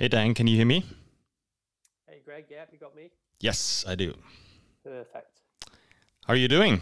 [0.00, 0.84] Hey, Dan, can you hear me?
[2.06, 2.44] Hey, Greg.
[2.48, 3.10] Yeah, you got me?
[3.40, 4.14] Yes, I do.
[4.84, 5.40] Perfect.
[6.24, 6.80] How are you doing?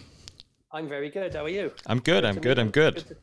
[0.70, 1.32] I'm very good.
[1.32, 1.72] How are you?
[1.86, 2.26] I'm good.
[2.26, 2.58] I'm good.
[2.58, 2.96] I'm good.
[2.96, 3.16] Good to,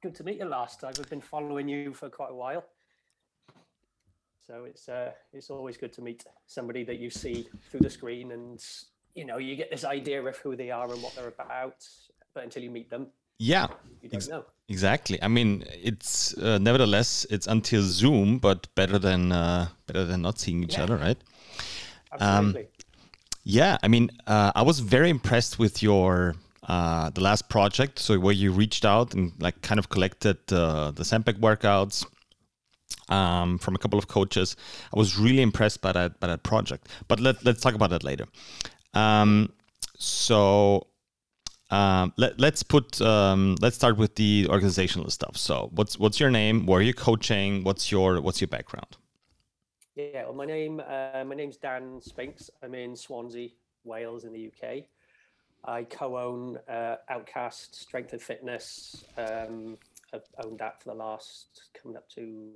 [0.00, 0.92] good to meet you last time.
[0.96, 2.64] I've been following you for quite a while.
[4.46, 8.30] So it's uh, it's always good to meet somebody that you see through the screen
[8.30, 8.64] and
[9.16, 11.84] you know, you get this idea of who they are and what they're about,
[12.32, 13.08] but until you meet them,
[13.42, 13.66] yeah,
[14.02, 14.44] you.
[14.68, 15.18] Exactly.
[15.22, 20.38] I mean, it's uh, nevertheless it's until Zoom, but better than uh, better than not
[20.38, 20.84] seeing each Yeah.
[20.84, 21.18] other, right?
[22.12, 22.68] Absolutely.
[23.44, 26.34] Yeah, I mean, uh, I was very impressed with your
[26.68, 27.98] uh, the last project.
[27.98, 32.06] So where you reached out and like kind of collected uh, the Sandbag workouts
[33.08, 34.56] um, from a couple of coaches.
[34.94, 36.88] I was really impressed by that by that project.
[37.08, 38.26] But let let's talk about that later.
[38.94, 39.52] Um,
[39.98, 40.86] so
[41.72, 45.38] um, let, let's put um, let's start with the organizational stuff.
[45.38, 46.66] So what's what's your name?
[46.66, 47.64] Where are you coaching?
[47.64, 48.98] What's your what's your background?
[49.96, 52.50] Yeah, well, my name uh, my name's Dan Spinks.
[52.62, 53.48] I'm in Swansea,
[53.84, 54.84] Wales, in the UK.
[55.64, 59.04] I co-own uh, Outcast Strength and Fitness.
[59.16, 59.78] Um,
[60.12, 62.50] I've owned that for the last coming up to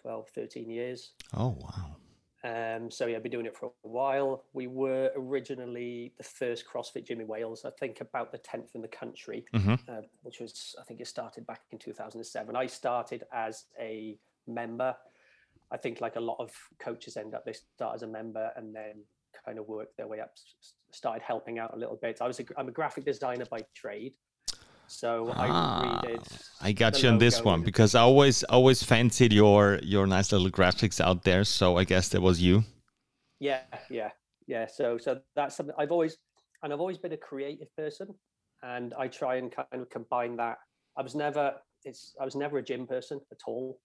[0.00, 1.10] 12, 13 years.
[1.34, 1.96] Oh wow.
[2.42, 4.44] Um, so yeah, I've been doing it for a while.
[4.54, 7.64] We were originally the first CrossFit gym in Wales.
[7.64, 9.78] I think about the tenth in the country, Mhm.
[9.88, 12.56] uh, which was I think it started back in 2007.
[12.56, 14.96] I started as a member.
[15.70, 18.74] I think like a lot of coaches end up, they start as a member and
[18.74, 19.04] then
[19.44, 20.32] kind of work their way up.
[20.90, 22.20] Started helping out a little bit.
[22.20, 24.14] I was a, I'm a graphic designer by trade,
[24.90, 26.22] so Ah, I redid.
[26.60, 30.50] I got you on this one because I always always fancied your your nice little
[30.50, 31.44] graphics out there.
[31.44, 32.64] So I guess that was you.
[33.40, 34.10] yeah yeah
[34.46, 36.18] yeah so so that's something i've always
[36.62, 38.08] and i've always been a creative person
[38.62, 40.58] and i try and kind of combine that
[40.98, 41.54] i was never
[41.84, 43.78] it's i was never a gym person at all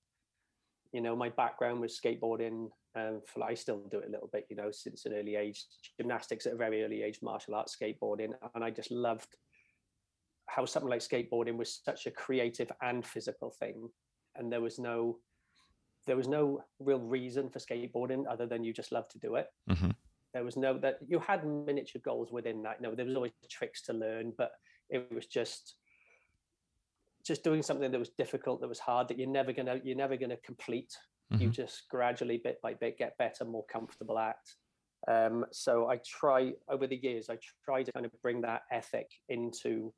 [0.91, 2.57] you know my background was skateboarding
[2.99, 5.59] um for, i still do it a little bit you know since an early age
[5.97, 9.31] gymnastics at a very early age martial arts skateboarding and i just loved
[10.47, 13.89] how something like skateboarding was such a creative and physical thing
[14.35, 15.19] and there was no
[16.07, 19.47] there was no real reason for skateboarding other than you just love to do it.
[19.67, 19.91] hmm
[20.33, 22.81] There was no that you had miniature goals within that.
[22.81, 24.51] No, there was always tricks to learn, but
[24.89, 25.77] it was just
[27.25, 30.17] just doing something that was difficult, that was hard, that you're never gonna you're never
[30.17, 30.93] gonna complete.
[31.39, 31.53] You Mhm.
[31.53, 34.37] just gradually, bit by bit, get better, more comfortable at.
[35.07, 39.09] Um, so I try over the years, I try to kind of bring that ethic
[39.29, 39.93] into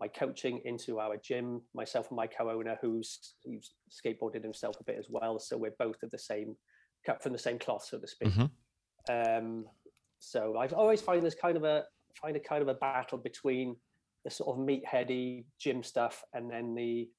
[0.00, 4.98] my coaching into our gym, myself and my co-owner who's who's skateboarded himself a bit
[4.98, 5.38] as well.
[5.38, 6.56] So we're both of the same
[7.04, 8.32] cut from the same cloth, so to speak.
[8.32, 8.50] Mhm.
[9.08, 9.68] Um,
[10.18, 11.86] so I've always find there's kind of a
[12.20, 13.76] find a kind of a battle between
[14.24, 17.10] the sort of meatheady gym stuff and then the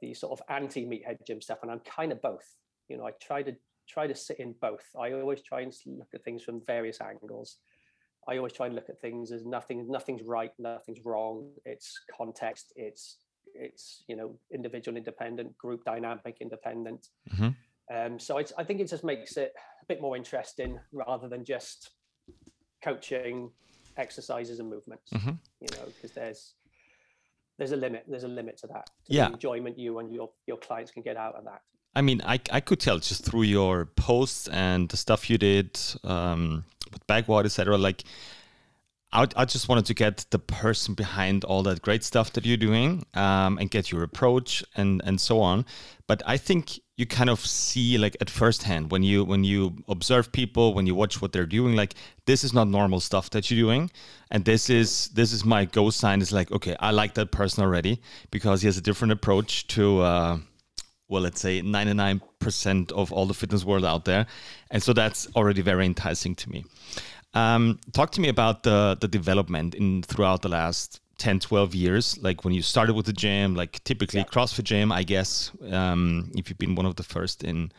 [0.00, 1.58] the sort of anti meathead gym stuff.
[1.62, 2.46] And I'm kind of both.
[2.88, 3.54] You know, I try to
[3.86, 4.84] try to sit in both.
[4.98, 7.58] I always try and look at things from various angles.
[8.28, 11.50] I always try and look at things as nothing, nothing's right, nothing's wrong.
[11.64, 12.72] It's context.
[12.76, 13.18] It's
[13.54, 17.08] it's you know individual independent, group dynamic independent.
[17.30, 17.54] Mhm.
[17.94, 19.52] Um, so it's, I think it just makes it
[19.82, 21.90] a bit more interesting rather than just
[22.82, 23.50] coaching
[23.96, 25.10] exercises and movements.
[25.12, 25.38] Mhm.
[25.60, 26.54] You know, because there's
[27.58, 28.04] there's a limit.
[28.08, 28.86] There's a limit to that.
[29.06, 29.28] To Yeah.
[29.28, 31.62] the enjoyment you and your your clients can get out of that.
[31.96, 35.78] I mean, I, I could tell just through your posts and the stuff you did
[36.02, 37.78] um, with Bagward, etc.
[37.78, 38.04] Like,
[39.12, 42.56] I, I just wanted to get the person behind all that great stuff that you're
[42.56, 45.64] doing um, and get your approach and and so on.
[46.08, 49.76] But I think you kind of see like at first hand when you when you
[49.88, 51.94] observe people when you watch what they're doing like
[52.26, 53.90] this is not normal stuff that you're doing
[54.30, 57.64] and this is this is my go sign is like okay i like that person
[57.64, 58.00] already
[58.30, 60.38] because he has a different approach to uh,
[61.14, 64.26] well, let's say 99% of all the fitness world out there.
[64.72, 66.64] And so that's already very enticing to me.
[67.34, 72.18] Um, talk to me about the, the development in throughout the last 10, 12 years,
[72.20, 74.26] like when you started with the gym, like typically Yeah.
[74.26, 77.70] CrossFit gym, I guess, um, if you've been one of the first in,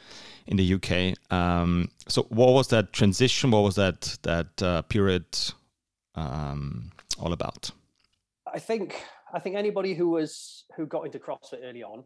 [0.48, 1.18] in the UK.
[1.30, 3.52] Um, so what was that transition?
[3.52, 5.26] What was that, that uh, period
[6.16, 7.72] um, all about?
[8.54, 12.06] I think I think anybody who was who got into CrossFit early on,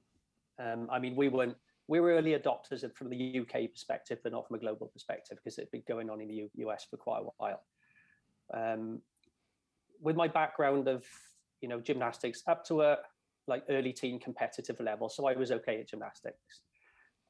[0.60, 1.56] um, I mean, we weren't
[1.88, 5.58] we were early adopters from the UK perspective, but not from a global perspective because
[5.58, 7.64] it'd been going on in the U- US for quite a while.
[8.54, 9.02] Um,
[10.00, 11.04] with my background of
[11.62, 12.98] you know gymnastics up to a
[13.48, 16.62] like early teen competitive level, so I was okay at gymnastics.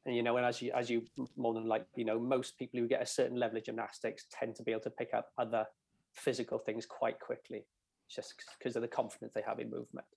[0.05, 1.03] And you know, and as you as you
[1.37, 4.55] more than like you know, most people who get a certain level of gymnastics tend
[4.55, 5.65] to be able to pick up other
[6.13, 7.65] physical things quite quickly,
[8.09, 10.07] just because of the confidence they have in movement.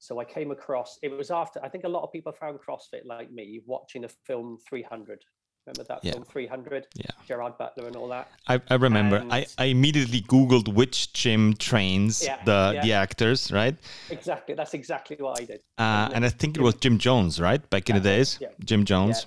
[0.00, 0.98] So I came across.
[1.02, 4.08] It was after I think a lot of people found CrossFit like me watching the
[4.26, 5.22] film 300.
[5.66, 6.12] Remember that Yeah.
[6.12, 6.86] film 300?
[6.94, 7.04] Yeah.
[7.28, 8.28] Gerard Butler and all that.
[8.48, 9.16] I, I remember.
[9.16, 12.82] And- I, I immediately Googled which gym trains Yeah, the yeah.
[12.82, 13.76] the actors, right?
[14.08, 14.54] Exactly.
[14.54, 15.60] That's exactly what I did.
[15.76, 17.62] Uh, and I think it was Gym Jones, right?
[17.68, 18.38] Back in the days.
[18.64, 19.26] Gym Jones.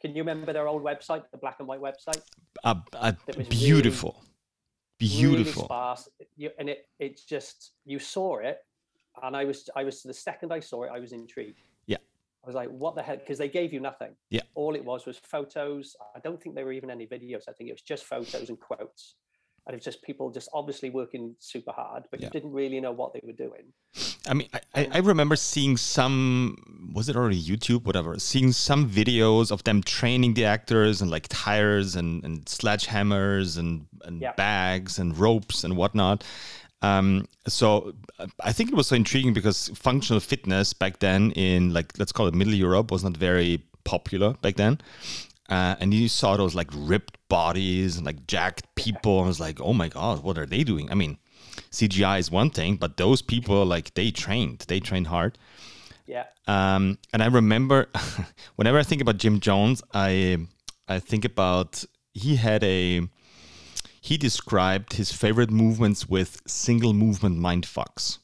[0.00, 2.22] Can you remember their old website, the black and white website?
[2.62, 4.22] Uh, uh, It beautiful,
[5.00, 5.64] really beautiful.
[5.64, 6.08] sparse.
[6.36, 8.58] You, and it it's just you saw it,
[9.22, 11.60] and I was I was the second I saw it, I was intrigued.
[11.86, 11.98] Yeah.
[12.44, 13.20] I was like, what the heck?
[13.20, 14.12] Because they gave you nothing.
[14.30, 14.42] Yeah.
[14.54, 15.96] All it was was photos.
[16.14, 17.42] I don't think there were even any videos.
[17.48, 19.14] I think it was just photos and quotes.
[19.66, 22.26] And it's just people just obviously working super hard, but Yeah.
[22.26, 23.72] you didn't really know what they were doing.
[24.28, 29.50] I mean, I, I, remember seeing some, was it already YouTube, whatever, seeing some videos
[29.50, 34.32] of them training the actors and like tires and, and sledgehammers and, and Yeah.
[34.36, 36.22] bags and ropes and whatnot.
[36.86, 41.72] Um, so uh, I think it was so intriguing because functional fitness back then in
[41.72, 44.80] like, let's call it Middle Europe was not very popular back then.
[45.48, 49.20] Uh, and you saw those like ripped bodies and like jacked people.
[49.20, 50.90] I was like, oh my God, what are they doing?
[50.90, 51.18] I mean,
[51.70, 55.38] CGI is one thing, but those people like they trained, they trained hard.
[56.06, 56.24] Yeah.
[56.46, 57.88] Um, and I remember
[58.56, 60.38] whenever I think about Gym Jones, I
[60.88, 63.02] I think about he had a
[64.06, 68.18] he described his favorite movements with single movement mind fucks.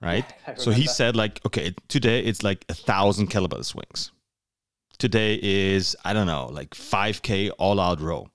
[0.00, 0.24] Right?
[0.46, 4.12] I so he said like, okay, today it's like a thousand kettlebell swings.
[4.96, 8.28] Today is, I don't know, like 5K all out row.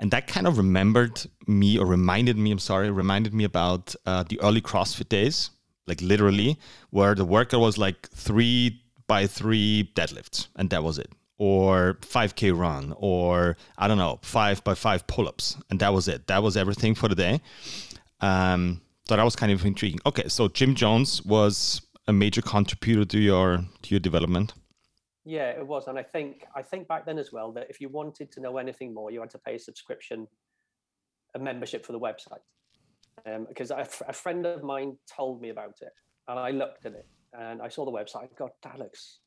[0.00, 4.24] And that kind of remembered me or reminded me, I'm sorry, reminded me about uh,
[4.28, 5.50] the early CrossFit days,
[5.86, 6.58] like literally,
[6.90, 11.12] where the workout was like three by three deadlifts, and that was it.
[11.44, 16.06] Or 5K run, or I don't know, five by five pull ups, and that was
[16.08, 16.20] it.
[16.26, 17.34] That was everything for the day.
[18.20, 20.00] Um, so that was kind of intriguing.
[20.06, 24.54] Okay, so Gym Jones was a major contributor to your to your development.
[25.24, 27.88] Yeah, it was, and I think I think back then as well that if you
[27.88, 30.26] wanted to know anything more, you had to pay a subscription,
[31.34, 32.44] a membership for the website.
[33.26, 35.92] Um, because a, friend of mine told me about it,
[36.28, 38.28] and I looked at it, and I saw the website.
[38.62, 39.20] That looks.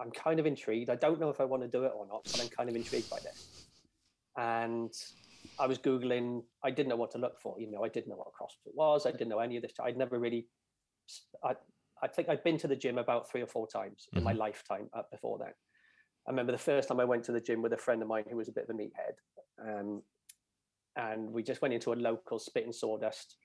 [0.00, 0.90] I'm kind of intrigued.
[0.90, 2.76] I don't know if I want to do it or not, but I'm kind of
[2.76, 3.66] intrigued by this.
[4.36, 4.92] And
[5.58, 6.42] I was googling.
[6.62, 7.60] I didn't know what to look for.
[7.60, 9.06] You know, I didn't know what CrossFit was.
[9.06, 9.72] I didn't know any of this.
[9.82, 10.46] I'd never really.
[11.42, 11.54] I,
[12.02, 14.88] I think I'd been to the gym about three or four times in my lifetime
[14.96, 15.52] up before then.
[16.26, 18.24] I remember the first time I went to the gym with a friend of mine
[18.30, 19.16] who was a bit of a meathead.
[19.80, 20.02] Um,
[20.96, 23.36] and we just went into a local spit and sawdust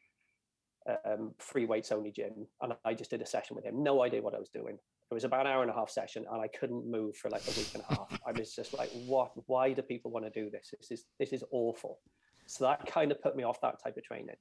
[1.05, 2.47] um, free weights only gym.
[2.61, 3.83] And I just did a session with him.
[3.83, 4.77] No idea what I was doing.
[5.11, 7.43] It was about an hour and a half session and I couldn't move for like
[7.47, 8.19] a week and a half.
[8.25, 10.73] I was just like, what, why do people want to do this?
[10.79, 11.99] This is, this is awful.
[12.47, 14.35] So that kind of put me off that type of training.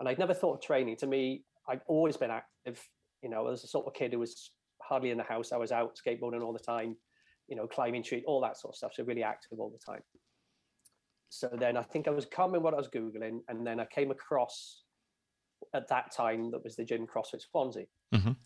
[0.00, 0.96] And I'd never thought of training.
[0.96, 2.80] To me, I've always been active.
[3.22, 4.50] You know, was the sort of kid who was
[4.82, 5.52] hardly in the house.
[5.52, 6.96] I was out skateboarding all the time,
[7.48, 8.92] you know, climbing tree, all that sort of stuff.
[8.94, 10.02] So really active all the time.
[11.30, 14.10] So then I think I was coming what I was Googling, and then I came
[14.10, 14.83] across
[15.72, 17.86] at that time that was the gym CrossFit Swansea.
[18.12, 18.36] Mhm.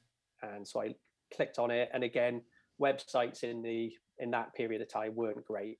[0.42, 0.94] And so I
[1.34, 1.90] clicked on it.
[1.92, 2.42] And again,
[2.80, 5.78] websites in the in that period of time weren't great.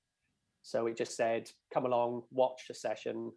[0.63, 3.33] So it just said, come along, watch the session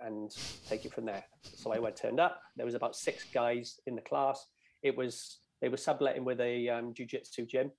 [0.00, 0.30] and
[0.68, 1.24] take it from there.
[1.42, 2.40] So I went turned up.
[2.56, 4.46] There was about six guys in the class.
[4.82, 7.70] It was they were subletting with a um, jiu-jitsu gym.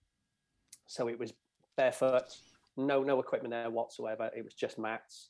[0.88, 1.34] So it was
[1.77, 2.36] barefoot,
[2.77, 4.31] no no equipment there whatsoever.
[4.36, 5.29] It was just mats.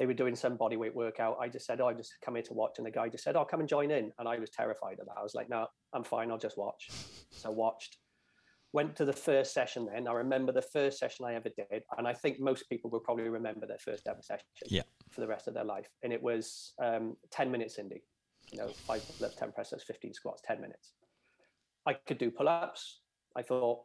[0.00, 1.36] They were doing some bodyweight workout.
[1.38, 3.36] I just said, "Oh, I just come here to watch," and the guy just said,
[3.36, 5.18] "Oh, come and join in." And I was terrified of that.
[5.18, 6.30] I was like, "No, I'm fine.
[6.30, 6.88] I'll just watch."
[7.30, 7.98] So I watched.
[8.72, 9.88] Went to the first session.
[9.92, 13.00] Then I remember the first session I ever did, and I think most people will
[13.00, 14.84] probably remember their first ever session Yeah.
[15.10, 15.90] for the rest of their life.
[16.02, 18.02] And it was um, ten minutes, Cindy.
[18.52, 20.94] You know, five pull-ups, ten presses, fifteen squats, ten minutes.
[21.84, 23.02] I could do pull-ups.
[23.36, 23.84] I thought,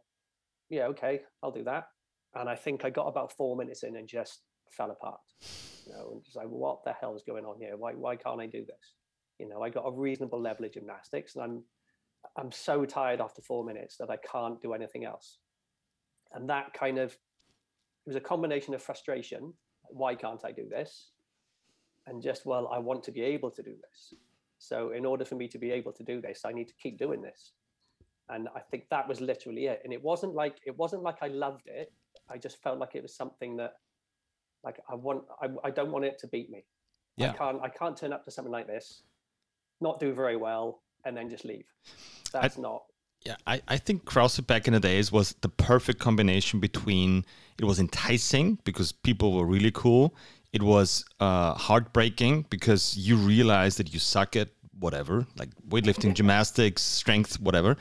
[0.70, 1.88] yeah, okay, I'll do that.
[2.36, 4.44] And I think I got about four minutes in and just
[4.76, 5.20] fell apart.
[5.86, 7.78] You know, and just like, what the hell is going on here?
[7.78, 8.94] Why why can't I do this?
[9.40, 11.64] You know, I got a reasonable level of gymnastics, and I'm
[12.38, 15.38] I'm so tired after four minutes that I can't do anything else.
[16.34, 19.54] And that kind of it was a combination of frustration.
[19.84, 21.12] Why can't I do this?
[22.08, 24.14] And just well, I want to be able to do this.
[24.58, 26.98] So in order for me to be able to do this, I need to keep
[26.98, 27.54] doing this.
[28.30, 29.82] And I think that was literally it.
[29.84, 31.92] And it wasn't like it wasn't like I loved it.
[32.30, 33.74] I just felt like it was something that
[34.66, 36.66] like I want I, I don't want it to beat me.
[37.16, 37.32] Yeah.
[37.32, 39.04] I can't I can't turn up to something like this,
[39.80, 41.68] not do very well, and then just leave.
[42.34, 42.84] That's not
[43.26, 47.26] Yeah, I, I think CrossFit back in the days was the perfect combination between
[47.58, 50.16] it was enticing because people were really cool.
[50.52, 56.82] It was uh, heartbreaking because you realize that you suck at whatever, like weightlifting, gymnastics,
[56.82, 57.78] strength, whatever,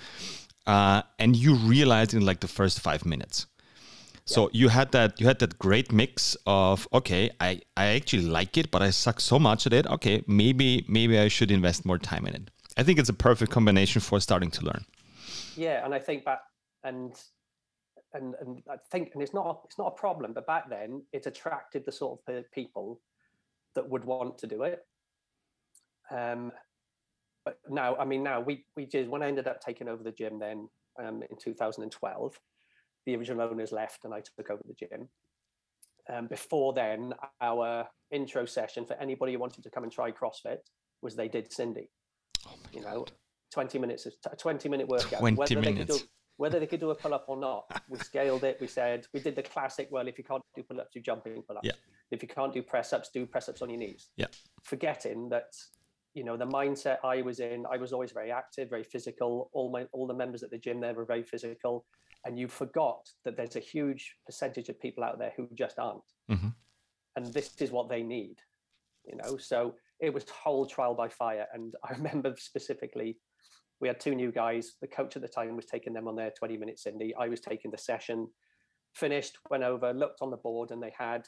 [0.66, 3.46] uh, and you realize in like the first five minutes.
[4.26, 8.56] So you had that you had that great mix of okay, I I actually like
[8.56, 9.86] it, but I suck so much at it.
[9.86, 12.50] Okay, maybe maybe I should invest more time in it.
[12.76, 14.84] I think it's a perfect combination for starting to learn.
[15.56, 16.40] Yeah, and I think back
[16.84, 17.12] and
[18.14, 21.26] and and I think and it's not it's not a problem, but back then it
[21.26, 23.00] attracted the sort of people
[23.74, 24.86] that would want to do it.
[26.10, 26.52] Um,
[27.44, 30.12] but now, I mean, now we we just when I ended up taking over the
[30.12, 32.40] gym then um, in 2012,
[33.06, 35.08] the original owners left and I took over the gym.
[36.12, 40.58] Um, before then, our intro session for anybody who wanted to come and try CrossFit
[41.02, 41.88] was they did Cindy.
[42.46, 42.94] Oh you God.
[42.94, 43.06] know,
[43.52, 45.20] 20 minutes, a 20 minute workout.
[45.20, 45.78] 20 whether minutes.
[45.78, 48.58] They could do, whether they could do a pull up or not, we scaled it.
[48.60, 51.42] We said, we did the classic, well, if you can't do pull ups, do jumping
[51.42, 51.66] pull ups.
[51.66, 51.72] Yeah.
[52.10, 54.10] If you can't do press ups, do press ups on your knees.
[54.16, 54.26] Yeah.
[54.62, 55.52] Forgetting that
[56.12, 59.50] you know the mindset I was in, I was always very active, very physical.
[59.52, 61.86] All my all the members at the gym there were very physical
[62.24, 66.00] and you forgot that there's a huge percentage of people out there who just aren't.
[66.30, 66.48] Mm-hmm.
[67.16, 68.36] and this is what they need
[69.06, 69.36] you know?
[69.36, 71.46] So it was whole trial by fire.
[71.52, 73.18] And i remember specifically
[73.80, 74.74] we had two new guys.
[74.80, 77.14] The coach at the time was taking them on their 20 minute cindy.
[77.18, 78.28] I was taking the session.
[78.94, 81.26] Finished went over looked on the board and they had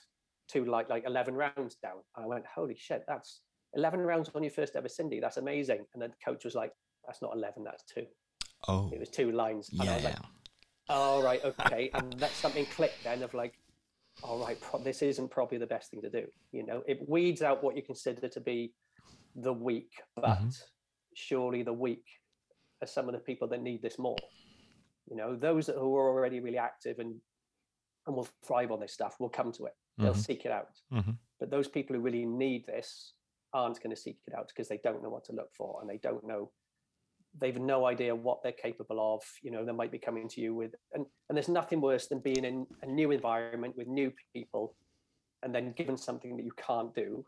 [0.48, 1.98] two like like 11 rounds down.
[2.16, 3.40] And i went holy shit that's
[3.74, 5.20] 11 rounds on your first ever cindy.
[5.20, 5.84] That's amazing.
[5.92, 6.72] And then the coach was like
[7.04, 8.06] that's not 11 that's two.
[8.68, 8.90] Oh.
[8.92, 9.68] It was two lines.
[9.70, 9.90] And yeah.
[9.90, 10.16] i was like
[10.88, 13.54] oh right okay and let something clicked then of like
[14.22, 17.42] all right pro- this isn't probably the best thing to do you know it weeds
[17.42, 18.72] out what you consider to be
[19.36, 20.48] the weak but mm-hmm.
[21.14, 22.04] surely the weak
[22.82, 24.16] are some of the people that need this more
[25.08, 27.14] you know those who are already really active and
[28.06, 30.20] and will thrive on this stuff will come to it they'll mm-hmm.
[30.20, 31.12] seek it out mm-hmm.
[31.40, 33.14] but those people who really need this
[33.52, 35.88] aren't going to seek it out because they don't know what to look for and
[35.88, 36.50] they don't know
[37.40, 40.54] they've no idea what they're capable of you know they might be coming to you
[40.54, 44.74] with and and there's nothing worse than being in a new environment with new people
[45.42, 47.24] and then given something that you can't do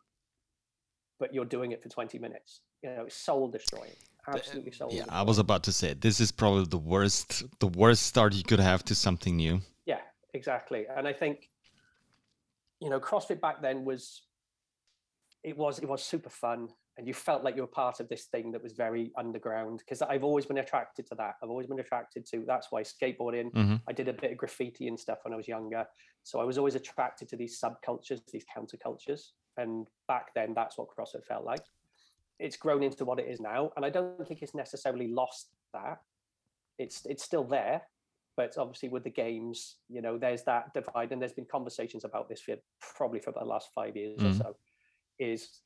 [1.18, 2.60] but you're doing it for 20 minutes.
[2.82, 3.92] You know it's soul destroying
[4.28, 5.20] absolutely soul yeah destroying.
[5.20, 8.60] i was about to say this is probably the worst the worst start you could
[8.60, 9.60] have to something new.
[9.86, 10.00] Yeah
[10.34, 11.48] exactly and i think
[12.80, 14.22] you know crossfit back then was
[15.42, 18.24] it was it was super fun and you felt like you were part of this
[18.24, 21.34] thing that was very underground because I've always been attracted to that.
[21.40, 23.52] I've always been attracted to that's why skateboarding.
[23.52, 23.76] Mm-hmm.
[23.88, 25.86] I did a bit of graffiti and stuff when I was younger,
[26.24, 29.20] so I was always attracted to these subcultures, these countercultures.
[29.56, 31.62] And back then, that's what CrossFit felt like.
[32.40, 35.98] It's grown into what it is now, and I don't think it's necessarily lost that.
[36.80, 37.82] It's it's still there,
[38.36, 42.28] but obviously with the games, you know, there's that divide, and there's been conversations about
[42.28, 42.56] this for
[42.96, 44.30] probably for the last five years mm-hmm.
[44.30, 44.56] or so.
[45.20, 45.60] Is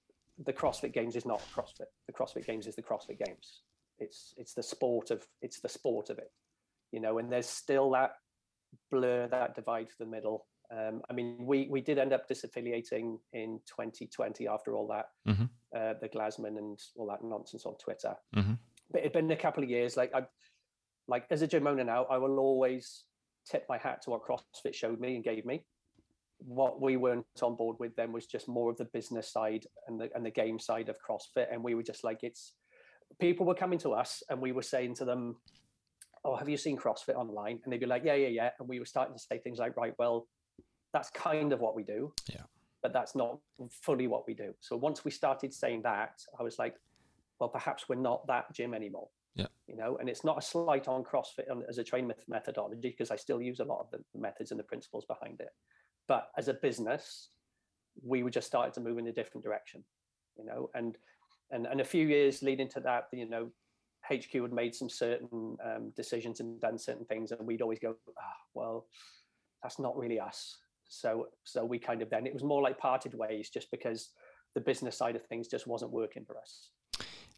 [0.44, 1.90] the CrossFit Games is not CrossFit.
[2.06, 3.62] The CrossFit Games is the CrossFit Games.
[3.98, 6.30] It's it's the sport of it's the sport of it,
[6.90, 7.18] you know.
[7.18, 8.12] And there's still that
[8.90, 10.46] blur, that divide to the middle.
[10.70, 15.44] Um, I mean, we we did end up disaffiliating in 2020 after all that, mm-hmm.
[15.76, 18.14] uh, the Glassman and all that nonsense on Twitter.
[18.34, 18.54] Mm-hmm.
[18.90, 19.96] But it's been a couple of years.
[19.96, 20.22] Like I,
[21.08, 23.04] like as a gym owner now, I will always
[23.48, 25.64] tip my hat to what CrossFit showed me and gave me
[26.46, 30.00] what we weren't on board with then was just more of the business side and
[30.00, 32.54] the and the game side of CrossFit, and we were just like, it's
[33.20, 35.36] people were coming to us and we were saying to them,
[36.24, 38.78] "Oh, have you seen CrossFit online?" And they'd be like, "Yeah, yeah, yeah," and we
[38.78, 40.28] were starting to say things like, "Right, well,
[40.92, 42.42] that's kind of what we do, yeah,
[42.82, 43.38] but that's not
[43.70, 46.76] fully what we do." So once we started saying that, I was like,
[47.38, 49.46] "Well, perhaps we're not that gym anymore." Yeah.
[49.66, 53.16] You know, and it's not a slight on CrossFit as a training methodology because I
[53.16, 55.48] still use a lot of the methods and the principles behind it.
[56.08, 57.28] But as a business,
[58.02, 59.84] we were just starting to move in a different direction,
[60.36, 60.96] you know, and
[61.50, 63.50] and and a few years leading to that, you know,
[64.10, 67.96] HQ had made some certain um, decisions and done certain things, and we'd always go,
[68.18, 68.86] ah, well,
[69.62, 70.58] that's not really us.
[70.88, 74.10] So so we kind of then it was more like parted ways, just because
[74.54, 76.70] the business side of things just wasn't working for us.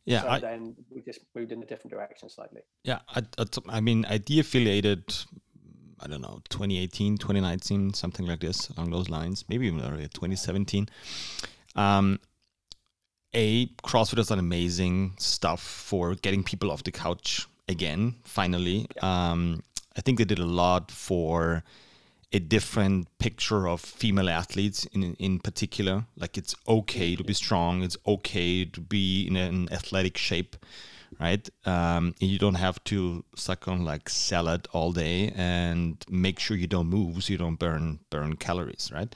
[0.07, 2.61] Yeah, so I, then we just moved in a different direction slightly.
[2.83, 5.15] Yeah, I, I, I mean, I de-affiliated
[6.01, 10.89] I don't know, 2018, 2019, something like this, along those lines, maybe even earlier, 2017.
[11.77, 12.21] Um,
[13.33, 18.15] a CrossFit has done amazing stuff for getting people off the couch again.
[18.25, 19.63] Finally, um,
[19.97, 21.65] I think they did a lot for
[22.33, 26.05] a different picture of female athletes in in particular.
[26.17, 27.83] Like it's okay to be strong.
[27.83, 30.57] It's okay to be in an athletic shape.
[31.21, 31.49] Right?
[31.65, 36.67] Um, you don't have to suck on like salad all day and make sure you
[36.67, 39.15] don't move so you don't burn burn calories, right?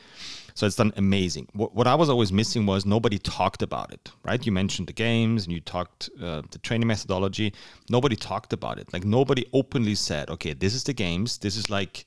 [0.54, 1.48] So it's done amazing.
[1.52, 4.44] What, what I was always missing was nobody talked about it, right?
[4.44, 7.52] You mentioned the games and you talked uh, the training methodology.
[7.88, 8.92] Nobody talked about it.
[8.92, 11.38] Like nobody openly said, okay, this is the games.
[11.38, 12.06] This is like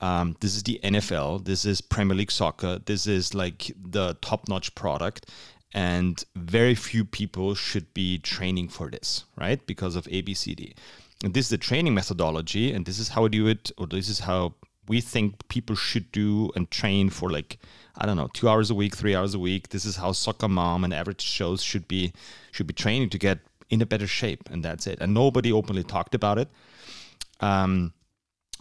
[0.00, 1.44] um, this is the NFL.
[1.44, 2.78] This is Premier League soccer.
[2.84, 5.26] This is like the top notch product
[5.72, 9.64] and very few people should be training for this, right?
[9.66, 10.74] Because of ABCD.
[11.22, 14.08] And this is the training methodology, and this is how I do it, or this
[14.08, 14.54] is how
[14.88, 17.58] we think people should do and train for like
[17.96, 19.68] I don't know, two hours a week, three hours a week.
[19.68, 22.12] This is how soccer mom and average shows should be
[22.50, 24.98] should be training to get in a better shape, and that's it.
[25.00, 26.48] And nobody openly talked about it.
[27.40, 27.92] Um,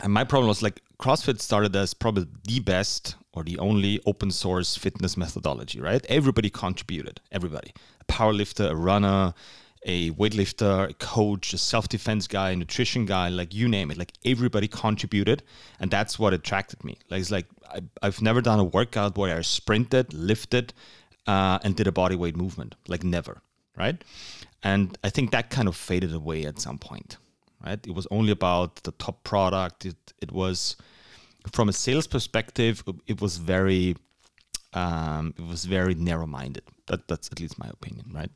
[0.02, 4.32] and my problem was like CrossFit started as probably the best or the only open
[4.32, 6.06] source fitness methodology, right?
[6.10, 7.74] Everybody contributed, everybody.
[8.02, 9.34] A powerlifter, a runner,
[9.86, 13.98] a weightlifter, a coach, a self defense guy, a nutrition guy, like you name it.
[13.98, 15.44] Like everybody contributed.
[15.80, 16.98] And that's what attracted me.
[17.10, 17.46] Like, it's like
[18.02, 20.74] I, have never done a workout where I sprinted, lifted,
[21.28, 22.76] uh, and did a body weight movement.
[22.88, 23.42] Like, never,
[23.78, 24.04] right?
[24.64, 27.18] And I think that kind of faded away at some point,
[27.66, 27.80] right?
[27.86, 29.86] It was only about the top product.
[29.86, 30.76] It, it was
[31.52, 33.96] from a sales perspective, it was very
[34.74, 36.64] um, it was very narrow-minded.
[36.88, 38.30] That, that's at least my opinion, right?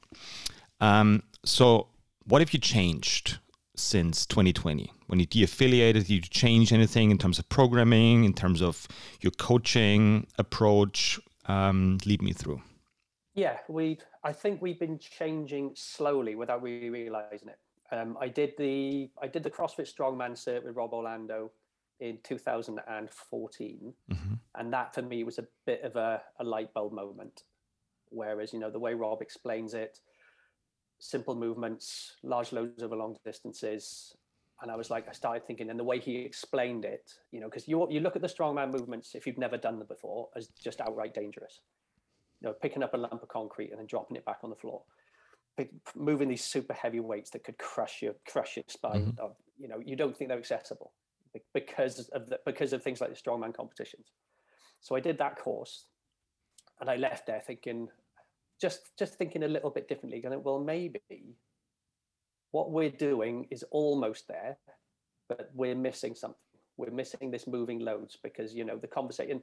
[0.79, 1.87] Um, so,
[2.25, 3.37] what have you changed
[3.75, 4.91] since 2020?
[5.07, 8.87] When you de-affiliated, did you change anything in terms of programming, in terms of
[9.21, 11.19] your coaching approach?
[11.45, 12.61] Um, lead me through.
[13.35, 13.99] Yeah, we.
[14.23, 17.59] I think we've been changing slowly without really realizing it.
[17.93, 21.51] Um, I did the I did the CrossFit Strongman cert with Rob Orlando
[21.99, 24.33] in 2014 mm-hmm.
[24.55, 27.43] and that for me was a bit of a, a light bulb moment.
[28.09, 29.99] Whereas you know the way rob explains it
[30.99, 34.15] simple movements large loads over long distances.
[34.61, 37.47] And i was like i started thinking and the way he explained it you know
[37.47, 40.47] because you you look at the strongman movements if you've never done them before as
[40.47, 41.61] just outright dangerous.
[42.41, 44.55] You know picking up a lump of concrete and then dropping it back on the
[44.55, 44.81] floor
[45.95, 49.25] moving these super heavy weights that could crush your crush your spine mm-hmm.
[49.59, 50.91] you know you don't think they're accessible
[51.53, 54.07] because of the, because of things like the strongman competitions.
[54.81, 55.85] So I did that course,
[56.79, 57.87] and I left there thinking,
[58.61, 60.21] just just thinking a little bit differently.
[60.21, 61.01] Going, well, maybe
[62.51, 64.57] what we're doing is almost there,
[65.29, 66.37] but we're missing something.
[66.77, 69.41] We're missing this moving loads because you know the conversation.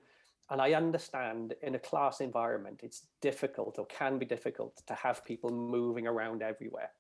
[0.51, 5.25] And I understand in a class environment, it's difficult or can be difficult to have
[5.25, 6.91] people moving around everywhere.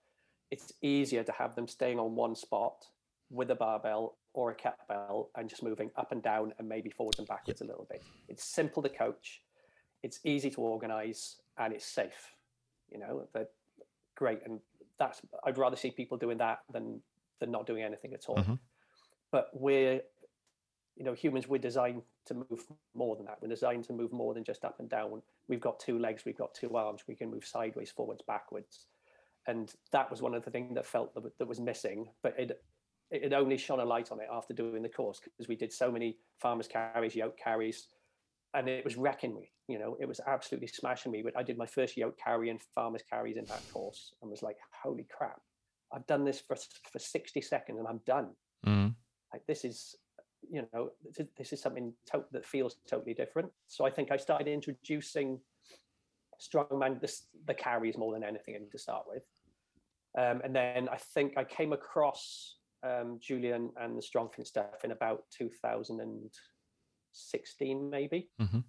[0.50, 2.84] It's easier to have them staying on one spot
[3.30, 7.18] with a barbell or a kettlebell and just moving up and down and maybe forwards
[7.18, 7.68] and backwards yep.
[7.68, 8.02] a little bit.
[8.28, 9.42] It's simple to coach,
[10.02, 12.34] it's easy to organize, and it's safe.
[12.88, 13.50] You know, that
[14.16, 14.40] great.
[14.44, 14.60] And
[14.98, 17.00] that's I'd rather see people doing that than
[17.40, 18.36] than not doing anything at all.
[18.36, 18.54] Mm-hmm.
[19.32, 20.02] But we're
[21.00, 23.38] you know, humans we're designed to move more than that.
[23.40, 25.22] We're designed to move more than just up and down.
[25.48, 28.84] We've got two legs, we've got two arms, we can move sideways, forwards, backwards.
[29.46, 32.10] And that was one of the things that felt that, that was missing.
[32.22, 32.62] But it
[33.10, 35.90] it only shone a light on it after doing the course because we did so
[35.90, 37.88] many farmers carries, yoke carries,
[38.52, 39.50] and it was wrecking me.
[39.68, 41.22] You know, it was absolutely smashing me.
[41.22, 44.42] But I did my first yoke carry and farmers carries in that course, and was
[44.42, 45.40] like, "Holy crap!
[45.94, 46.56] I've done this for
[46.92, 48.32] for sixty seconds, and I'm done.
[48.66, 48.94] Mm.
[49.32, 49.96] Like this is,
[50.48, 50.90] you know,
[51.36, 55.40] this is something to- that feels totally different." So I think I started introducing
[56.40, 57.12] strongman the,
[57.46, 59.24] the carries more than anything to start with,
[60.18, 64.92] um, and then I think I came across um, Julian and the Strongfit stuff in
[64.92, 68.30] about 2016, maybe.
[68.40, 68.60] Mm-hmm.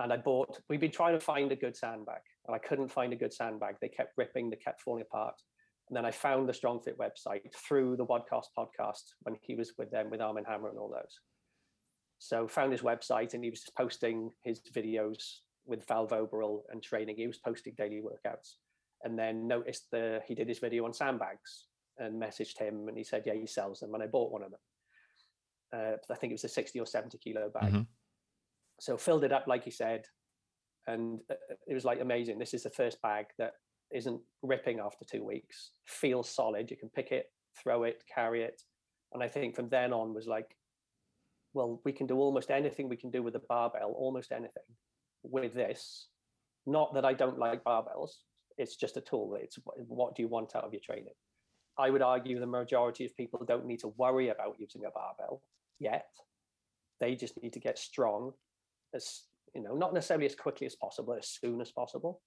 [0.00, 3.12] And I bought, we've been trying to find a good sandbag, and I couldn't find
[3.12, 3.76] a good sandbag.
[3.80, 5.34] They kept ripping, they kept falling apart.
[5.88, 9.90] And then I found the Strongfit website through the WODcast podcast when he was with
[9.90, 11.20] them, with Armen Hammer and all those.
[12.18, 15.18] So found his website, and he was just posting his videos
[15.66, 17.16] with Val Voboril and training.
[17.16, 18.54] He was posting daily workouts,
[19.02, 21.66] and then noticed the he did his video on sandbags,
[21.98, 24.52] and messaged him, and he said, "Yeah, he sells them." And I bought one of
[24.52, 24.60] them.
[25.74, 27.72] Uh, I think it was a sixty or seventy kilo bag.
[27.72, 27.82] Mm-hmm.
[28.80, 30.04] So filled it up like he said,
[30.86, 31.34] and uh,
[31.66, 32.38] it was like amazing.
[32.38, 33.52] This is the first bag that
[33.94, 35.70] isn't ripping after two weeks.
[35.86, 36.70] Feels solid.
[36.70, 37.26] You can pick it,
[37.62, 38.62] throw it, carry it,
[39.12, 40.56] and I think from then on was like,
[41.54, 44.64] well, we can do almost anything we can do with a barbell, almost anything
[45.22, 46.08] with this.
[46.66, 48.10] Not that I don't like barbells.
[48.58, 49.38] It's just a tool.
[49.40, 51.14] It's what do you want out of your training?
[51.78, 55.42] I would argue the majority of people don't need to worry about using a barbell
[55.78, 56.06] yet.
[57.00, 58.32] They just need to get strong
[58.94, 59.22] as
[59.54, 62.20] you know, not necessarily as quickly as possible, as soon as possible.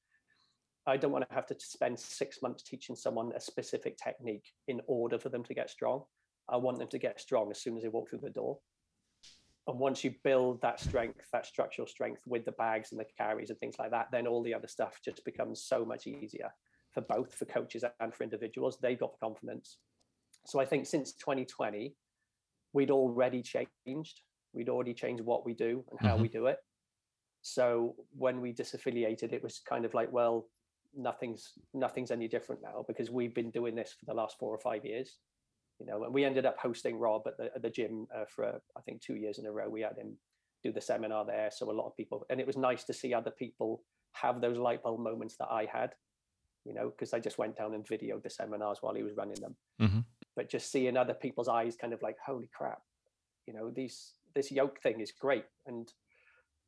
[0.88, 4.80] I don't want to have to spend six months teaching someone a specific technique in
[4.88, 6.04] order for them to get strong.
[6.50, 8.58] I want them to get strong as soon as they walk through the door.
[9.68, 13.50] And once you build that strength, that structural strength with the bags and the carries
[13.50, 16.50] and things like that, then all the other stuff just becomes so much easier
[16.94, 18.78] for both for coaches and for individuals.
[18.82, 19.80] They've got the confidence.
[20.46, 21.94] So I think since 2020,
[22.72, 24.22] we'd already changed.
[24.54, 26.22] We'd already changed what we do and how mm-hmm.
[26.22, 26.60] we do it.
[27.42, 30.48] So when we disaffiliated, it was kind of like, well,
[30.98, 34.60] nothing's nothing's any different now because we've been doing this for the last four or
[34.60, 35.18] five years
[35.80, 38.46] you know and we ended up hosting rob at the, at the gym uh, for
[38.46, 39.70] uh, i think two years in a row.
[39.70, 40.18] We had him
[40.64, 43.14] do the seminar there so a lot of people and it was nice to see
[43.14, 43.84] other people
[44.14, 45.94] have those light bulb moments that i had
[46.66, 49.40] you know because i just went down and videoed the seminars while he was running
[49.40, 49.56] them.
[49.80, 50.00] Mm-hmm.
[50.36, 52.82] but just seeing other people's eyes kind of like holy crap
[53.46, 55.92] you know these this yoke thing is great and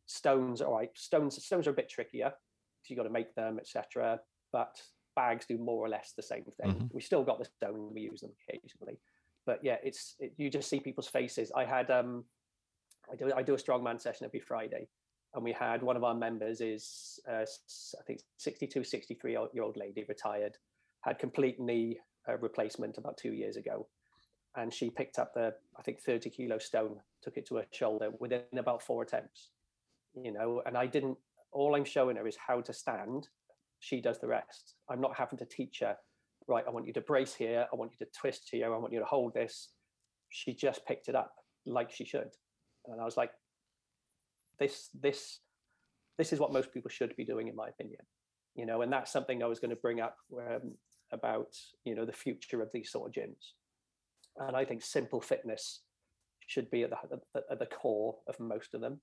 [0.05, 2.31] stones all right stones stones are a bit trickier
[2.87, 4.19] you got to make them, etc.
[4.51, 4.81] But
[5.15, 6.73] bags do more or less the same thing.
[6.73, 6.87] Mm-hmm.
[6.93, 8.99] We still got the stone, we use them occasionally,
[9.45, 11.51] but yeah, it's it, you just see people's faces.
[11.55, 12.23] I had um,
[13.11, 14.87] I do I do a strongman session every Friday,
[15.33, 19.77] and we had one of our members is uh, I think 62, 63 year old
[19.77, 20.57] lady, retired,
[21.01, 23.87] had complete knee uh, replacement about two years ago,
[24.55, 28.11] and she picked up the I think 30 kilo stone, took it to her shoulder
[28.19, 29.49] within about four attempts,
[30.15, 31.17] you know, and I didn't
[31.51, 33.27] all I'm showing her is how to stand.
[33.79, 34.75] She does the rest.
[34.89, 35.95] I'm not having to teach her,
[36.47, 37.65] right, I want you to brace here.
[37.71, 38.73] I want you to twist here.
[38.73, 39.69] I want you to hold this.
[40.29, 41.31] She just picked it up
[41.65, 42.29] like she should.
[42.88, 43.31] And I was like,
[44.59, 45.39] this, this,
[46.17, 48.01] this is what most people should be doing, in my opinion.
[48.55, 50.75] You know, and that's something I was going to bring up um,
[51.13, 53.53] about, you know, the future of these sort of gyms.
[54.38, 55.81] And I think simple fitness
[56.47, 58.99] should be at the, at the core of most of them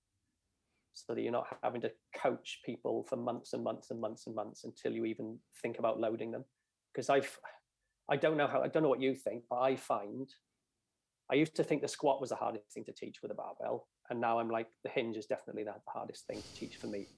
[0.97, 4.35] so that you're not having to coach people for months and months and months and
[4.35, 6.45] months until you even think about loading them.
[6.93, 7.39] Because I've,
[8.11, 10.27] I don't know how, I don't know what you think, but I find,
[11.31, 13.89] I used to think the squat was the hardest thing to teach with a barbell.
[14.09, 17.09] And now I'm like, the hinge is definitely the hardest thing to teach for me.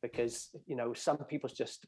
[0.00, 1.86] Because, you know, some people's just,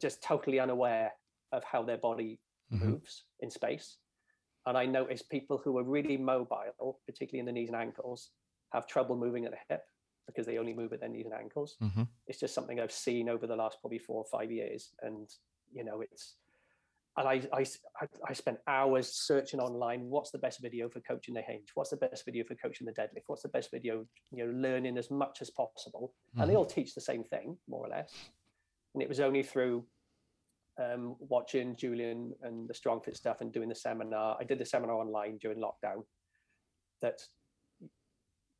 [0.00, 1.12] just totally unaware
[1.52, 2.40] of how their body
[2.72, 2.90] mm-hmm.
[2.90, 3.98] moves in space.
[4.66, 8.30] And I notice people who are really mobile, particularly in the knees and ankles,
[8.72, 9.82] have trouble moving at the hip
[10.26, 11.76] because they only move at their knees and ankles.
[11.82, 12.04] Mm-hmm.
[12.26, 14.90] It's just something I've seen over the last probably four or five years.
[15.02, 15.28] And,
[15.72, 16.36] you know, it's,
[17.16, 17.64] and I, I,
[18.26, 20.08] I spent hours searching online.
[20.08, 21.68] What's the best video for coaching the hinge?
[21.74, 23.24] What's the best video for coaching the deadlift?
[23.26, 26.14] What's the best video, you know, learning as much as possible?
[26.30, 26.40] Mm-hmm.
[26.40, 26.58] And they mm-hmm.
[26.60, 28.12] all teach the same thing, more or less.
[28.94, 29.84] And it was only through
[30.82, 34.36] um, watching Julian and the Strong Fit stuff and doing the seminar.
[34.40, 36.04] I did the seminar online during lockdown
[37.02, 37.20] that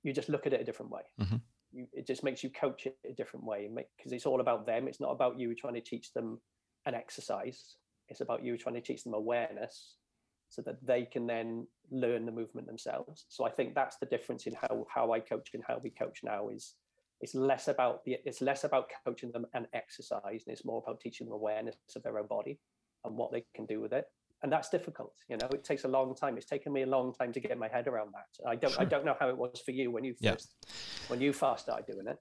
[0.02, 1.02] you just look at it a different way.
[1.20, 1.36] Mm-hmm.
[1.72, 4.88] You, it just makes you coach it a different way because it's all about them.
[4.88, 6.40] It's not about you trying to teach them
[6.86, 7.76] an exercise.
[8.08, 9.96] It's about you trying to teach them awareness
[10.48, 13.24] so that they can then learn the movement themselves.
[13.30, 16.20] So I think that's the difference in how how I coach and how we coach
[16.22, 16.74] now is
[17.22, 21.00] it's less about the it's less about coaching them an exercise and it's more about
[21.00, 22.58] teaching them awareness of their own body
[23.04, 24.04] and what they can do with it
[24.42, 27.12] and that's difficult you know it takes a long time it's taken me a long
[27.14, 28.80] time to get my head around that i don't sure.
[28.80, 30.72] i don't know how it was for you when you first yeah.
[31.08, 32.18] when you first started doing it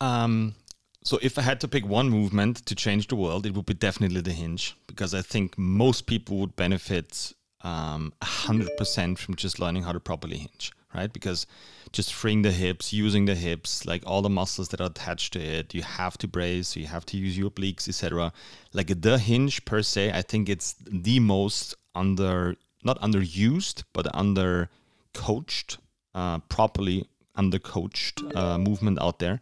[0.00, 0.54] um
[1.02, 3.74] so if i had to pick one movement to change the world it would be
[3.74, 9.82] definitely the hinge because i think most people would benefit um, 100% from just learning
[9.82, 11.12] how to properly hinge right?
[11.12, 11.46] Because
[11.92, 15.40] just freeing the hips, using the hips, like all the muscles that are attached to
[15.40, 18.32] it, you have to brace, you have to use your obliques, etc.
[18.72, 24.68] Like the hinge per se, I think it's the most under not underused, but under
[25.12, 25.78] coached,
[26.14, 29.40] uh, properly under coached uh, movement out there.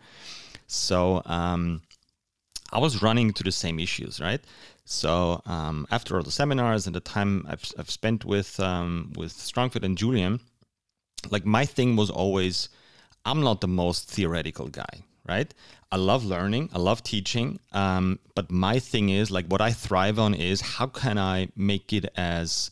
[0.66, 1.82] So um,
[2.72, 4.40] I was running into the same issues, right?
[4.84, 9.32] So um, after all the seminars and the time I've, I've spent with um, with
[9.32, 10.40] Strongfit and Julian,
[11.30, 12.68] like my thing was always
[13.24, 15.54] i'm not the most theoretical guy right?
[15.90, 20.18] I love learning i love teaching um, but my thing is like what i thrive
[20.18, 22.70] on is how can i make it as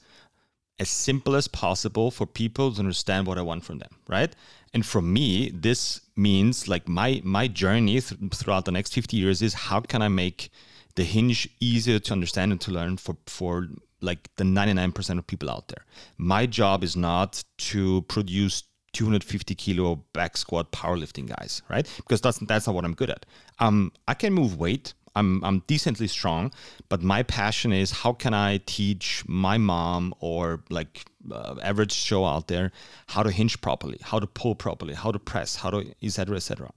[0.79, 4.35] as simple as possible for people to understand what i want from them right?
[4.75, 9.43] And for me this means like my my journey th- throughout the next 50 years
[9.43, 10.51] is how can i make
[10.95, 13.69] the hinge easier to understand and to learn for for
[14.01, 15.85] like the 99% of people out there.
[16.19, 21.89] My job is not to produce 250 kilo back squat powerlifting guys, right?
[21.97, 23.25] Because that's that's not what I'm good at.
[23.59, 24.95] Um, I can move weight.
[25.15, 26.53] I'm I'm decently strong,
[26.89, 32.25] but my passion is how can I teach my mom or like uh, average Joe
[32.25, 32.73] out there
[33.09, 36.37] how to hinge properly, how to pull properly, how to press, how to etc.
[36.37, 36.71] etc.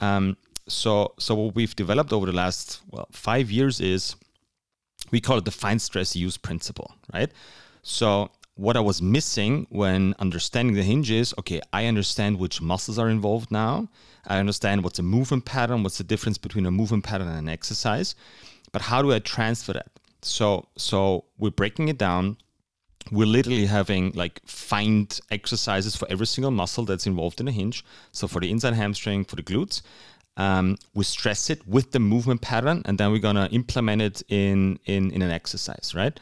[0.00, 0.36] Um,
[0.68, 4.16] so so what we've developed over the last well five years is
[5.10, 7.30] we call it the fine stress use principle, right?
[7.82, 13.08] So what I was missing when understanding the hinges, okay, I understand which muscles are
[13.08, 13.88] involved now.
[14.26, 17.48] I understand what's a movement pattern, what's the difference between a movement pattern and an
[17.48, 18.14] exercise.
[18.70, 19.90] But how do I transfer that?
[20.22, 22.36] So so we're breaking it down.
[23.10, 27.84] We're literally having like find exercises for every single muscle that's involved in a hinge.
[28.12, 29.82] So for the inside hamstring, for the glutes,
[30.36, 34.78] um, we stress it with the movement pattern, and then we're gonna implement it in
[34.86, 36.18] in in an exercise, right?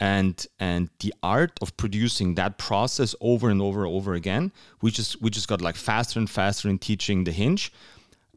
[0.00, 4.90] and and the art of producing that process over and over and over again we
[4.90, 7.72] just we just got like faster and faster in teaching the hinge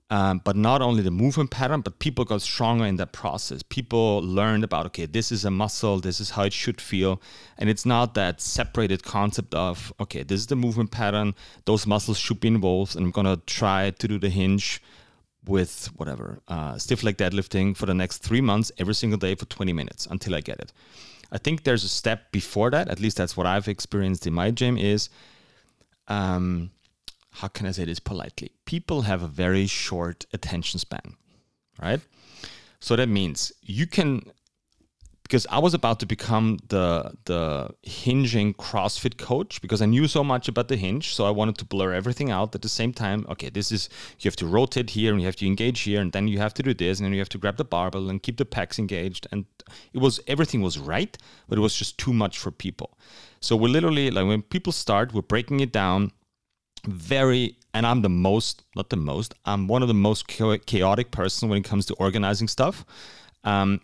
[0.10, 4.21] um, but not only the movement pattern but people got stronger in that process people
[4.21, 7.21] learned about okay this is a muscle this is how it should feel
[7.58, 12.17] and it's not that separated concept of okay this is the movement pattern those muscles
[12.17, 14.82] should be involved and i'm gonna try to do the hinge
[15.45, 19.45] with whatever uh, stiff leg deadlifting for the next three months every single day for
[19.45, 20.71] 20 minutes until i get it
[21.32, 22.89] I think there's a step before that.
[22.89, 24.77] At least that's what I've experienced in my gym.
[24.77, 25.10] Is
[26.08, 26.71] um,
[27.32, 28.51] how can I say this politely?
[28.65, 31.15] People have a very short attention span,
[31.82, 32.01] right?
[32.80, 34.23] So that means you can
[35.32, 40.26] because I was about to become the the hinging CrossFit coach because I knew so
[40.26, 43.26] much about the hinge, so I wanted to blur everything out at the same time.
[43.30, 43.88] Okay, this is
[44.20, 46.54] you have to rotate here and you have to engage here, and then you have
[46.56, 48.78] to do this, and then you have to grab the barbell and keep the pecs
[48.78, 49.46] engaged, and
[49.94, 51.17] it was everything was right,
[51.48, 52.98] but it was just too much for people.
[53.39, 56.12] So we're literally like when people start, we're breaking it down
[56.88, 61.48] very and i'm the most not the most i'm one of the most chaotic person
[61.48, 62.84] when it comes to organizing stuff
[63.44, 63.80] um,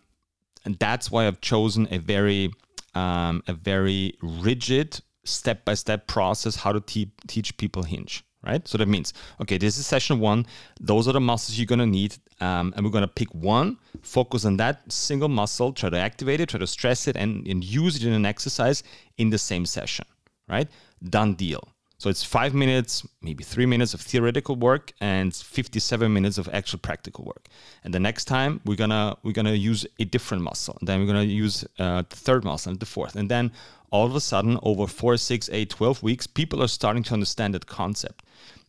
[0.67, 2.51] and that's why I've chosen a very
[2.93, 8.23] um, a very rigid step by step process how to te- teach people hinge.
[8.43, 10.45] Right, so that means okay, this is session one.
[10.80, 14.58] Those are the muscles you're gonna need, um, and we're gonna pick one, focus on
[14.58, 18.03] that single muscle, try to activate it, try to stress it, and, and use it
[18.03, 18.84] in an exercise
[19.17, 20.06] in the same session.
[20.47, 20.69] Right,
[21.10, 21.63] done deal.
[22.00, 26.78] So it's five minutes, maybe three minutes of theoretical work and 57 minutes of actual
[26.78, 27.48] practical work.
[27.84, 30.78] And the next time we're gonna we're gonna use a different muscle.
[30.80, 33.16] And then we're gonna use uh, the third muscle and the fourth.
[33.16, 33.52] And then
[33.90, 37.54] all of a sudden, over four, six, eight, 12 weeks, people are starting to understand
[37.56, 38.24] that concept.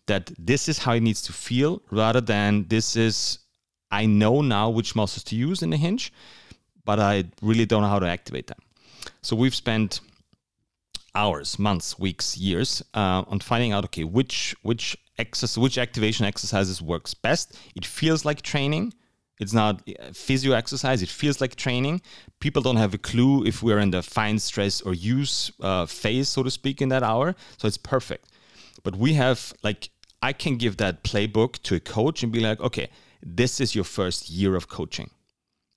[0.06, 3.40] That this is how it needs to feel, rather than this is
[3.90, 6.12] I know now which muscles to use in the hinge,
[6.84, 8.58] but I really don't know how to activate them.
[9.22, 10.00] So we've spent
[11.14, 16.80] hours, months, weeks, years uh, on finding out okay which which exercise, which activation exercises
[16.80, 17.58] works best.
[17.74, 18.94] It feels like training.
[19.40, 21.02] It's not uh, physio exercise.
[21.02, 22.00] It feels like training.
[22.40, 26.28] People don't have a clue if we're in the fine stress or use uh, phase,
[26.28, 27.34] so to speak, in that hour.
[27.56, 28.30] So it's perfect.
[28.82, 29.90] But we have like
[30.22, 32.88] I can give that playbook to a coach and be like, okay,
[33.22, 35.10] this is your first year of coaching.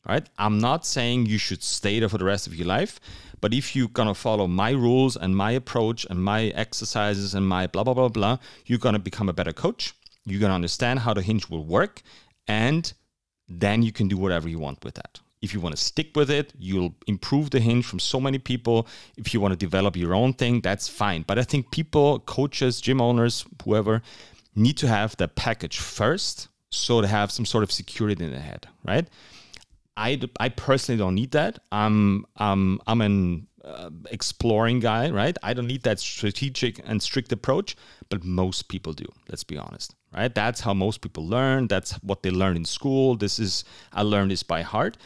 [0.08, 0.28] Right?
[0.38, 3.00] I'm not saying you should stay there for the rest of your life,
[3.40, 7.68] but if you're gonna follow my rules and my approach and my exercises and my
[7.68, 9.94] blah blah blah blah, you're gonna become a better coach.
[10.26, 12.02] You're gonna understand how the hinge will work,
[12.48, 12.92] and
[13.48, 15.20] then you can do whatever you want with that.
[15.42, 18.88] If you want to stick with it, you'll improve the hinge from so many people.
[19.18, 21.24] If you want to develop your own thing, that's fine.
[21.24, 24.04] But I think people, coaches, gym owners, whoever,
[24.56, 28.40] need to have the package first so they have some sort of security in their
[28.40, 29.08] head, right?
[29.97, 31.60] I, I personally don't need that.
[31.71, 35.38] I'm I'm I'm an uh, exploring guy, right?
[35.43, 37.75] I don't need that strategic and strict approach,
[38.10, 39.06] but most people do.
[39.30, 40.34] Let's be honest, right?
[40.34, 41.67] That's how most people learn.
[41.67, 43.15] That's what they learn in school.
[43.15, 44.97] This is I learned this by heart.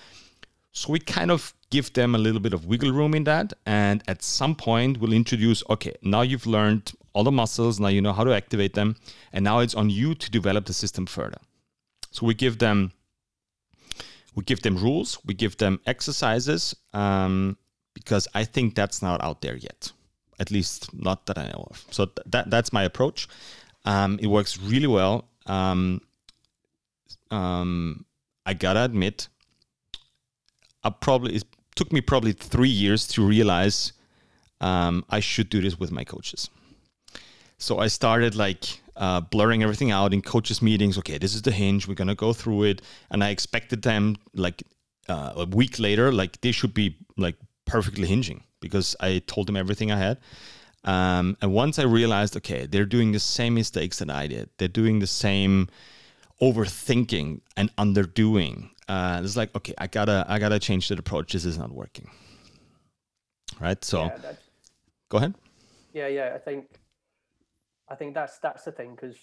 [0.71, 4.04] So we kind of give them a little bit of wiggle room in that, and
[4.08, 5.63] at some point we'll introduce.
[5.69, 7.80] Okay, now you've learned all the muscles.
[7.80, 8.98] Now you know how to activate them,
[9.34, 11.39] and now it's on you to develop the system further.
[12.12, 12.91] So we give them
[14.36, 17.58] we give them rules, we give them exercises, um,
[17.93, 19.91] because I think that's not out there yet,
[20.39, 21.86] at least not that I know of.
[21.91, 23.28] So th- that that's my approach.
[23.86, 25.30] Um, it works really well.
[25.45, 26.02] Um,
[27.32, 28.06] um,
[28.45, 29.30] I gotta admit,
[30.84, 31.45] I probably it
[31.76, 33.93] took me probably three years to realize
[34.62, 36.50] um, I should do this with my coaches.
[37.58, 40.98] So I started like uh, blurring everything out in coaches meetings.
[40.98, 41.88] Okay, this is the hinge.
[41.88, 42.82] We're gonna go through it,
[43.12, 44.64] and I expected them like
[45.08, 49.56] uh, a week later, like they should be like perfectly hinging because I told them
[49.56, 50.20] everything I had.
[50.84, 54.50] Um, and once I realized, okay, they're doing the same mistakes that I did.
[54.58, 55.68] They're doing the same
[56.42, 58.70] overthinking and underdoing.
[58.88, 61.34] Uh, it's like, okay, I gotta, I gotta change the approach.
[61.34, 62.10] This is not working.
[63.60, 63.84] Right.
[63.84, 64.34] So, yeah,
[65.10, 65.34] go ahead.
[65.94, 66.34] Yeah, yeah.
[66.36, 66.68] I think
[67.89, 69.15] I think that's that's the thing because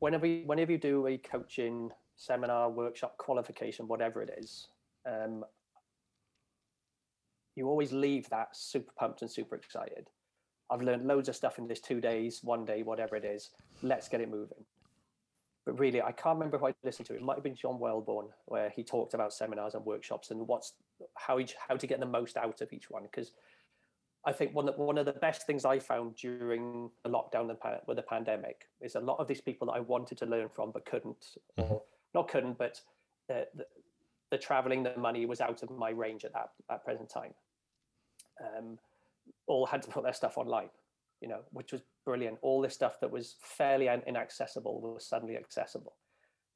[0.00, 4.68] whenever you, whenever you do a coaching seminar, workshop, qualification, whatever it is,
[5.06, 5.44] um,
[7.56, 10.08] you always leave that super pumped and super excited.
[10.70, 13.50] I've learned loads of stuff in this two days, one day, whatever it is.
[13.82, 14.64] Let's get it moving.
[15.66, 17.14] But really, I can't remember who I listened to.
[17.14, 20.74] It might have been John Welbourn, where he talked about seminars and workshops and what's
[21.16, 23.02] how each how to get the most out of each one.
[23.02, 23.32] Because
[24.26, 27.56] I think one of, one of the best things I found during the lockdown
[27.86, 30.72] with the pandemic is a lot of these people that I wanted to learn from
[30.72, 31.72] but couldn't, mm-hmm.
[31.72, 31.82] or
[32.14, 32.80] not couldn't, but
[33.28, 33.64] the, the,
[34.30, 37.32] the, traveling, the money was out of my range at that, that present time.
[38.40, 38.78] Um,
[39.46, 40.68] all had to put their stuff online,
[41.22, 42.38] you know, which was brilliant.
[42.42, 45.94] All this stuff that was fairly inaccessible was suddenly accessible,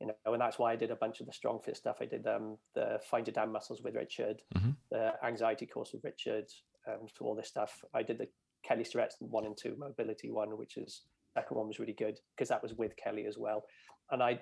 [0.00, 1.96] you know, and that's why I did a bunch of the StrongFit stuff.
[2.00, 4.70] I did um, the find your damn muscles with Richard, mm-hmm.
[4.90, 6.46] the anxiety course with Richard,
[6.88, 7.84] um, to all this stuff.
[7.94, 8.28] I did the
[8.64, 11.02] Kelly Starrett's one and two mobility one, which is
[11.34, 13.64] second one was really good because that was with Kelly as well.
[14.10, 14.40] And I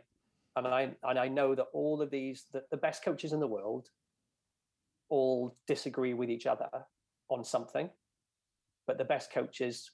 [0.57, 3.46] and I and I know that all of these the, the best coaches in the
[3.46, 3.88] world
[5.09, 6.68] all disagree with each other
[7.28, 7.90] on something,
[8.87, 9.90] but the best coaches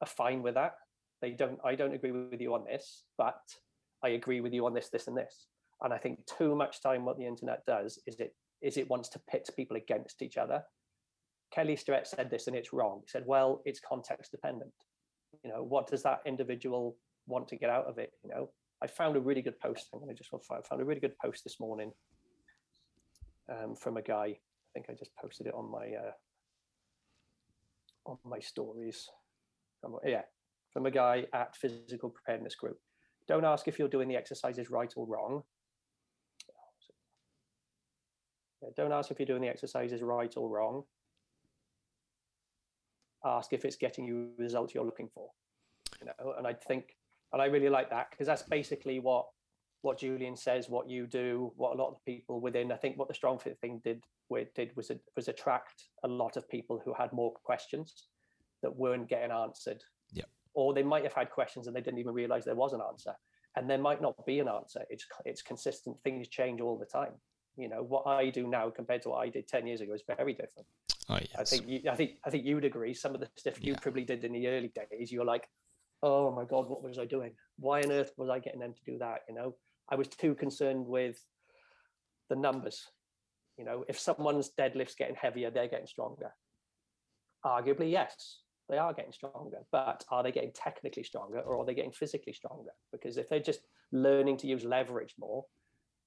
[0.00, 0.74] are fine with that.
[1.20, 3.40] They don't I don't agree with you on this, but
[4.04, 5.46] I agree with you on this, this, and this.
[5.82, 9.08] And I think too much time what the internet does is it is it wants
[9.10, 10.62] to pit people against each other
[11.50, 13.00] Kelly Starrett said this and it's wrong.
[13.02, 14.72] He said, well, it's context dependent.
[15.42, 18.12] You know, what does that individual want to get out of it?
[18.22, 18.50] You know,
[18.82, 19.88] I found a really good post.
[19.92, 21.92] I'm going to just I found a really good post this morning
[23.50, 24.24] um, from a guy.
[24.26, 26.12] I think I just posted it on my uh,
[28.06, 29.08] on my stories.
[30.04, 30.22] Yeah,
[30.72, 32.78] from a guy at Physical Preparedness Group.
[33.26, 35.42] Don't ask if you're doing the exercises right or wrong.
[38.62, 40.82] Yeah, don't ask if you're doing the exercises right or wrong
[43.24, 45.28] ask if it's getting you the results you're looking for
[46.00, 46.96] you know and i think
[47.32, 49.26] and i really like that because that's basically what
[49.82, 53.08] what julien says what you do what a lot of people within i think what
[53.08, 54.02] the StrongFit thing did
[54.54, 58.08] did was was attract a lot of people who had more questions
[58.62, 59.82] that weren't getting answered.
[60.12, 60.24] Yeah.
[60.54, 63.14] Or they might have had questions and they didn't even realize there was an answer
[63.56, 64.84] and there might not be an answer.
[64.90, 67.12] It's it's consistent things change all the time.
[67.56, 70.04] You know what i do now compared to what i did 10 years ago is
[70.06, 70.68] very different
[71.10, 71.30] Oh, yes.
[71.38, 72.92] I think you, I think I think you'd agree.
[72.92, 73.78] Some of the stuff you yeah.
[73.80, 75.48] probably did in the early days, you're like,
[76.02, 77.32] oh my god, what was I doing?
[77.58, 79.20] Why on earth was I getting them to do that?
[79.28, 79.54] You know,
[79.90, 81.18] I was too concerned with
[82.28, 82.84] the numbers.
[83.56, 86.30] You know, if someone's deadlift's getting heavier, they're getting stronger.
[87.44, 91.74] Arguably, yes, they are getting stronger, but are they getting technically stronger or are they
[91.74, 92.70] getting physically stronger?
[92.92, 93.60] Because if they're just
[93.92, 95.44] learning to use leverage more,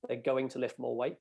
[0.08, 1.18] they're going to lift more weight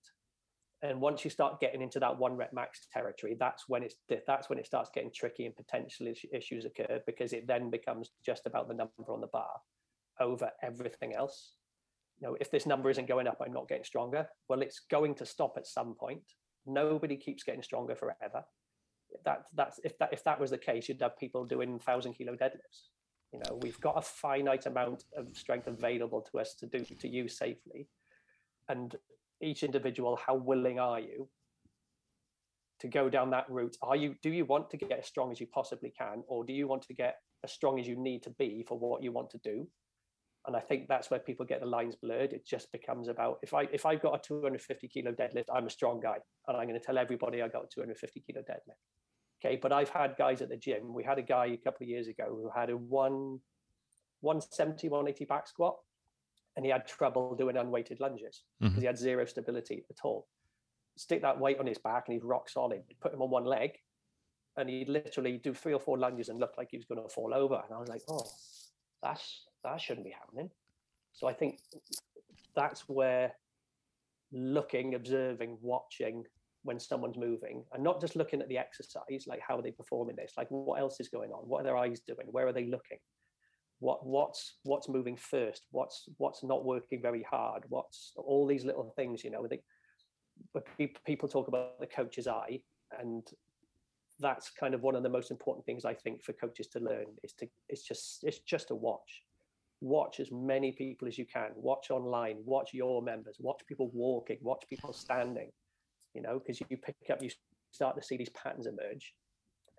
[0.82, 4.48] and once you start getting into that one rep max territory that's when it's that's
[4.48, 8.68] when it starts getting tricky and potential issues occur because it then becomes just about
[8.68, 9.60] the number on the bar
[10.20, 11.54] over everything else.
[12.20, 14.28] You know if this number isn't going up i'm not getting stronger.
[14.48, 16.22] Well it's going to stop at some point.
[16.66, 18.44] Nobody keeps getting stronger forever.
[19.24, 22.34] That that's if that if that was the case you'd have people doing thousand kilo
[22.34, 22.88] deadlifts.
[23.32, 27.08] You know we've got a finite amount of strength available to us to do to
[27.08, 27.88] use safely.
[28.68, 28.94] And
[29.42, 31.28] each individual how willing are you
[32.80, 33.76] to go down that route?
[33.82, 36.52] Are you do you want to get as strong as you possibly can or do
[36.52, 39.30] you want to get as strong as you need to be for what you want
[39.30, 39.66] to do?
[40.46, 42.32] And i think that's where people get the lines blurred.
[42.32, 45.70] It just becomes about if i if i've got a 250 kilo deadlift i'm a
[45.70, 46.16] strong guy
[46.48, 49.44] and i'm going to tell everybody i got a 250 kilo deadlift.
[49.44, 50.94] Okay but i've had guys at the gym.
[50.94, 53.40] We had a guy a couple of years ago who had a one
[54.22, 55.76] 170 180 back squat
[56.56, 58.80] and he had trouble doing unweighted lunges because mm-hmm.
[58.80, 60.26] he had zero stability at all.
[60.96, 62.82] Stick that weight on his back and he's rock solid.
[63.00, 63.70] Put him on one leg
[64.56, 67.08] and he'd literally do three or four lunges and look like he was going to
[67.08, 67.54] fall over.
[67.54, 68.26] And I was like, oh,
[69.02, 70.50] that's that shouldn't be happening.
[71.12, 71.60] So I think
[72.54, 73.32] that's where
[74.32, 76.24] looking, observing, watching
[76.62, 80.16] when someone's moving and not just looking at the exercise, like how are they performing
[80.16, 80.34] this?
[80.36, 81.48] Like what else is going on?
[81.48, 82.26] What are their eyes doing?
[82.30, 82.98] Where are they looking?
[83.80, 85.66] What what's what's moving first?
[85.70, 87.64] What's what's not working very hard?
[87.68, 89.60] What's all these little things you know they,
[90.54, 90.64] but
[91.06, 92.60] people talk about the coach's eye
[92.98, 93.26] and
[94.20, 97.06] that's kind of one of the most important things i think for coaches to learn
[97.22, 99.22] is to it's just it's just to watch.
[99.82, 101.52] Watch as many people as you can.
[101.54, 102.36] Watch online.
[102.44, 103.36] Watch your members.
[103.40, 104.36] Watch people walking.
[104.42, 105.50] Watch people standing
[106.14, 107.30] you know because you pick up you
[107.72, 109.14] start to see these patterns emerge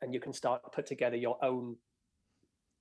[0.02, 1.76] and you can start to put together your own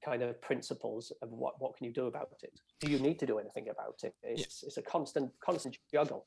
[0.05, 3.27] kind of principles of what what can you do about it do you need to
[3.27, 4.67] do anything about it it's, yeah.
[4.67, 6.27] it's a constant constant juggle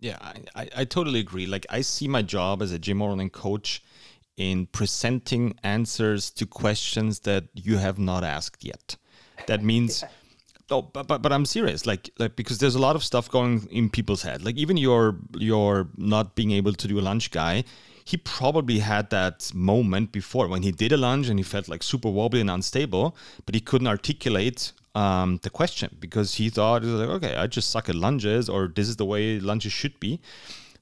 [0.00, 3.28] yeah I, I, I totally agree like i see my job as a gym owner
[3.28, 3.82] coach
[4.36, 8.96] in presenting answers to questions that you have not asked yet
[9.46, 10.08] that means yeah.
[10.70, 11.86] no, but, but but I'm serious.
[11.86, 14.44] Like like because there's a lot of stuff going in people's head.
[14.44, 17.64] Like even your your not being able to do a lunge guy,
[18.04, 21.82] he probably had that moment before when he did a lunge and he felt like
[21.82, 27.08] super wobbly and unstable, but he couldn't articulate um, the question because he thought, like,
[27.08, 30.20] okay, I just suck at lunges, or this is the way lunges should be.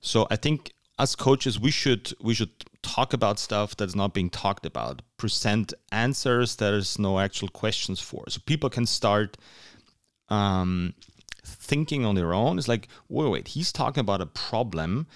[0.01, 2.51] So I think as coaches, we should we should
[2.83, 8.25] talk about stuff that's not being talked about, present answers there's no actual questions for,
[8.29, 9.39] so people can start
[10.29, 10.95] um,
[11.45, 12.59] thinking on their own.
[12.59, 15.07] It's like, wait, wait, he's talking about a problem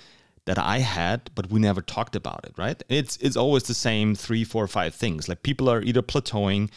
[0.47, 2.83] that I had, but we never talked about it, right?
[2.89, 5.29] It's it's always the same three, four, five things.
[5.29, 6.71] Like people are either plateauing,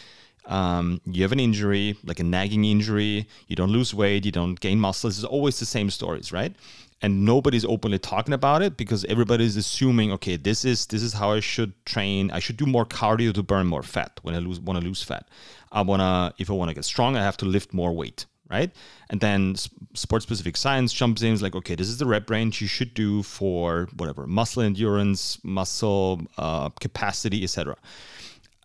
[0.45, 4.59] um, you have an injury, like a nagging injury, you don't lose weight, you don't
[4.59, 5.09] gain muscle.
[5.09, 6.55] It's always the same stories, right?
[7.01, 11.31] And nobody's openly talking about it because everybody's assuming, okay, this is this is how
[11.31, 12.31] I should train.
[12.31, 15.03] I should do more cardio to burn more fat when I lose want to lose
[15.03, 15.27] fat.
[15.71, 18.71] I wanna if I want to get strong, I have to lift more weight right?
[19.09, 19.55] And then
[19.93, 21.33] sports specific science jumps in.
[21.33, 25.37] is like, okay, this is the rep range you should do for whatever muscle endurance,
[25.43, 27.75] muscle uh, capacity, etc.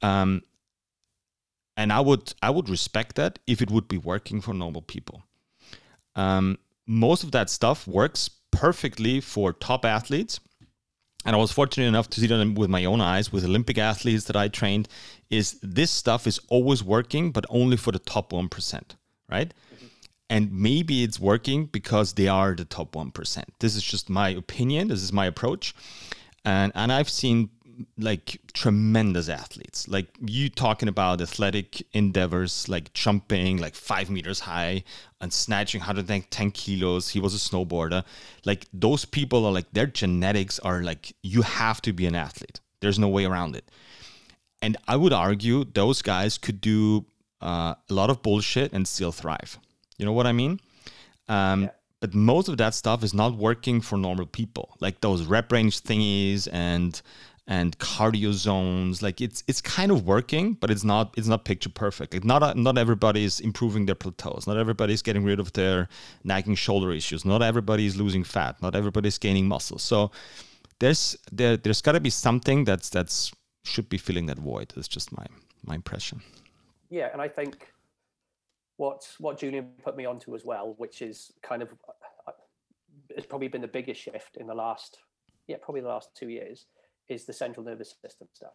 [0.02, 0.42] Um,
[1.76, 5.22] and I would I would respect that if it would be working for normal people.
[6.14, 10.40] Um, most of that stuff works perfectly for top athletes.
[11.26, 14.24] And I was fortunate enough to see that with my own eyes with Olympic athletes
[14.24, 14.88] that I trained.
[15.30, 18.96] Is this stuff is always working, but only for the top one percent,
[19.36, 19.52] right?
[20.30, 24.88] and maybe it's working because they are the top 1% this is just my opinion.
[24.88, 25.74] This is my approach.
[26.44, 27.38] And and i've seen
[27.98, 29.88] like tremendous athletes.
[29.88, 34.84] Like you talking about athletic endeavors like jumping like five meters high
[35.20, 37.08] and snatching 110 kilos.
[37.08, 38.04] He was a snowboarder.
[38.44, 42.60] Like those people are like their genetics are like you have to be an athlete.
[42.80, 43.70] There's no way around it.
[44.62, 47.04] And i would argue those guys could do
[47.40, 49.58] uh, a lot of bullshit and still thrive
[49.98, 50.60] you know what I mean?
[51.28, 51.70] Um, yeah.
[52.00, 55.80] But most of that stuff is not working for normal people, like those rep range
[55.80, 57.00] thingies and
[57.46, 59.02] and cardio zones.
[59.02, 62.12] Like it's it's kind of working, but it's not it's not picture perfect.
[62.12, 64.46] Like not not everybody is improving their plateaus.
[64.46, 65.88] Not everybody is getting rid of their
[66.24, 67.24] nagging shoulder issues.
[67.24, 68.60] Not everybody is losing fat.
[68.60, 69.78] Not everybody is gaining muscle.
[69.78, 70.10] So
[70.80, 73.32] there's there there's got to be something that's that's
[73.62, 74.74] should be filling that void.
[74.76, 75.26] That's just my
[75.64, 76.20] my impression.
[76.90, 77.72] Yeah, and I think
[78.76, 81.70] what what Julien put me onto as well, which is kind of
[82.26, 82.32] uh,
[83.10, 84.98] it's probably been the biggest shift in the last
[85.46, 86.66] yeah probably the last two years
[87.08, 88.54] is the central nervous system stuff.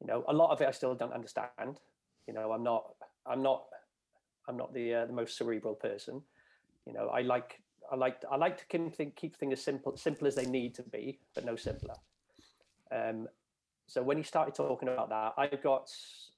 [0.00, 1.80] You know, a lot of it I still don't understand.
[2.26, 2.94] You know, I'm not
[3.26, 3.64] I'm not
[4.48, 6.22] I'm not the uh, the most cerebral person.
[6.86, 10.26] You know, I like I like I like to keep, keep things as simple simple
[10.26, 11.94] as they need to be, but no simpler.
[12.92, 13.26] Um,
[13.86, 15.90] so when he started talking about that, I've got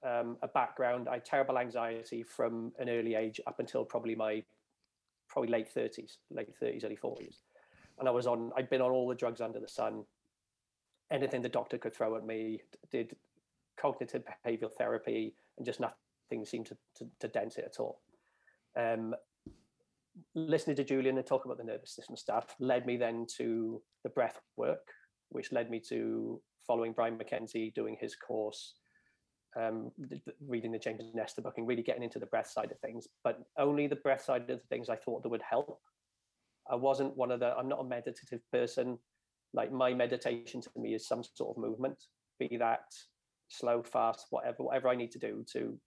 [0.07, 1.09] um, a background.
[1.09, 4.43] I had terrible anxiety from an early age up until probably my
[5.29, 7.39] probably late thirties, late thirties, early forties,
[7.99, 8.53] and I was on.
[8.57, 10.05] I'd been on all the drugs under the sun.
[11.11, 13.17] Anything the doctor could throw at me, did
[13.81, 18.03] cognitive behavioral therapy, and just nothing seemed to, to, to dent it at all.
[18.77, 19.15] Um,
[20.35, 24.11] listening to Julien and talk about the nervous system stuff led me then to the
[24.11, 24.93] breath work,
[25.31, 28.75] which led me to following Brian McKenzie, doing his course,
[29.61, 29.91] um,
[30.47, 33.09] reading the James Nestor book, and really getting into the breath side of things.
[33.25, 35.81] But only the breath side of the things I thought that would help.
[36.71, 37.57] I wasn't one of the.
[37.57, 38.99] I'm not a meditative person.
[39.55, 41.97] Like my meditation to me is some sort of movement,
[42.39, 42.85] be that
[43.49, 45.79] slow, fast, whatever, whatever I need to do to,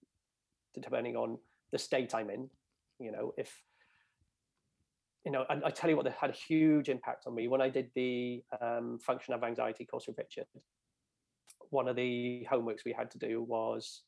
[0.73, 1.37] to depending on
[1.71, 2.49] the state I'm in.
[2.99, 3.55] You know, if
[5.25, 7.61] you know, I, I, tell you what, that had a huge impact on me when
[7.61, 10.45] I did the um, function of anxiety course with Richard.
[11.69, 14.01] One of the homeworks we had to do was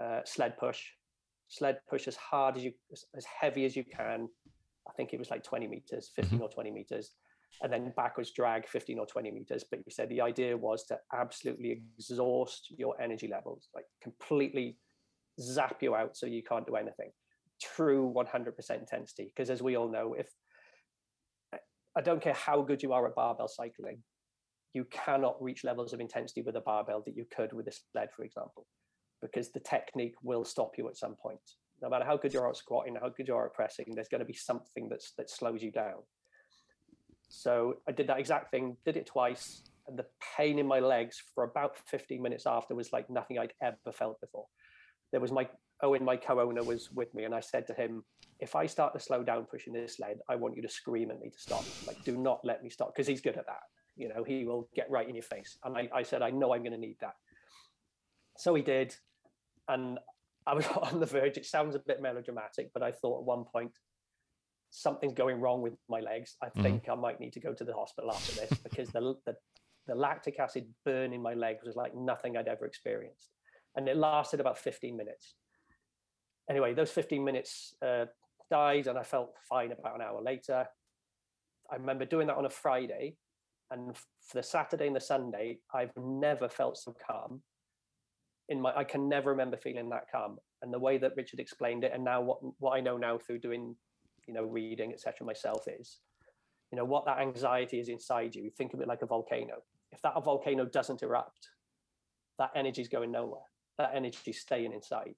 [0.00, 0.82] uh, sled push,
[1.48, 2.72] sled push as hard as you,
[3.16, 4.28] as heavy as you can.
[4.88, 6.44] I think it was like 20 meters, 15 mm-hmm.
[6.44, 7.12] or 20 meters,
[7.62, 9.64] and then backwards drag 15 or 20 meters.
[9.68, 14.78] But you said the idea was to absolutely exhaust your energy levels, like completely
[15.40, 17.10] zap you out so you can't do anything
[17.60, 19.32] true 100% intensity.
[19.34, 20.28] Because as we all know, if
[21.96, 24.02] I don't care how good you are at barbell cycling,
[24.74, 28.08] you cannot reach levels of intensity with a barbell that you could with a sled,
[28.14, 28.66] for example,
[29.22, 31.40] because the technique will stop you at some point.
[31.82, 34.08] No matter how good you are at squatting, how good you are at pressing, there's
[34.08, 36.02] going to be something that's that slows you down.
[37.28, 41.22] So I did that exact thing, did it twice, and the pain in my legs
[41.34, 44.46] for about 15 minutes after was like nothing I'd ever felt before.
[45.12, 45.48] There was my
[45.82, 48.04] Owen, my co-owner, was with me, and I said to him,
[48.40, 51.20] "If I start to slow down pushing this sled, I want you to scream at
[51.20, 51.64] me to stop.
[51.86, 53.62] Like, do not let me stop, because he's good at that.
[53.96, 56.54] You know, he will get right in your face." And I, I said, "I know
[56.54, 57.14] I'm going to need that."
[58.36, 58.94] So he did,
[59.68, 59.98] and
[60.46, 61.36] I was on the verge.
[61.36, 63.72] It sounds a bit melodramatic, but I thought at one point
[64.70, 66.36] something's going wrong with my legs.
[66.42, 66.92] I think mm-hmm.
[66.92, 69.34] I might need to go to the hospital after this because the, the
[69.86, 73.30] the lactic acid burn in my legs was like nothing I'd ever experienced,
[73.76, 75.34] and it lasted about 15 minutes.
[76.48, 78.06] Anyway, those 15 minutes uh,
[78.50, 80.66] died, and I felt fine about an hour later.
[81.70, 83.16] I remember doing that on a Friday,
[83.70, 87.42] and for the Saturday and the Sunday, I've never felt so calm.
[88.48, 90.38] In my, I can never remember feeling that calm.
[90.62, 93.40] And the way that Richard explained it, and now what what I know now through
[93.40, 93.74] doing,
[94.28, 95.26] you know, reading etc.
[95.26, 95.98] myself is,
[96.70, 98.50] you know, what that anxiety is inside you.
[98.56, 99.62] Think of it like a volcano.
[99.90, 101.48] If that volcano doesn't erupt,
[102.38, 103.42] that energy is going nowhere.
[103.78, 105.14] That energy is staying inside.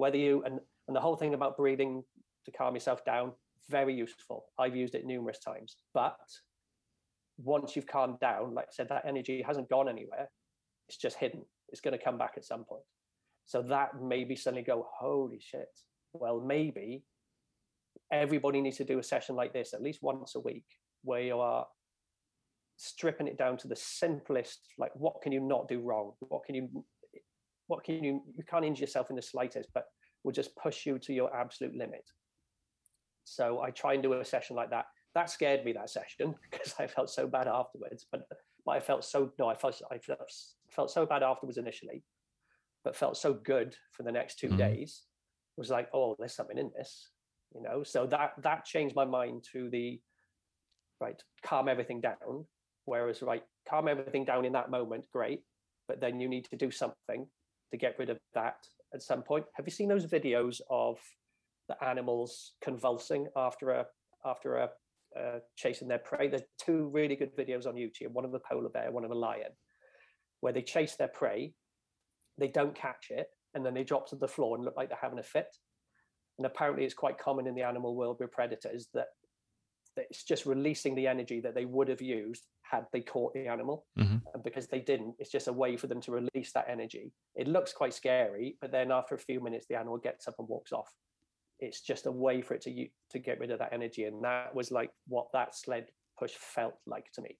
[0.00, 2.02] Whether you and and the whole thing about breathing
[2.46, 3.32] to calm yourself down,
[3.68, 4.46] very useful.
[4.58, 5.76] I've used it numerous times.
[5.92, 6.16] But
[7.36, 10.30] once you've calmed down, like I said, that energy hasn't gone anywhere.
[10.88, 11.42] It's just hidden.
[11.68, 12.82] It's going to come back at some point.
[13.44, 15.68] So that maybe suddenly go, holy shit.
[16.14, 17.04] Well, maybe
[18.10, 20.64] everybody needs to do a session like this at least once a week
[21.02, 21.66] where you are
[22.76, 26.54] stripping it down to the simplest like what can you not do wrong what can
[26.54, 26.68] you
[27.70, 29.84] what can you you can't injure yourself in the slightest but
[30.24, 32.04] will just push you to your absolute limit
[33.24, 36.74] so i try and do a session like that that scared me that session because
[36.78, 38.06] I felt so bad afterwards.
[38.10, 38.22] But
[38.64, 40.30] but I felt so no, I felt I felt,
[40.70, 42.02] felt so bad afterwards initially,
[42.84, 44.56] but felt so good for the next 2 mm-hmm.
[44.56, 45.02] days.
[45.56, 47.10] It was like, oh, there's something in this,
[47.54, 47.82] you know.
[47.82, 50.00] So that that changed my mind to the
[51.00, 52.46] right, calm everything down.
[52.84, 55.42] Whereas right, calm everything down in that moment, great,
[55.86, 57.26] but then you need to do something
[57.70, 58.56] to get rid of that
[58.94, 59.44] at some point.
[59.54, 60.98] Have you seen those videos of
[61.70, 63.86] the animals convulsing after a
[64.24, 64.68] after a
[65.18, 66.28] uh, chasing their prey.
[66.28, 69.14] There's two really good videos on YouTube, one of a polar bear, one of a
[69.14, 69.50] lion,
[70.40, 71.54] where they chase their prey,
[72.38, 74.98] they don't catch it, and then they drop to the floor and look like they're
[75.00, 75.48] having a fit.
[76.38, 79.19] And apparently, it's quite common in the animal world with predators that, that
[80.08, 83.86] it's just releasing the energy that they would have used had they caught the animal.
[83.98, 84.18] Mm-hmm.
[84.32, 87.12] And because they didn't, it's just a way for them to release that energy.
[87.34, 90.48] It looks quite scary, but then after a few minutes, the animal gets up and
[90.48, 90.92] walks off
[91.60, 94.54] it's just a way for it to to get rid of that energy and that
[94.54, 95.86] was like what that sled
[96.18, 97.36] push felt like to me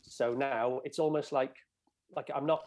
[0.00, 1.56] so now it's almost like
[2.16, 2.64] like i'm not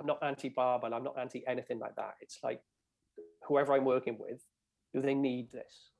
[0.00, 2.60] i'm not anti barbell i'm not anti anything like that it's like
[3.46, 4.42] whoever i'm working with
[4.94, 5.90] do they need this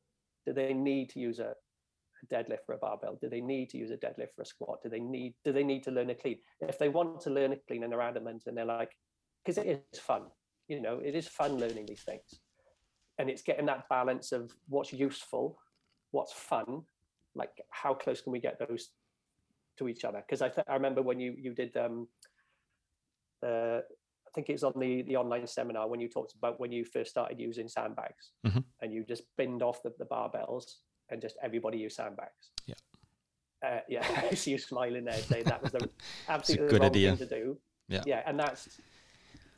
[0.47, 1.53] do they need to use a,
[2.23, 3.19] a deadlift for a barbell?
[3.21, 4.79] Do they need to use a deadlift for a squat?
[4.83, 6.39] Do they need do they need to learn a clean?
[6.61, 8.93] If they want to learn a clean and they're adamant and they're like
[9.45, 10.23] because it is fun
[10.69, 12.41] you know it is fun learning these things.
[13.19, 15.59] And it's getting that balance of what's useful,
[16.13, 16.83] what's fun,
[17.35, 18.91] like how close can we get those
[19.79, 20.23] to each other?
[20.25, 22.07] Because I th- I remember when you you did um,
[23.45, 26.71] uh, I think it was on the the online seminar when you talked about when
[26.71, 28.31] you first started using sandbags.
[28.47, 28.61] Mm-hmm.
[28.83, 30.65] and you just binned off the, the barbells
[31.11, 32.51] and just everybody use sandbags.
[32.67, 32.75] Yeah.
[33.65, 35.89] Uh, yeah, I see you smiling there, saying that was the
[36.29, 37.17] absolutely the wrong idea.
[37.17, 37.59] thing to do.
[37.89, 38.81] Yeah, yeah, and that's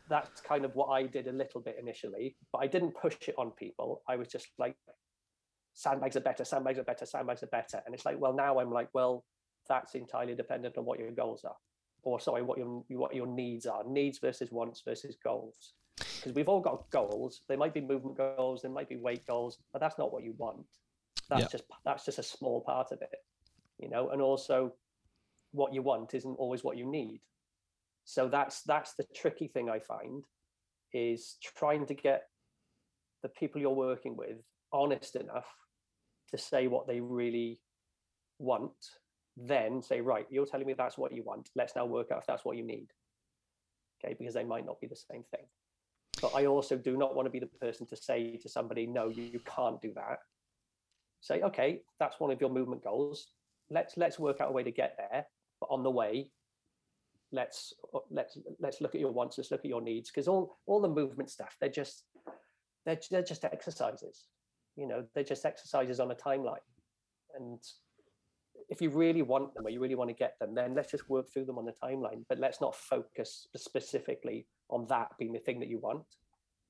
[0.08, 3.34] that's kind of what I did a little bit initially, but I didn't push it
[3.38, 4.02] on people.
[4.08, 4.76] I was just like,
[5.72, 7.80] sandbags are better, sandbags are better, sandbags are better.
[7.86, 9.24] And it's like, well, now I'm like, well,
[9.68, 11.56] that's entirely dependent on what your goals are,
[12.02, 15.74] or sorry, what your what your needs are, needs versus wants versus goals.
[15.96, 17.42] Because we've all got goals.
[17.48, 20.34] They might be movement goals, they might be weight goals, but that's not what you
[20.38, 20.66] want.
[21.30, 23.16] That's just that's just a small part of it,
[23.78, 24.10] you know.
[24.10, 24.72] And also,
[25.52, 27.20] what you want isn't always what you need.
[28.04, 30.24] So that's that's the tricky thing i find
[30.92, 32.24] is trying to get
[33.22, 34.38] the people you're working with
[34.72, 35.46] honest enough
[36.30, 37.60] to say what they really
[38.38, 38.72] want
[39.36, 41.50] then say right you're telling me that's what you want.
[41.54, 42.88] Let's now work out if that's what you need.
[44.02, 45.46] Okay because they might not be the same thing.
[46.20, 49.08] But i also do not want to be the person to say to somebody no
[49.08, 50.18] you can't do that
[51.20, 53.28] say okay that's one of your movement goals.
[53.70, 55.26] Let's let's work out a way to get there
[55.60, 56.30] but on the way
[57.32, 57.72] let's
[58.10, 60.10] let's let's look at your wants let's look at your needs.
[60.10, 62.04] Because all all the movement stuff they're just
[62.86, 64.24] they're, they're just exercises
[64.76, 66.66] you know they're just exercises on a timeline.
[67.36, 67.60] And
[68.70, 71.08] if you really want them or you really want to get them then let's just
[71.10, 75.38] work through them on the timeline but let's not focus specifically on that being the
[75.38, 76.04] thing that you want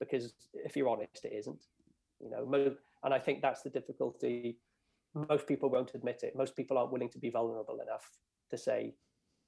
[0.00, 1.64] because if you're honest it isn't
[2.20, 2.74] you know
[3.04, 4.58] and i think that's the difficulty
[5.14, 8.08] most people won't admit it most people aren't willing to be vulnerable enough
[8.50, 8.94] to say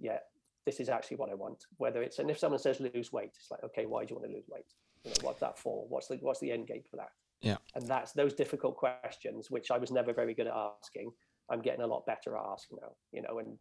[0.00, 0.18] yeah
[0.64, 1.64] this is actually what I want.
[1.78, 4.30] Whether it's and if someone says lose weight, it's like, okay, why do you want
[4.30, 4.72] to lose weight?
[5.05, 5.86] You know, what's that for?
[5.88, 7.11] What's the what's the end game for that?
[7.40, 7.57] Yeah.
[7.74, 11.11] And that's those difficult questions, which I was never very good at asking.
[11.50, 13.59] I'm getting a lot better at asking now, you know, and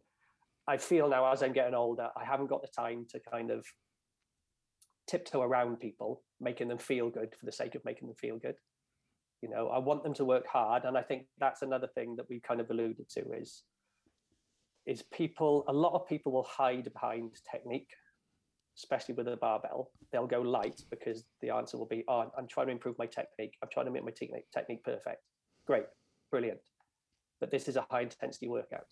[0.68, 3.66] I feel now as I'm getting older, I haven't got the time to kind of
[5.08, 8.54] tiptoe around people, making them feel good for the sake of making them feel good.
[9.42, 12.26] You know, I want them to work hard, and I think that's another thing that
[12.30, 13.64] we kind of alluded to is
[14.86, 15.64] is people.
[15.68, 17.90] A lot of people will hide behind technique,
[18.76, 19.90] especially with a barbell.
[20.12, 23.56] They'll go light because the answer will be, "Oh, I'm trying to improve my technique.
[23.62, 25.22] I'm trying to make my technique technique perfect."
[25.66, 25.86] Great,
[26.30, 26.60] brilliant,
[27.40, 28.88] but this is a high intensity workout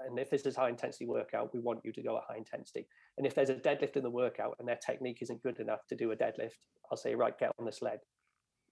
[0.00, 2.86] and if this is high intensity workout, we want you to go at high intensity.
[3.16, 5.96] And if there's a deadlift in the workout and their technique isn't good enough to
[5.96, 6.58] do a deadlift,
[6.90, 8.00] I'll say, right, get on the sled.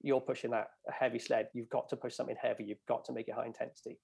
[0.05, 1.49] You're pushing that a heavy sled.
[1.55, 2.65] You've got to push something heavy.
[2.65, 3.99] You've got to make it high intensity,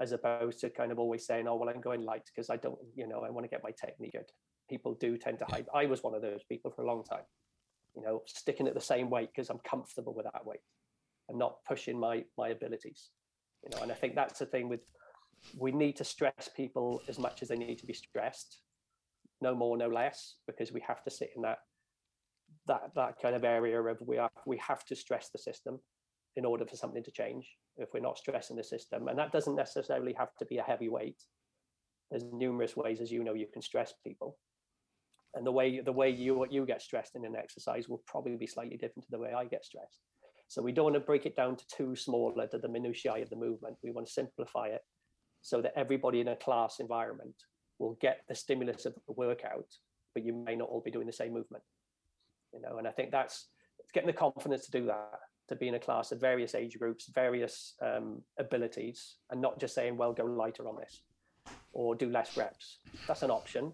[0.00, 2.78] as opposed to kind of always saying, oh, well, I'm going light because I don't,
[2.96, 4.30] you know, I want to get my technique good.
[4.68, 5.66] People do tend to hide.
[5.72, 7.24] I was one of those people for a long time,
[7.94, 10.60] you know, sticking at the same weight because I'm comfortable with that weight
[11.28, 13.10] and not pushing my my abilities.
[13.62, 14.80] You know, and I think that's the thing with
[15.56, 18.60] we need to stress people as much as they need to be stressed
[19.40, 21.58] no more no less because we have to sit in that
[22.66, 25.78] that that kind of area of we are we have to stress the system
[26.36, 29.08] in order for something to change if we're not stressing the system.
[29.08, 31.20] And that doesn't necessarily have to be a heavy weight.
[32.10, 34.36] There's numerous ways as you know you can stress people.
[35.34, 38.46] And the way the way you you get stressed in an exercise will probably be
[38.46, 40.00] slightly different to the way i get stressed.
[40.48, 43.30] So we don't want to break it down to too smaller to the minutiae of
[43.30, 43.76] the movement.
[43.82, 44.82] We want to simplify it
[45.42, 47.34] so that everybody in a class environment
[47.78, 49.66] will get the stimulus of the workout,
[50.14, 51.64] but you may not all be doing the same movement.
[52.54, 53.48] You know, and I think that's
[53.92, 57.10] getting the confidence to do that, to be in a class of various age groups,
[57.14, 61.02] various um, abilities, and not just saying, well, go lighter on this
[61.72, 62.78] or do less reps.
[63.06, 63.72] That's an option,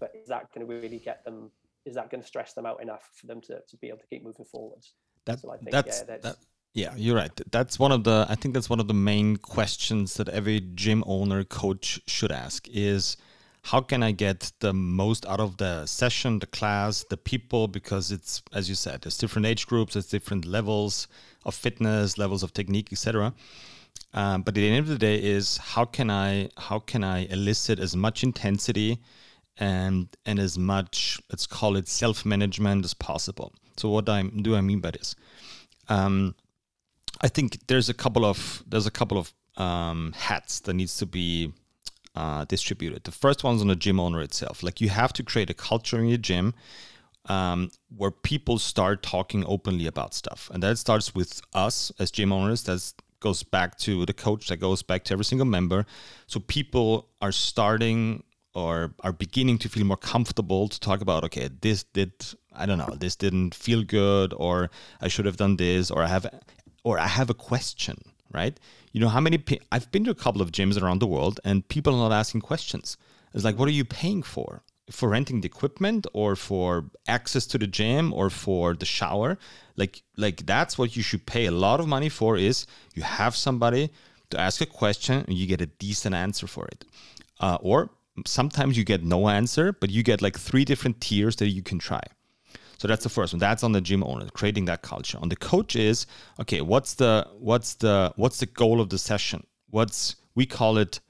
[0.00, 1.50] but is that going to really get them?
[1.84, 4.06] Is that going to stress them out enough for them to, to be able to
[4.06, 4.94] keep moving forwards?
[5.24, 6.36] That, so think, that's, yeah, that's that,
[6.74, 7.30] yeah, you're right.
[7.50, 11.02] That's one of the I think that's one of the main questions that every gym
[11.06, 13.16] owner coach should ask is
[13.66, 18.12] how can I get the most out of the session, the class, the people because
[18.12, 21.08] it's as you said, there's different age groups, there's different levels
[21.44, 23.34] of fitness, levels of technique, etc.
[24.14, 27.26] Um, but at the end of the day is how can I how can I
[27.26, 29.00] elicit as much intensity
[29.58, 33.52] and and as much let's call it self-management as possible.
[33.76, 35.16] So what I do I mean by this?
[35.88, 36.36] Um,
[37.20, 41.06] I think there's a couple of there's a couple of um, hats that needs to
[41.06, 41.52] be
[42.16, 43.04] uh, distributed.
[43.04, 44.62] The first one's on the gym owner itself.
[44.62, 46.54] Like you have to create a culture in your gym
[47.26, 52.32] um, where people start talking openly about stuff, and that starts with us as gym
[52.32, 52.62] owners.
[52.64, 54.48] That goes back to the coach.
[54.48, 55.86] That goes back to every single member.
[56.26, 58.22] So people are starting
[58.54, 62.10] or are beginning to feel more comfortable to talk about okay this did
[62.54, 64.70] i don't know this didn't feel good or
[65.02, 66.26] i should have done this or i have
[66.86, 67.98] or I have a question,
[68.36, 68.58] right?
[68.92, 71.40] You know, how many, pe- I've been to a couple of gyms around the world
[71.44, 72.96] and people are not asking questions.
[73.34, 74.62] It's like, what are you paying for?
[74.90, 79.36] For renting the equipment or for access to the gym or for the shower?
[79.76, 83.34] Like, like that's what you should pay a lot of money for is you have
[83.34, 83.90] somebody
[84.30, 86.84] to ask a question and you get a decent answer for it.
[87.40, 87.90] Uh, or
[88.26, 91.78] sometimes you get no answer, but you get like three different tiers that you can
[91.78, 92.02] try.
[92.78, 93.40] So that's the first one.
[93.40, 95.18] That's on the gym owner, creating that culture.
[95.20, 96.06] On the coach is
[96.40, 96.60] okay.
[96.60, 99.46] What's the what's the what's the goal of the session?
[99.70, 101.00] What's we call it?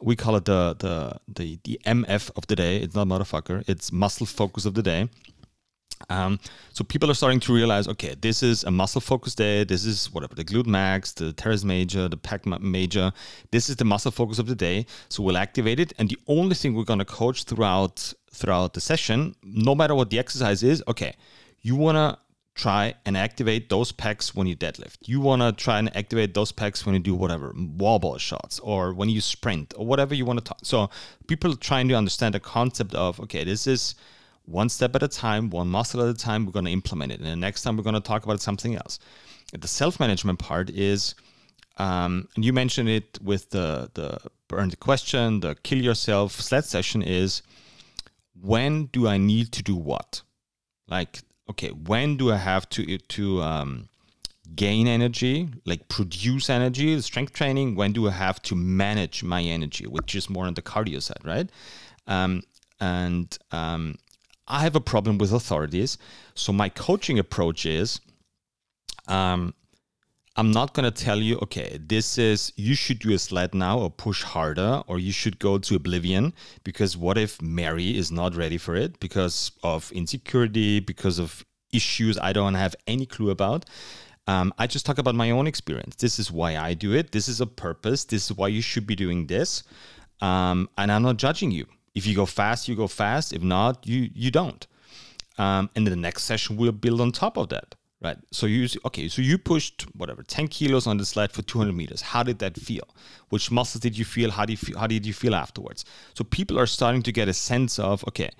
[0.00, 2.78] We call it the the the the MF of the day.
[2.78, 3.64] It's not motherfucker.
[3.68, 5.08] It's muscle focus of the day.
[6.08, 6.38] Um,
[6.72, 9.64] so people are starting to realize, okay, this is a muscle focus day.
[9.64, 13.12] This is whatever the glute max, the teres major, the pec major.
[13.50, 14.86] This is the muscle focus of the day.
[15.08, 18.80] So we'll activate it, and the only thing we're going to coach throughout throughout the
[18.80, 21.14] session, no matter what the exercise is, okay,
[21.60, 22.18] you want to
[22.54, 24.96] try and activate those pecs when you deadlift.
[25.02, 28.58] You want to try and activate those pecs when you do whatever, wall ball shots
[28.60, 30.58] or when you sprint or whatever you want to talk.
[30.62, 30.90] So
[31.26, 33.94] people trying to understand the concept of, okay, this is
[34.44, 37.20] one step at a time, one muscle at a time, we're going to implement it.
[37.20, 38.98] And the next time we're going to talk about something else.
[39.58, 41.14] The self-management part is,
[41.78, 44.18] um, and you mentioned it with the, the
[44.48, 47.42] burn question, the kill yourself sled session is,
[48.40, 50.22] when do I need to do what?
[50.88, 51.20] Like,
[51.50, 53.88] okay, when do I have to to um,
[54.54, 57.76] gain energy, like produce energy, strength training?
[57.76, 61.24] When do I have to manage my energy, which is more on the cardio side,
[61.24, 61.50] right?
[62.06, 62.42] Um,
[62.80, 63.96] and um,
[64.48, 65.98] I have a problem with authorities,
[66.34, 68.00] so my coaching approach is.
[69.06, 69.54] Um,
[70.40, 73.78] I'm not going to tell you, okay, this is, you should do a sled now
[73.78, 76.32] or push harder or you should go to oblivion
[76.64, 82.16] because what if Mary is not ready for it because of insecurity, because of issues
[82.16, 83.66] I don't have any clue about?
[84.26, 85.96] Um, I just talk about my own experience.
[85.96, 87.12] This is why I do it.
[87.12, 88.04] This is a purpose.
[88.04, 89.62] This is why you should be doing this.
[90.22, 91.66] Um, and I'm not judging you.
[91.94, 93.34] If you go fast, you go fast.
[93.34, 94.66] If not, you you don't.
[95.36, 98.18] Um, and the next session will build on top of that, right?
[98.30, 102.00] So you okay, so you pushed whatever 10 kilos on the sled for 200 meters.
[102.00, 102.88] How did that feel?
[103.28, 104.30] Which muscles did you feel?
[104.30, 105.84] How did you feel, how did you feel afterwards?
[106.14, 108.30] So people are starting to get a sense of okay,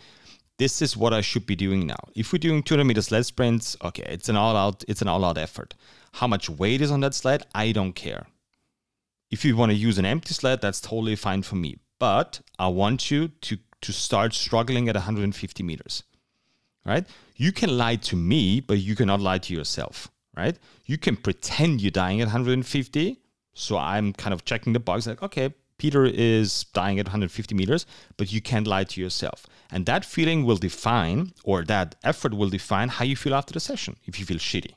[0.58, 2.02] this is what I should be doing now.
[2.14, 5.24] If we're doing 200 meters sled sprints, okay, it's an all out, it's an all
[5.24, 5.74] out effort.
[6.12, 7.46] How much weight is on that sled?
[7.54, 8.26] I don't care.
[9.30, 11.78] If you want to use an empty sled, that's totally fine for me.
[11.98, 16.02] But I want you to to start struggling at 150 meters.
[16.84, 17.06] Right?
[17.36, 20.10] You can lie to me, but you cannot lie to yourself.
[20.36, 20.56] Right?
[20.86, 23.20] You can pretend you're dying at 150.
[23.54, 27.86] So I'm kind of checking the box like, okay, Peter is dying at 150 meters,
[28.18, 29.46] but you can't lie to yourself.
[29.70, 33.60] And that feeling will define, or that effort will define how you feel after the
[33.60, 33.96] session.
[34.04, 34.74] If you feel shitty,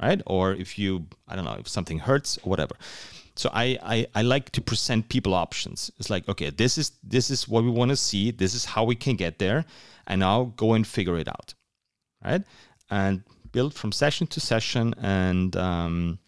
[0.00, 0.20] right?
[0.26, 2.76] Or if you, I don't know, if something hurts or whatever.
[3.34, 5.90] So I, I, I like to present people options.
[5.98, 8.30] It's like, okay, this is this is what we want to see.
[8.30, 9.64] This is how we can get there,
[10.12, 11.54] and now go and figure it out,
[12.22, 12.42] right?
[12.90, 14.94] And build from session to session.
[15.00, 16.18] And um,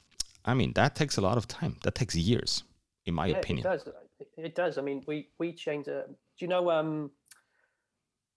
[0.45, 1.77] I mean, that takes a lot of time.
[1.85, 2.65] That takes years,
[3.05, 3.67] in my yeah, opinion.
[3.67, 3.89] It does.
[4.37, 4.79] It does.
[4.79, 5.89] I mean, we we changed.
[5.89, 7.11] Uh, do you know um,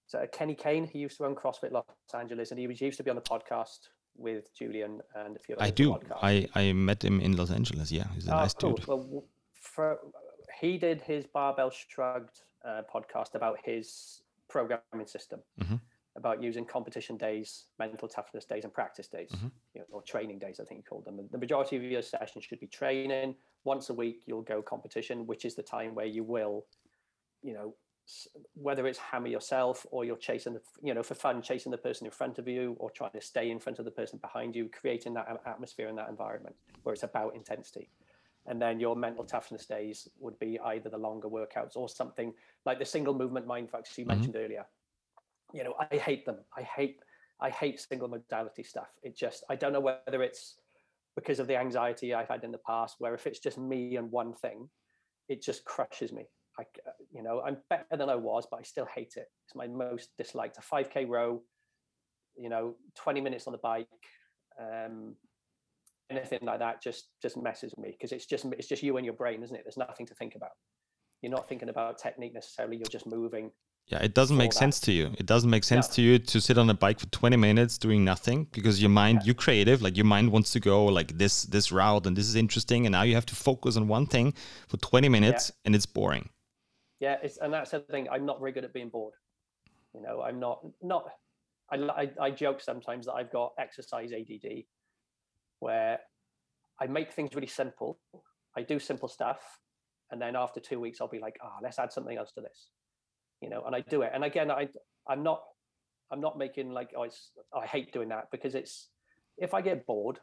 [0.08, 0.86] so Kenny Kane?
[0.86, 3.30] He used to run CrossFit Los Angeles, and he was used to be on the
[3.34, 3.80] podcast
[4.18, 5.56] with Julien and a few.
[5.60, 5.98] I do.
[6.22, 7.90] I I met him in Los Angeles.
[7.90, 8.74] Yeah, he's a oh, nice cool.
[8.74, 8.88] dude.
[8.88, 9.24] Well,
[9.54, 10.00] for,
[10.60, 15.40] he did his Barbell Shrugged uh, podcast about his programming system.
[15.62, 15.76] Mm-hmm.
[16.16, 19.50] About using competition days, mental toughness days, and practice days, mm-hmm.
[19.76, 21.20] you know, or training days, I think you called them.
[21.32, 25.46] The majority of your sessions should be training, once a week you'll go competition, which
[25.46, 26.66] is the time where you will,
[27.44, 27.76] you know,
[28.56, 32.08] whether it's hammer yourself or you're chasing the, you know, for fun, chasing the person
[32.08, 34.70] in front of you or trying to stay in front of the person behind you,
[34.70, 37.90] creating that atmosphere in that environment where it's about intensity.
[38.48, 42.34] And then your mental toughness days would be either the longer workouts or something
[42.66, 44.16] like the single movement mind fucks you mm-hmm.
[44.16, 44.66] mentioned earlier.
[45.54, 46.38] You know, I hate them.
[46.58, 47.00] I hate,
[47.42, 48.90] I hate single modality stuff.
[49.04, 50.56] It just, I don't know whether it's
[51.16, 54.12] because of the anxiety I've had in the past, where if it's just me and
[54.12, 54.70] one thing,
[55.28, 56.26] it just crushes me.
[56.60, 56.64] I,
[57.14, 59.28] you know, I'm better than I was, but I still hate it.
[59.46, 60.58] It's my most disliked.
[60.58, 61.42] A 5K row,
[62.36, 63.88] you know, 20 minutes on the bike,
[64.60, 65.16] um,
[66.10, 69.16] anything like that just just messes me because it's just it's just you and your
[69.16, 69.64] brain, isn't it?
[69.64, 70.52] There's nothing to think about.
[71.22, 72.78] You're not thinking about technique necessarily.
[72.78, 73.52] You're just moving
[73.88, 74.58] yeah, it doesn't make that.
[74.58, 75.14] sense to you.
[75.18, 78.04] It doesn't make sense to you to sit on a bike for 20 minutes doing
[78.04, 79.28] nothing because your mind, yeah.
[79.28, 82.36] you're creative, like your mind wants to go like this this route and this is
[82.36, 84.34] interesting and now you have to focus on one thing
[84.68, 85.62] for 20 minutes yeah.
[85.66, 86.30] and it's boring.
[87.00, 88.10] Yeah, it's and that's the thing.
[88.12, 89.14] I'm not very good at being bored.
[89.94, 91.06] You know, I'm not not
[91.72, 94.64] I, I, I joke sometimes that I've got exercise ADD
[95.60, 96.00] where
[96.80, 98.00] I make things really simple.
[98.56, 99.40] I do simple stuff
[100.12, 102.42] and then after 2 weeks I'll be like, "Ah, oh, let's add something else to
[102.42, 102.70] this."
[103.42, 104.12] you know, and I do it.
[104.14, 104.68] And again, I
[105.08, 105.42] I'm not
[106.12, 107.08] I'm not making like oh,
[107.56, 108.90] I hate doing that because it's
[109.38, 110.20] if I get bored,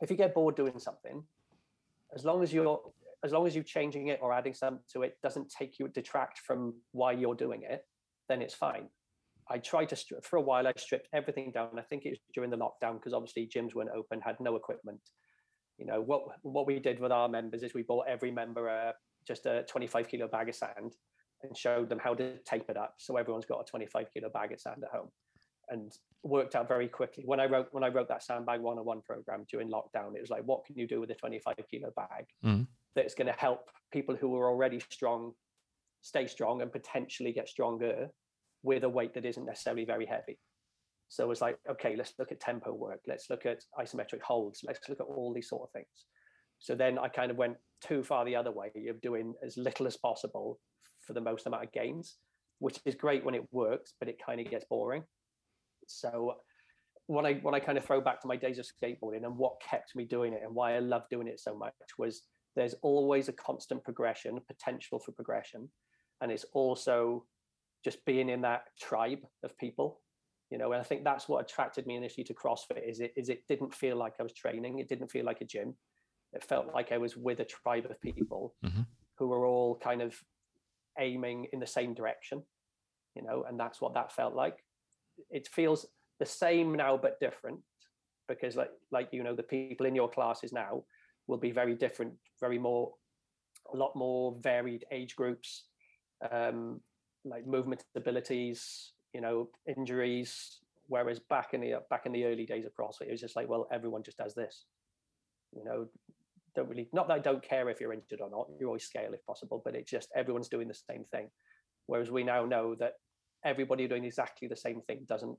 [0.00, 1.22] if you get bored doing something,
[2.14, 2.80] as long as you're
[3.24, 6.38] as long as you're changing it or adding something to it doesn't take you detract
[6.38, 7.82] from why you're doing it,
[8.28, 8.88] then it's fine.
[9.50, 10.66] I tried to for a while.
[10.66, 11.70] I stripped everything down.
[11.78, 15.00] I think it was during the lockdown because obviously gyms weren't open, had no equipment.
[15.78, 18.94] You know what what we did with our members is we bought every member a,
[19.26, 20.94] just a 25 kilo bag of sand,
[21.42, 22.94] and showed them how to tape it up.
[22.98, 25.08] So everyone's got a 25 kilo bag of sand at home
[25.68, 25.92] and
[26.22, 27.24] worked out very quickly.
[27.26, 30.42] When I wrote when I wrote that sandbag 101 program during lockdown, it was like,
[30.44, 32.66] what can you do with a 25 kilo bag mm.
[32.94, 35.32] that's going to help people who are already strong
[36.02, 38.08] stay strong and potentially get stronger
[38.64, 40.38] with a weight that isn't necessarily very heavy.
[41.08, 43.00] So it's like, okay, let's look at tempo work.
[43.06, 44.62] Let's look at isometric holds.
[44.66, 46.06] Let's look at all these sort of things.
[46.58, 47.56] So then I kind of went
[47.86, 50.58] too far the other way of doing as little as possible
[51.02, 52.16] for the most amount of gains,
[52.58, 55.04] which is great when it works, but it kind of gets boring.
[55.86, 56.36] So
[57.06, 59.60] when I when I kind of throw back to my days of skateboarding and what
[59.60, 62.22] kept me doing it and why I love doing it so much was
[62.56, 65.68] there's always a constant progression, potential for progression,
[66.22, 67.26] and it's also
[67.84, 70.00] just being in that tribe of people
[70.50, 73.28] you know and i think that's what attracted me initially to crossfit is it is
[73.28, 75.74] it didn't feel like i was training it didn't feel like a gym
[76.32, 78.82] it felt like i was with a tribe of people mm-hmm.
[79.16, 80.14] who were all kind of
[80.98, 82.42] aiming in the same direction,
[83.14, 84.64] you know, and that's what that felt like.
[85.30, 85.86] It feels
[86.18, 87.60] the same now but different
[88.28, 90.84] because like like you know the people in your classes now
[91.26, 92.92] will be very different, very more
[93.72, 95.64] a lot more varied age groups,
[96.30, 96.80] um,
[97.24, 100.60] like movement abilities, you know, injuries.
[100.86, 103.48] Whereas back in the back in the early days of CrossFit, it was just like,
[103.48, 104.66] well, everyone just does this.
[105.52, 105.86] You know,
[106.54, 108.48] don't really not that I don't care if you're injured or not.
[108.60, 111.30] You always scale if possible, but it's just everyone's doing the same thing.
[111.86, 112.94] Whereas we now know that
[113.44, 115.36] everybody doing exactly the same thing doesn't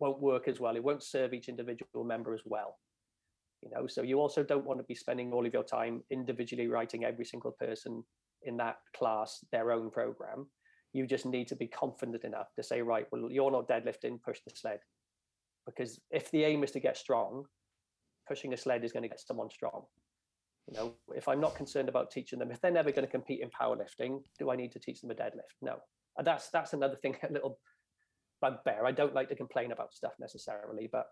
[0.00, 0.76] won't work as well.
[0.76, 2.76] It won't serve each individual member as well.
[3.62, 6.68] You know, so you also don't want to be spending all of your time individually
[6.68, 8.04] writing every single person
[8.42, 10.46] in that class their own program.
[10.94, 14.38] You just need to be confident enough to say, right, well, you're not deadlifting, push
[14.46, 14.78] the sled.
[15.66, 17.44] Because if the aim is to get strong,
[18.26, 19.82] pushing a sled is going to get someone strong.
[20.66, 23.40] You know, if I'm not concerned about teaching them, if they're never going to compete
[23.40, 25.60] in powerlifting, do I need to teach them a deadlift?
[25.60, 25.76] No.
[26.16, 27.58] And that's that's another thing, a little
[28.40, 28.86] bugbear.
[28.86, 31.06] I don't like to complain about stuff necessarily, but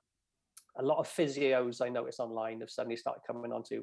[0.79, 3.83] a lot of physios I notice online have suddenly started coming onto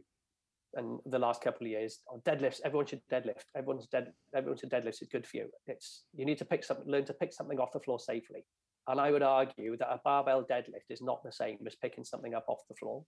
[0.76, 3.46] and the last couple of years on deadlifts everyone should deadlift.
[3.56, 5.50] Everyone's dead everyone should deadlift is good for you.
[5.68, 8.46] It's you need to pick something learn to pick something off the floor safely.
[8.88, 12.34] And i would argue that a barbell deadlift is not the same as picking something
[12.34, 13.04] up off the floor.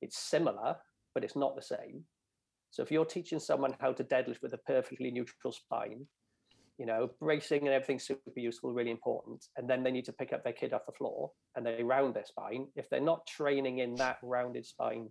[0.00, 0.76] It's similar
[1.14, 2.04] but it's not the same.
[2.70, 6.06] So if you're teaching someone how to deadlift with a perfectly neutral spine
[6.78, 10.32] you know bracing and everything's super useful really important and then they need to pick
[10.32, 12.68] up their kid off the floor and they round their spine.
[12.76, 15.08] If they're not training in that rounded spine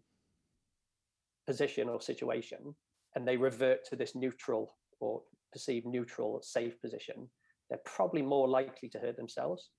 [1.47, 2.75] position or situation
[3.15, 5.21] and they revert to this neutral or
[5.51, 7.29] perceived neutral safe position
[7.69, 9.69] they're probably more likely to hurt themselves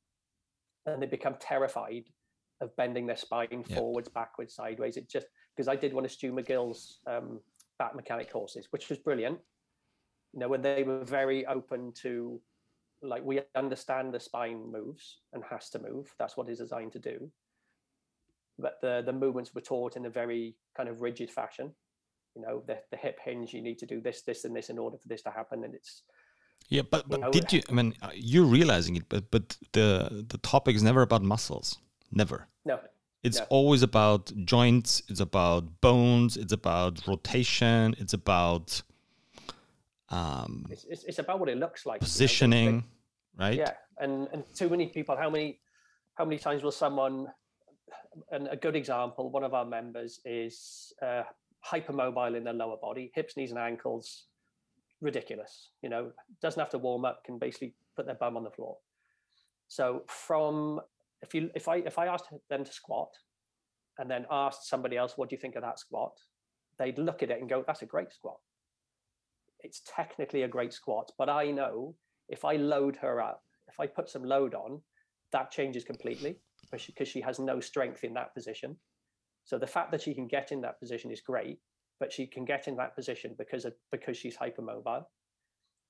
[0.87, 2.05] and they become terrified
[2.61, 3.79] of bending their spine yep.
[3.79, 4.97] forwards backwards sideways.
[4.97, 7.41] It just because i did one of stu mcgill's um,
[7.79, 9.39] back mechanic courses which was brilliant.
[10.33, 12.41] You know when they were very open to
[13.03, 16.13] like we understand the spine moves and has to move.
[16.19, 17.31] That's what it's designed to do
[18.59, 21.73] but the the movements were taught in a very kind of rigid fashion.
[22.35, 24.79] You know, the the hip hinge, you need to do this, this, and this in
[24.79, 26.03] order for this to happen, and it's
[26.69, 27.63] yeah, but but you know, did you?
[27.69, 31.79] I mean, uh, you're realizing it, but but the the topic is never about muscles,
[32.13, 32.49] never.
[32.65, 32.81] No.
[33.23, 33.47] It's no.
[33.49, 35.03] always about joints.
[35.09, 36.37] It's about bones.
[36.37, 37.97] It's about rotation.
[37.99, 38.83] It's about.
[40.11, 42.01] Um, it's, it's, it's about what it looks like.
[42.01, 42.83] Positioning, you know,
[43.39, 43.57] right?
[43.57, 45.17] Yeah, and and too many people.
[45.17, 45.61] How many
[46.15, 47.29] how many times will someone
[48.31, 51.23] and a good example, one of our members is uh,
[51.67, 54.25] hypermobile in their lower body, hips, knees, and ankles.
[55.01, 56.11] Ridiculous, you know,
[56.43, 58.77] doesn't have to warm up, can basically put their bum on the floor.
[59.69, 60.81] So from
[61.23, 63.11] if you if I if I asked them to squat,
[63.99, 66.13] and then asked somebody else, "What do you think of that squat?"
[66.79, 68.39] They'd look at it and go, "That's a great squat."
[69.61, 71.95] It's technically a great squat, but I know
[72.29, 74.83] if I load her up, if I put some load on,
[75.33, 76.41] that changes completely
[76.71, 78.77] because she, has no strength in that position.
[79.45, 81.59] So the fact that she can get in that position is great,
[82.01, 85.05] but she can get in that position because of because she's hypermobile.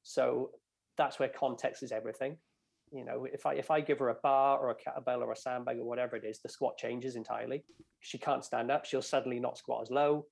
[0.03, 0.51] So
[0.97, 2.37] that's where context is everything.
[2.93, 5.37] You know, if I if I give her a bar or a kettlebell or a
[5.37, 7.65] sandbag or whatever it is, the squat changes entirely.
[8.01, 8.85] She can't stand up.
[8.85, 10.27] She'll suddenly not squat as low.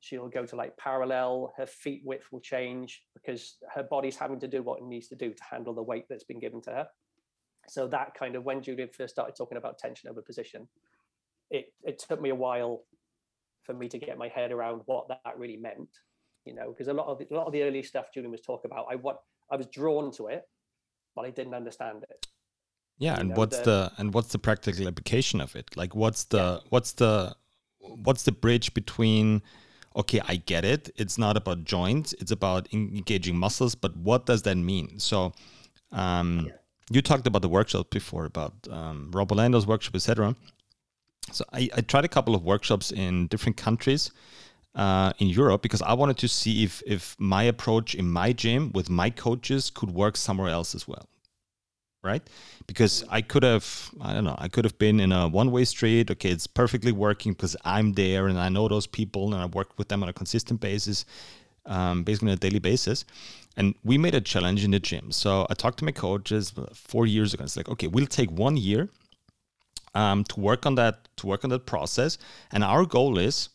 [0.00, 1.52] She'll go to like parallel.
[1.56, 5.16] Her feet width will change because her body's having to do what it needs to
[5.16, 6.88] do to handle the weight that's been given to her
[7.68, 10.68] so that kind of when Julien first started talking about tension over position,
[11.50, 12.82] it it took me a while
[13.62, 15.88] for me to get my head around what that really meant.
[16.44, 18.40] You know, because a lot of the, a lot of the early stuff Julien was
[18.40, 20.48] talking about, I what I was drawn to it,
[21.14, 22.26] but I didn't understand it.
[22.98, 25.76] Yeah, you and know, what's the, the, and what's the practical application of it?
[25.76, 26.68] Like, what's the yeah.
[26.70, 27.36] what's the
[27.80, 29.42] what's the bridge between?
[29.94, 30.90] Okay, I get it.
[30.96, 32.14] It's not about joints.
[32.14, 33.74] It's about engaging muscles.
[33.74, 34.98] But what does that mean?
[35.00, 35.32] So,
[35.92, 36.57] um, yeah
[36.90, 40.34] you talked about the workshop before about um, Rob Orlando's workshop, etc.
[41.32, 44.10] So I, I, tried a couple of workshops in different countries
[44.74, 48.70] uh, in Europe because I wanted to see if if my approach in my gym
[48.72, 51.08] with my coaches could work somewhere else as well,
[52.02, 52.22] right?
[52.66, 55.64] Because I could have I don't know I could have been in a one way
[55.64, 56.10] street.
[56.10, 59.78] Okay, it's perfectly working because I'm there and I know those people and I work
[59.78, 61.04] with them on a consistent basis,
[61.66, 63.04] um, basically on a daily basis.
[63.58, 65.10] And we made a challenge in the gym.
[65.10, 67.42] So I talked to my coaches four years ago.
[67.42, 68.88] It's like, okay, we'll take one year
[69.94, 72.18] um, to work on that to work on that process.
[72.52, 73.48] And our goal is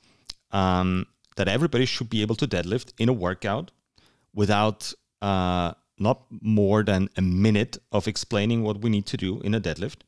[0.51, 3.71] um, that everybody should be able to deadlift in a workout
[4.33, 4.91] without
[5.21, 9.61] uh, not more than a minute of explaining what we need to do in a
[9.61, 9.99] deadlift,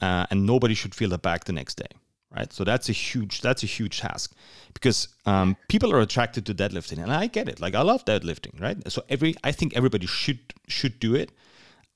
[0.00, 1.92] uh, and nobody should feel the back the next day
[2.34, 2.52] right?
[2.52, 4.34] So that's a huge that's a huge task
[4.74, 7.60] because um, people are attracted to deadlifting, and I get it.
[7.60, 8.76] Like I love deadlifting, right?
[8.90, 11.32] So every I think everybody should should do it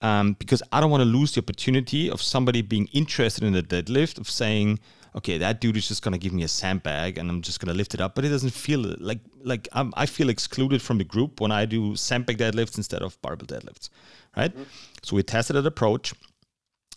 [0.01, 3.62] um, because I don't want to lose the opportunity of somebody being interested in the
[3.62, 4.80] deadlift of saying,
[5.14, 7.95] okay, that dude is just gonna give me a sandbag and I'm just gonna lift
[7.95, 11.41] it up, but it doesn't feel like like I'm, i feel excluded from the group
[11.41, 13.91] when I do sandbag deadlifts instead of barbell deadlifts,
[14.37, 14.53] right?
[14.53, 14.62] Mm-hmm.
[15.03, 16.14] So we tested that approach,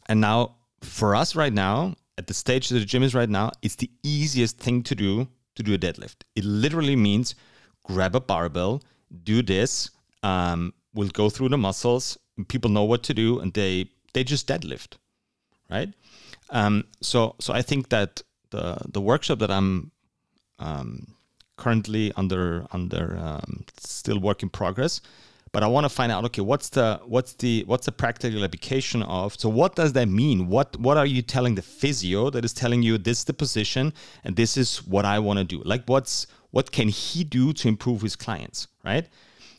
[0.07, 3.51] and now for us right now at the stage that the gym is right now,
[3.61, 6.17] it's the easiest thing to do to do a deadlift.
[6.35, 7.35] It literally means
[7.83, 8.81] grab a barbell,
[9.23, 9.89] do this.
[10.23, 12.17] Um, we'll go through the muscles.
[12.47, 14.97] People know what to do, and they they just deadlift,
[15.69, 15.93] right?
[16.49, 19.91] Um, so so I think that the the workshop that I'm
[20.59, 21.15] um,
[21.57, 25.01] currently under under um, still work in progress
[25.55, 29.01] but i want to find out okay what's the what's the what's the practical application
[29.03, 30.47] of so what does that mean?
[30.47, 33.93] What what are you telling the physio that is telling you this is the position
[34.23, 35.61] and this is what i want to do?
[35.63, 39.07] Like what's what can he do to improve his clients right?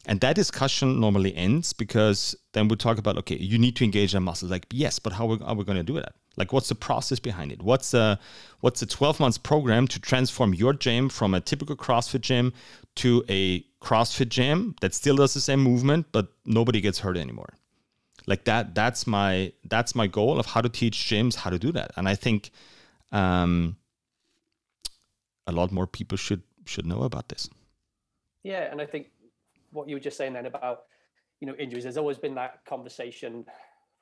[0.09, 4.13] And that discussion normally ends because then we talk about okay you need to engage
[4.13, 6.15] that muscle like yes but how are we going to do that?
[6.37, 7.63] Like what's the process behind it?
[7.63, 8.19] What's a
[8.61, 12.53] what's a 12 months program to transform your gym from a typical CrossFit gym
[12.97, 17.53] to a CrossFit gym that still does the same movement but nobody gets hurt anymore?
[18.27, 21.71] Like that that's my that's my goal of how to teach gyms how to do
[21.73, 21.93] that.
[21.97, 22.51] And I think
[23.13, 23.77] um,
[25.47, 27.49] a lot more people should should know about this.
[28.43, 29.11] Yeah, and I think
[29.71, 30.85] what you were just saying then about
[31.41, 33.45] you know injuries, there's always been that conversation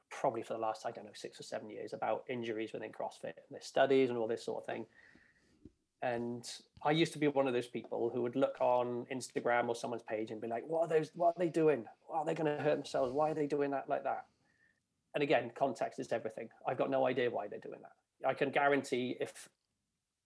[0.08, 3.36] probably for the last I don't know six or seven years about injuries within CrossFit
[3.36, 4.86] and their studies and all this sort of thing.
[6.04, 6.46] And
[6.82, 10.02] I used to be one of those people who would look on Instagram or someone's
[10.02, 11.10] page and be like, "What are those?
[11.14, 11.86] What are they doing?
[12.12, 13.10] Are they going to hurt themselves?
[13.10, 14.26] Why are they doing that like that?"
[15.14, 16.50] And again, context is everything.
[16.68, 18.28] I've got no idea why they're doing that.
[18.28, 19.48] I can guarantee if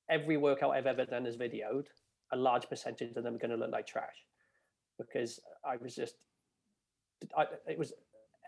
[0.09, 1.87] every workout I've ever done is videoed,
[2.33, 4.25] a large percentage of them are going to look like trash
[4.99, 6.17] because I was just,
[7.37, 7.93] I, it was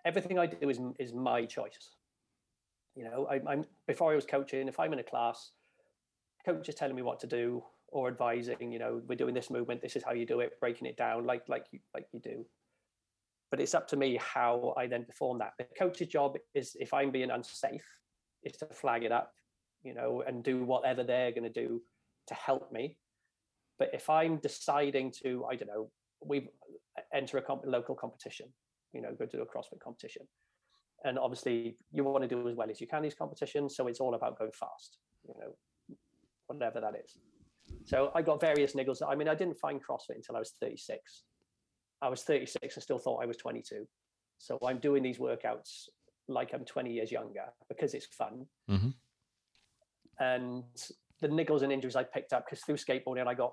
[0.05, 1.95] everything I do is is my choice.
[2.97, 4.67] You know, I, am before I was coaching.
[4.67, 5.53] If I'm in a class,
[6.45, 8.73] coach is telling me what to do or advising.
[8.73, 9.83] You know, we're doing this movement.
[9.83, 10.53] This is how you do it.
[10.61, 12.45] Breaking it down like like you like you do.
[13.51, 15.53] But it's up to me how I then perform that.
[15.59, 17.85] The coach's job is, if I'm being unsafe,
[18.45, 19.33] is to flag it up,
[19.83, 21.83] you know, and do whatever they're going to do
[22.29, 22.97] to help me.
[23.77, 25.91] But if I'm deciding to, I don't know,
[26.25, 26.49] we
[27.13, 28.53] enter a comp- local competition
[28.93, 30.23] you know, go to a CrossFit competition.
[31.05, 33.77] And obviously, you want to do as well as you can these competitions.
[33.77, 35.55] So it's all about going fast, you know,
[36.59, 37.17] whatever that is.
[37.85, 39.03] So I got various niggles.
[39.07, 41.23] I mean, I didn't find CrossFit until I was 36.
[42.03, 43.87] I was 36 and still thought I was 22.
[44.39, 45.89] So I'm doing these workouts
[46.29, 48.47] like I'm 20 years younger because it's fun.
[48.71, 48.91] Mm-hmm.
[50.19, 50.65] And
[51.21, 53.53] the niggles and injuries I picked up because through skateboarding, I got,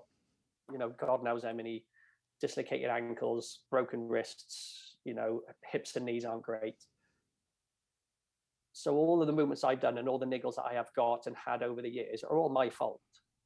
[0.71, 1.85] you know, God knows how many
[2.39, 5.41] dislocated ankles, broken wrists, you know,
[5.71, 6.75] hips and knees aren't great.
[8.77, 11.25] So all of the movements I've done and all the niggles that I have got
[11.25, 13.01] and had over the years are all my fault.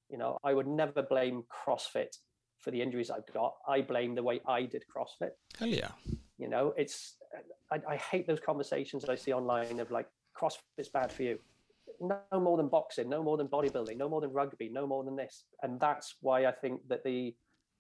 [0.09, 2.17] You know, I would never blame CrossFit
[2.59, 3.53] for the injuries I've got.
[3.65, 5.29] I blame the way I did CrossFit.
[5.57, 5.91] Hell yeah.
[6.37, 7.15] You know, it's
[7.71, 10.07] I, I hate those conversations that I see online of like
[10.37, 11.39] CrossFit's bad for you.
[12.01, 15.15] No more than boxing, no more than bodybuilding, no more than rugby, no more than
[15.15, 15.45] this.
[15.61, 17.33] And that's why I think that the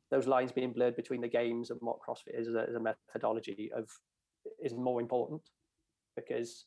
[0.09, 2.79] those lines being blurred between the games and what CrossFit is as a, as a
[2.79, 3.89] methodology of
[4.63, 5.41] is more important
[6.15, 6.65] because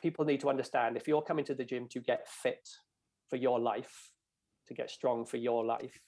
[0.00, 2.68] people need to understand if you're coming to the gym to get fit
[3.28, 4.12] for your life,
[4.68, 5.98] to get strong for your life,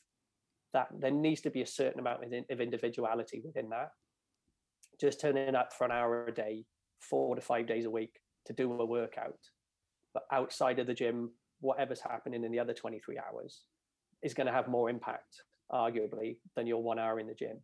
[0.73, 3.91] that there needs to be a certain amount of individuality within that.
[5.01, 6.65] Just turning up for an hour a day,
[7.01, 9.39] four to five days a week to do a workout,
[10.15, 11.31] but outside of the gym,
[11.61, 13.63] whatever's happening in the other 23 hours
[14.23, 17.59] is going to have more impact arguably, than your one hour in the gym.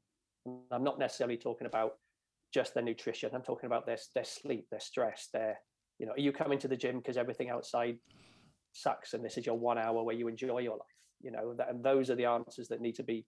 [0.70, 1.95] I'm not necessarily talking about
[2.55, 3.31] just their nutrition.
[3.35, 5.59] I'm talking about their their sleep, their stress, their
[5.99, 7.99] you know, are you coming to the gym because everything outside
[8.72, 10.86] sucks and this is your one hour where you enjoy your life?
[11.22, 13.24] You know, that, and those are the answers that need to be.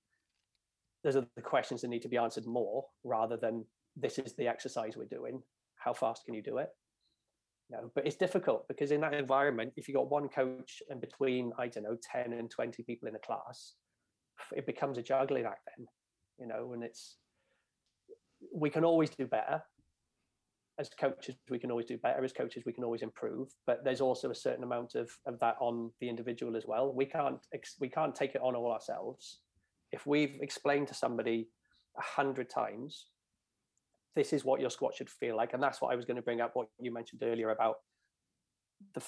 [1.04, 3.64] Those are the questions that need to be answered more rather than
[3.96, 5.42] this is the exercise we're doing.
[5.76, 6.68] How fast can you do it?
[7.70, 11.52] No, but it's difficult because in that environment, if you got one coach and between
[11.58, 13.74] I don't know ten and twenty people in a class,
[14.52, 15.86] it becomes a juggling act then,
[16.38, 17.18] you know, and it's
[18.54, 19.62] we can always do better.
[20.78, 22.22] As coaches, we can always do better.
[22.22, 23.48] As coaches, we can always improve.
[23.66, 26.92] But there's also a certain amount of, of that on the individual as well.
[26.92, 27.40] We can't
[27.80, 29.40] we can't take it on all ourselves.
[29.90, 31.48] If we've explained to somebody
[31.98, 33.06] a hundred times,
[34.14, 36.22] this is what your squat should feel like, and that's what I was going to
[36.22, 36.52] bring up.
[36.54, 37.76] What you mentioned earlier about
[38.94, 39.02] the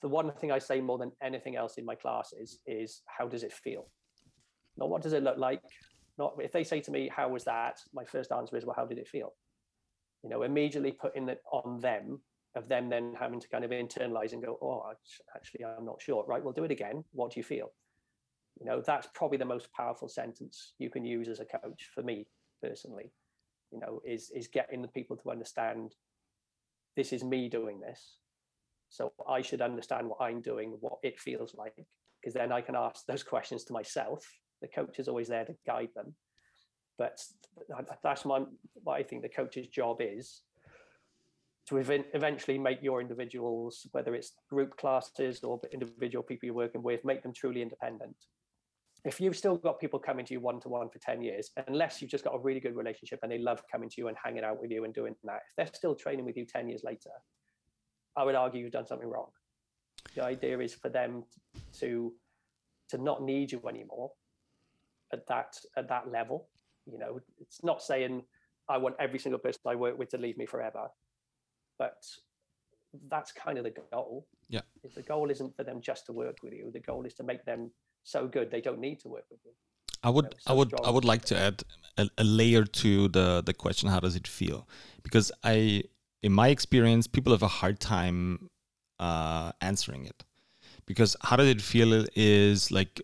[0.00, 3.44] the one thing I say more than anything else in my classes is how does
[3.44, 3.88] it feel?
[4.76, 5.62] Not what does it look like?
[6.18, 8.86] Not if they say to me, "How was that?" My first answer is, "Well, how
[8.86, 9.34] did it feel?"
[10.22, 12.20] You know, immediately putting it on them
[12.54, 14.92] of them then having to kind of internalize and go, "Oh,
[15.34, 17.04] actually, I'm not sure." Right, we'll do it again.
[17.12, 17.72] What do you feel?
[18.60, 22.02] You know, that's probably the most powerful sentence you can use as a coach for
[22.02, 22.26] me
[22.62, 23.10] personally.
[23.70, 25.94] You know, is is getting the people to understand
[26.94, 28.18] this is me doing this.
[28.90, 31.74] So I should understand what I'm doing, what it feels like,
[32.20, 34.22] because then I can ask those questions to myself
[34.62, 36.14] the coach is always there to guide them.
[36.98, 37.20] But
[38.02, 38.44] that's my
[38.84, 40.42] what I think the coach's job is
[41.68, 46.82] to ev- eventually make your individuals, whether it's group classes or individual people you're working
[46.82, 48.16] with, make them truly independent.
[49.04, 52.00] If you've still got people coming to you one to one for 10 years, unless
[52.00, 54.44] you've just got a really good relationship and they love coming to you and hanging
[54.44, 57.10] out with you and doing that, if they're still training with you 10 years later,
[58.16, 59.30] I would argue you've done something wrong.
[60.14, 61.24] The idea is for them
[61.80, 62.12] to
[62.90, 64.10] to not need you anymore
[65.12, 66.48] at that at that level.
[66.90, 68.22] You know, it's not saying
[68.68, 70.88] I want every single person I work with to leave me forever,
[71.78, 72.04] but
[73.08, 74.26] that's kind of the goal.
[74.48, 74.60] Yeah.
[74.82, 76.70] If The goal isn't for them just to work with you.
[76.72, 77.70] The goal is to make them
[78.04, 79.52] so good they don't need to work with you.
[80.02, 80.86] I would, you know, so I would, strong.
[80.86, 81.62] I would like to add
[81.96, 83.88] a, a, layer to the the question.
[83.88, 84.68] How does it feel?
[85.04, 85.84] Because I,
[86.22, 88.50] in my experience, people have a hard time
[88.98, 90.24] uh, answering it.
[90.86, 92.04] Because how does it feel?
[92.16, 93.00] Is like,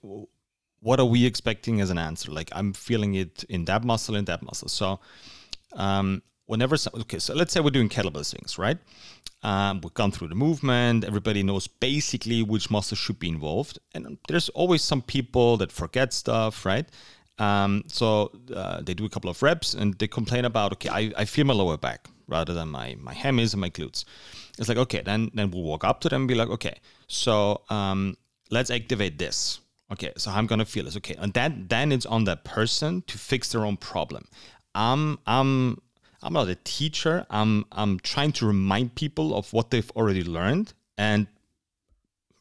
[0.81, 2.31] what are we expecting as an answer?
[2.31, 4.69] Like, I'm feeling it in that muscle, in that muscle.
[4.69, 5.01] So,
[5.75, 8.79] um, whenever okay so let's say we're doing kettlebell swings right?
[9.43, 11.05] Um, we've gone through the movement.
[11.05, 13.79] Everybody knows basically which muscle should be involved.
[13.95, 16.87] And there's always some people that forget stuff right?
[17.39, 21.13] Um, so uh, they do a couple of reps and they complain about okay I,
[21.17, 24.05] I feel my lower back rather than my my hammies and my glutes.
[24.59, 27.63] It's like okay then then we'll walk up to them and be like okay so
[27.69, 28.17] um,
[28.51, 29.61] let's activate this
[29.93, 33.19] okay so i'm gonna feel this okay and then then it's on that person to
[33.19, 34.27] fix their own problem.
[34.75, 35.79] I'm i'm
[36.23, 37.27] I'm not a teacher.
[37.31, 40.73] I'm I'm trying to remind people of what they've already learned.
[40.97, 41.29] And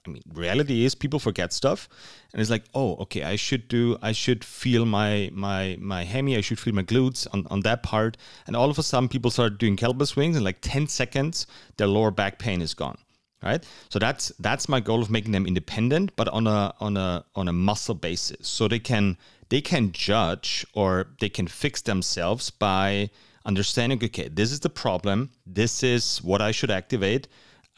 [0.06, 1.90] I mean, reality is people forget stuff,
[2.32, 6.38] and it's like, oh, okay, I should do, I should feel my my my hemi,
[6.38, 8.16] I should feel my glutes on, on that part,
[8.48, 11.46] and all of a sudden, people start doing kettlebell swings, and like ten seconds,
[11.76, 12.98] their lower back pain is gone,
[13.44, 13.64] right?
[13.90, 17.48] So that's that's my goal of making them independent, but on a on a on
[17.48, 19.18] a muscle basis, so they can
[19.50, 23.10] they can judge or they can fix themselves by
[23.46, 25.30] understanding okay this is the problem.
[25.46, 27.28] This is what i should activate.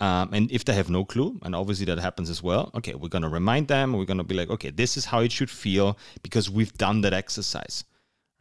[0.01, 3.10] Um, and if they have no clue and obviously that happens as well okay we're
[3.10, 3.93] going to remind them.
[3.93, 7.01] We're going to be like okay this is how it should feel because we've done
[7.01, 7.84] that exercise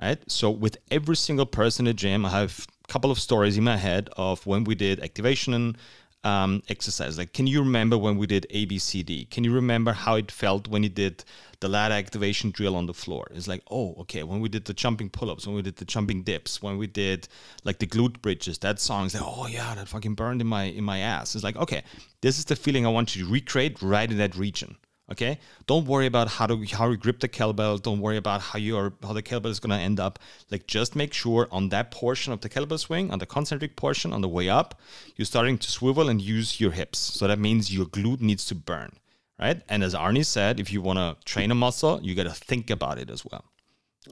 [0.01, 0.19] right?
[0.31, 3.65] So with every single person in the gym i have a couple of stories in
[3.65, 5.77] my head of when we did activation
[6.25, 7.17] um, exercise.
[7.17, 9.31] Like, can you remember when we did ABCD?
[9.31, 11.25] Can you remember how it felt when you did
[11.61, 13.29] the lat activation drill on the floor?
[13.33, 14.23] It's like, oh, okay.
[14.23, 17.29] When we did the jumping pull-ups, when we did the jumping dips, when we did
[17.65, 20.65] like the glute bridges, that song is like, oh yeah, that fucking burned in my
[20.65, 21.35] in my ass.
[21.35, 21.83] It's like, okay,
[22.21, 24.77] this is the feeling I want you to recreate right in that region.
[25.11, 27.81] Okay, don't worry about how to how you grip the kettlebell.
[27.83, 30.19] Don't worry about how you are how the kettlebell is going to end up.
[30.51, 34.13] Like just make sure on that portion of the kettlebell swing, on the concentric portion,
[34.13, 34.79] on the way up,
[35.17, 36.99] you're starting to swivel and use your hips.
[36.99, 38.93] So that means your glute needs to burn,
[39.41, 39.63] right?
[39.71, 42.69] And as Arnie said, if you want to train a muscle, you got to think
[42.69, 43.47] about it as well,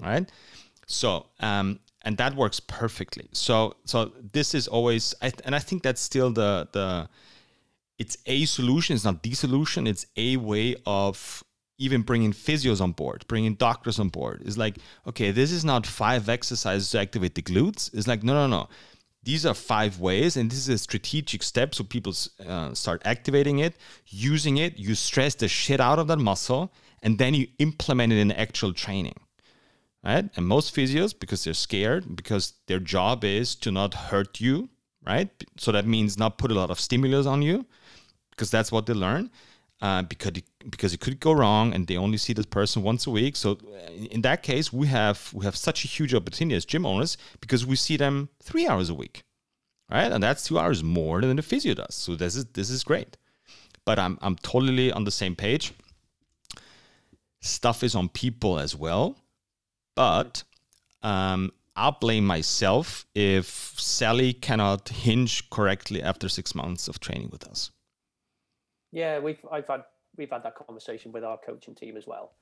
[0.00, 0.30] right?
[0.86, 3.28] So um, and that works perfectly.
[3.32, 7.08] So so this is always, I, and I think that's still the the
[7.98, 11.42] it's a solution it's not the solution it's a way of
[11.78, 14.42] even bringing physios on board bringing doctors on board.
[14.44, 17.92] It's like okay this is not five exercises to activate the glutes.
[17.94, 18.68] It's like no no no.
[19.22, 22.14] These are five ways and this is a strategic step so people
[22.46, 23.76] uh, start activating it
[24.06, 24.78] using it.
[24.78, 26.72] You stress the shit out of that muscle
[27.02, 29.16] and then you implement it in actual training
[30.04, 30.30] right?
[30.36, 34.70] And most physios because they're scared because their job is to not hurt you
[35.06, 35.30] right?
[35.56, 37.66] So that means not put a lot of stimulus on you
[38.36, 39.30] because that's what they learn.
[39.82, 43.06] Uh, because it, because it could go wrong, and they only see this person once
[43.06, 43.36] a week.
[43.36, 46.86] So uh, in that case, we have we have such a huge opportunity as gym
[46.86, 49.24] owners because we see them three hours a week,
[49.90, 50.10] right?
[50.10, 51.94] And that's two hours more than the physio does.
[51.94, 53.18] So this is this is great.
[53.84, 55.74] But I'm I'm totally on the same page.
[57.42, 59.18] Stuff is on people as well,
[59.94, 60.42] but
[61.02, 67.44] um, I'll blame myself if Sally cannot hinge correctly after six months of training with
[67.46, 67.70] us.
[68.96, 69.82] Yeah, we've I've had
[70.16, 72.32] we've had that conversation with our coaching team as well.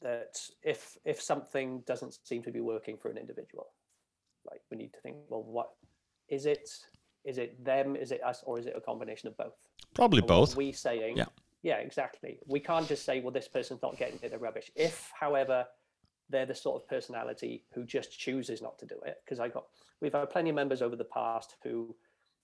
[0.00, 3.66] That if if something doesn't seem to be working for an individual,
[4.50, 5.68] like we need to think, well, what
[6.30, 6.70] is it?
[7.26, 7.94] Is it them?
[7.94, 8.42] Is it us?
[8.46, 9.52] Or is it a combination of both?
[9.92, 10.56] Probably both.
[10.56, 11.26] we saying, yeah,
[11.62, 12.38] yeah, exactly.
[12.46, 14.70] We can't just say, well, this person's not getting it, they're rubbish.
[14.74, 15.66] If, however,
[16.30, 19.66] they're the sort of personality who just chooses not to do it, because I got
[20.00, 21.94] we've had plenty of members over the past who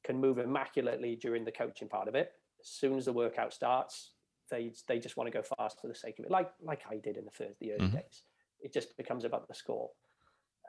[0.04, 2.32] can move immaculately during the coaching part of it,
[2.64, 4.12] as soon as the workout starts,
[4.50, 6.96] they they just want to go fast for the sake of it, like like I
[6.96, 7.96] did in the first the early mm-hmm.
[7.96, 8.22] days.
[8.60, 9.90] It just becomes about the score.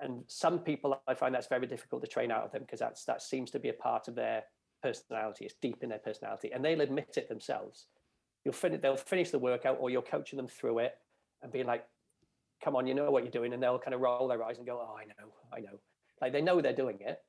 [0.01, 3.05] And some people, I find that's very difficult to train out of them because that's
[3.05, 4.43] that seems to be a part of their
[4.83, 5.45] personality.
[5.45, 7.87] It's deep in their personality, and they'll admit it themselves.
[8.43, 10.95] You'll finish, they'll finish the workout, or you're coaching them through it,
[11.41, 11.85] and be like,
[12.61, 14.67] "Come on, you know what you're doing," and they'll kind of roll their eyes and
[14.67, 15.79] go, "Oh, I know, I know."
[16.21, 17.23] Like they know they're doing it,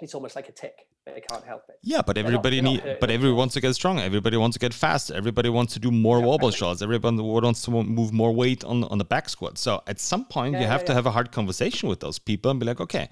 [0.00, 0.86] it's almost like a tick.
[1.06, 1.76] They can't help it.
[1.82, 4.02] Yeah, but everybody need, but everyone wants to get stronger.
[4.02, 5.14] Everybody wants to get faster.
[5.14, 6.80] Everybody wants to do more yeah, wall ball shots.
[6.80, 9.58] Everybody wants to move more weight on on the back squat.
[9.58, 12.18] So at some point, yeah, you have yeah, to have a hard conversation with those
[12.18, 13.10] people and be like, okay,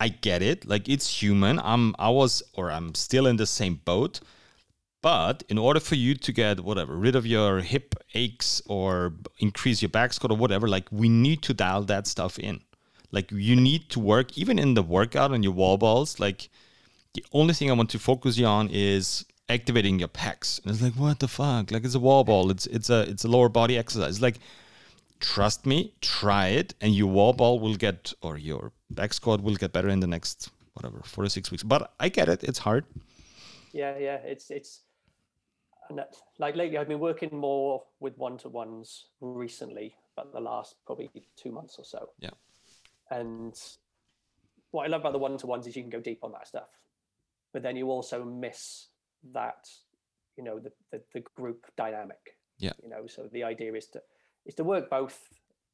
[0.00, 0.66] I get it.
[0.66, 1.58] Like it's human.
[1.58, 4.20] I'm I was or I'm still in the same boat.
[5.02, 9.80] But in order for you to get whatever rid of your hip aches or increase
[9.80, 12.60] your back squat or whatever, like we need to dial that stuff in.
[13.12, 16.20] Like you need to work even in the workout on your wall balls.
[16.20, 16.48] Like
[17.14, 20.62] the only thing I want to focus you on is activating your pecs.
[20.62, 21.70] And it's like what the fuck?
[21.70, 22.50] Like it's a wall ball.
[22.50, 24.22] It's it's a it's a lower body exercise.
[24.22, 24.38] Like
[25.18, 29.56] trust me, try it, and your wall ball will get or your back squat will
[29.56, 31.62] get better in the next whatever four to six weeks.
[31.62, 32.44] But I get it.
[32.44, 32.84] It's hard.
[33.72, 34.16] Yeah, yeah.
[34.16, 34.82] It's it's
[36.38, 41.10] like lately I've been working more with one to ones recently, but the last probably
[41.36, 42.10] two months or so.
[42.20, 42.30] Yeah.
[43.10, 43.58] And
[44.70, 46.46] what I love about the one to ones is you can go deep on that
[46.46, 46.68] stuff,
[47.52, 48.88] but then you also miss
[49.32, 49.68] that,
[50.36, 52.36] you know, the, the, the group dynamic.
[52.58, 52.72] Yeah.
[52.82, 54.02] You know, so the idea is to
[54.46, 55.18] is to work both,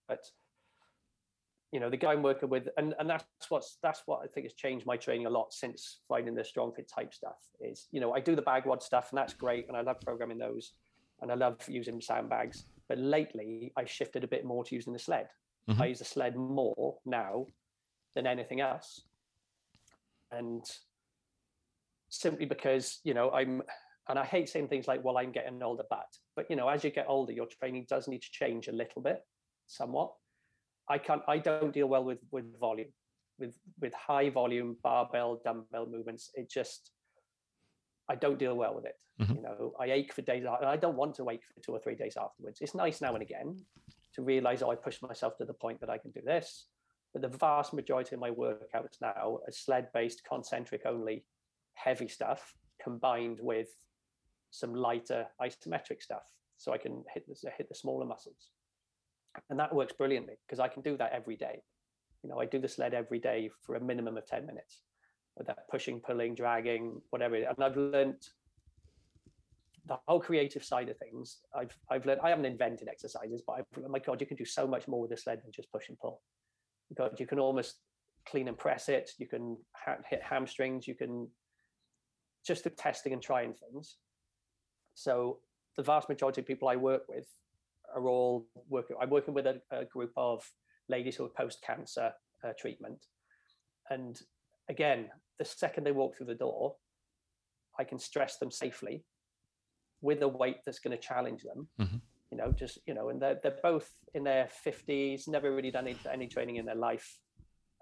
[0.09, 0.31] but
[1.73, 4.47] you know the guy I'm working with, and and that's what's that's what I think
[4.47, 7.39] has changed my training a lot since finding the StrongFit type stuff.
[7.61, 10.39] Is you know I do the Bagwad stuff, and that's great, and I love programming
[10.39, 10.73] those,
[11.21, 12.65] and I love using sandbags.
[12.89, 15.29] But lately, I shifted a bit more to using the sled.
[15.69, 15.83] Mm-hmm.
[15.83, 17.47] I use the sled more now
[18.15, 19.03] than anything else.
[20.31, 20.65] And
[22.09, 23.63] simply because, you know, I'm,
[24.09, 26.07] and I hate saying things like, well, I'm getting older, but,
[26.37, 29.03] but, you know, as you get older, your training does need to change a little
[29.03, 29.21] bit,
[29.67, 30.13] somewhat.
[30.89, 32.93] I can't, I don't deal well with, with volume,
[33.39, 36.31] with, with high volume barbell, dumbbell movements.
[36.35, 36.93] It just,
[38.09, 38.95] I don't deal well with it.
[39.21, 39.35] Mm-hmm.
[39.35, 40.45] You know, I ache for days.
[40.47, 42.59] I don't want to ache for two or three days afterwards.
[42.61, 43.57] It's nice now and again,
[44.17, 46.67] to realize oh, I pushed myself to the point that I can do this.
[47.13, 51.25] But the vast majority of my workouts now are sled based, concentric only,
[51.75, 53.69] heavy stuff combined with
[54.51, 56.25] some lighter isometric stuff.
[56.57, 58.49] So I can hit the, hit the smaller muscles.
[59.51, 61.63] And that works brilliantly because I can do that every day.
[62.23, 64.81] You know, I do the sled every day for a minimum of 10 minutes
[65.37, 67.37] with that pushing, pulling, dragging, whatever.
[67.37, 68.27] And I've learned
[69.87, 72.21] the whole creative side of things, I've I've learned.
[72.23, 75.13] I haven't invented exercises, but I've, my God, you can do so much more with
[75.13, 76.23] a sled than just push and pull.
[76.97, 77.77] God, you can almost
[78.29, 79.11] clean and press it.
[79.19, 80.87] You can ha- hit hamstrings.
[80.87, 81.29] You can
[82.45, 83.97] just the testing and trying things.
[84.95, 85.39] So
[85.77, 87.27] the vast majority of people I work with
[87.95, 88.97] are all working.
[89.01, 90.43] I'm working with a, a group of
[90.89, 92.13] ladies who are post cancer
[92.45, 93.07] uh, treatment,
[93.91, 94.21] and
[94.69, 95.09] again,
[95.39, 96.75] the second they walk through the door,
[97.79, 99.05] I can stress them safely
[100.01, 101.69] with a weight that's going to challenge them.
[101.81, 101.97] Mm-hmm.
[102.31, 105.87] You know, just you know, and they're they're both in their fifties, never really done
[105.87, 107.19] any, any training in their life.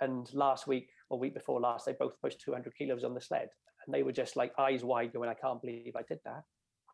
[0.00, 3.48] And last week or week before last, they both pushed 200 kilos on the sled,
[3.84, 6.42] and they were just like eyes wide, going, "I can't believe I did that.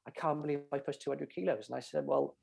[0.07, 2.37] I can't believe I pushed 200 kilos." And I said, "Well,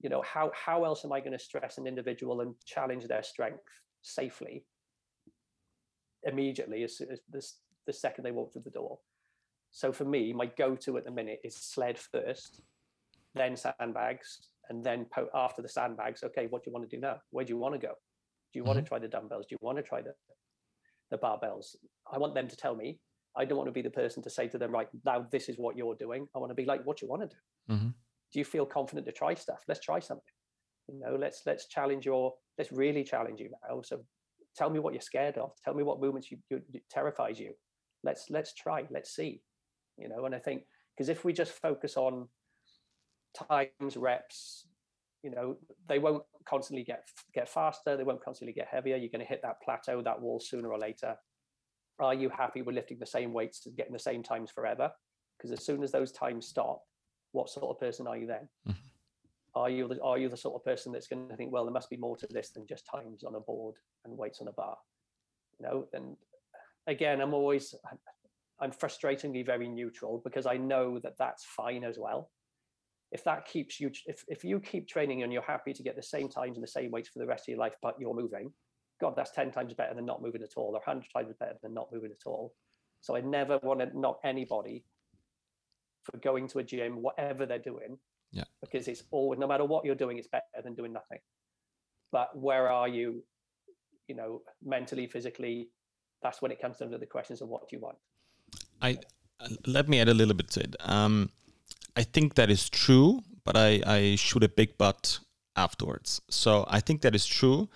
[0.00, 3.22] you know, how how else am I going to stress an individual and challenge their
[3.22, 3.64] strength
[4.02, 4.64] safely
[6.22, 9.00] immediately as, as this the second they walk through the door?"
[9.70, 12.62] So for me, my go-to at the minute is sled first,
[13.34, 17.00] then sandbags, and then po- after the sandbags, okay, what do you want to do
[17.00, 17.16] now?
[17.30, 17.94] Where do you want to go?
[18.52, 18.68] Do you mm-hmm.
[18.68, 19.46] want to try the dumbbells?
[19.48, 20.14] Do you want to try the
[21.10, 21.76] the barbells?
[22.12, 22.98] I want them to tell me.
[23.36, 25.56] I don't want to be the person to say to them, right now, this is
[25.56, 26.26] what you're doing.
[26.34, 27.74] I want to be like, what do you want to do?
[27.74, 27.88] Mm-hmm.
[28.32, 29.60] Do you feel confident to try stuff?
[29.68, 30.34] Let's try something.
[30.88, 32.34] You know, let's let's challenge your.
[32.58, 33.82] Let's really challenge you now.
[33.82, 34.04] So,
[34.56, 35.52] tell me what you're scared of.
[35.64, 36.60] Tell me what movements you, you
[36.90, 37.52] terrifies you.
[38.02, 38.86] Let's let's try.
[38.90, 39.40] Let's see
[40.00, 40.62] you know and i think
[40.96, 42.26] because if we just focus on
[43.48, 44.66] times reps
[45.22, 45.56] you know
[45.88, 47.04] they won't constantly get
[47.34, 48.96] get faster they won't constantly get heavier.
[48.96, 51.16] You're going to hit that plateau that wall sooner or later.
[51.98, 54.90] Are you happy with lifting the same weights and getting the same times forever?
[55.36, 56.82] Because as soon as those times stop
[57.32, 58.48] what sort of person are you then?
[58.68, 58.78] Mm-hmm.
[59.54, 61.72] are you the, are you the sort of person that's going to think well there
[61.72, 64.52] must be more to this than just times on a board and weights on a
[64.52, 64.76] bar
[65.58, 65.86] you know?
[65.92, 66.16] And
[66.86, 67.74] again i'm always
[68.60, 72.30] I'm frustratingly very neutral because I know that that's fine as well.
[73.12, 76.02] If that keeps you, if, if you keep training and you're happy to get the
[76.02, 78.52] same times and the same weights for the rest of your life, but you're moving,
[79.00, 81.74] God, that's 10 times better than not moving at all, or 100 times better than
[81.74, 82.52] not moving at all.
[83.00, 84.84] So I never want to knock anybody
[86.04, 87.98] for going to a gym, whatever they're doing.
[88.30, 88.44] Yeah.
[88.60, 91.18] Because it's always, no matter what you're doing, it's better than doing nothing.
[92.12, 93.24] But where are you,
[94.06, 95.70] you know, mentally, physically?
[96.22, 97.96] That's when it comes down to the questions of what do you want.
[98.80, 98.98] I
[99.66, 100.76] let me add a little bit to it.
[100.80, 101.30] Um,
[101.96, 105.18] I think that is true, but I, I shoot a big butt
[105.56, 106.20] afterwards.
[106.30, 107.68] So I think that is true,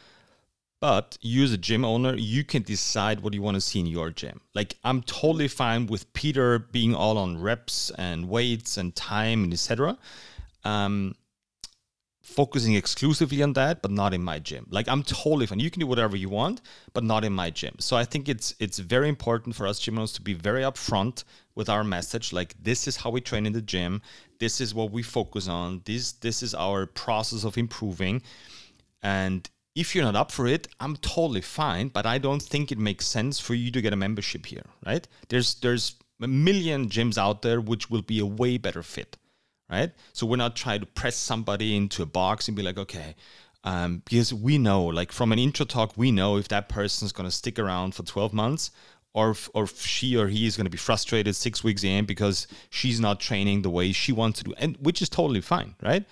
[0.84, 3.86] but you as a gym owner you can decide what you want to see in
[3.86, 8.94] your gym like i'm totally fine with peter being all on reps and weights and
[8.94, 9.96] time and etc
[10.64, 11.14] um,
[12.24, 14.66] focusing exclusively on that but not in my gym.
[14.70, 15.60] Like i'm totally fine.
[15.60, 17.76] You can do whatever you want but not in my gym.
[17.78, 21.24] So i think it's it's very important for us gym owners to be very upfront
[21.54, 24.02] with our message like this is how we train in the gym.
[24.38, 25.82] This is what we focus on.
[25.84, 28.22] This this is our process of improving.
[29.02, 32.78] And if you're not up for it, I'm totally fine, but I don't think it
[32.78, 35.06] makes sense for you to get a membership here, right?
[35.28, 39.16] There's there's a million gyms out there which will be a way better fit,
[39.70, 39.92] right?
[40.12, 43.14] So we're not trying to press somebody into a box and be like, okay,
[43.64, 47.28] um, because we know, like from an intro talk, we know if that person's going
[47.28, 48.70] to stick around for 12 months
[49.14, 52.04] or if, or if she or he is going to be frustrated six weeks in
[52.04, 55.74] because she's not training the way she wants to do, and which is totally fine,
[55.82, 56.04] right?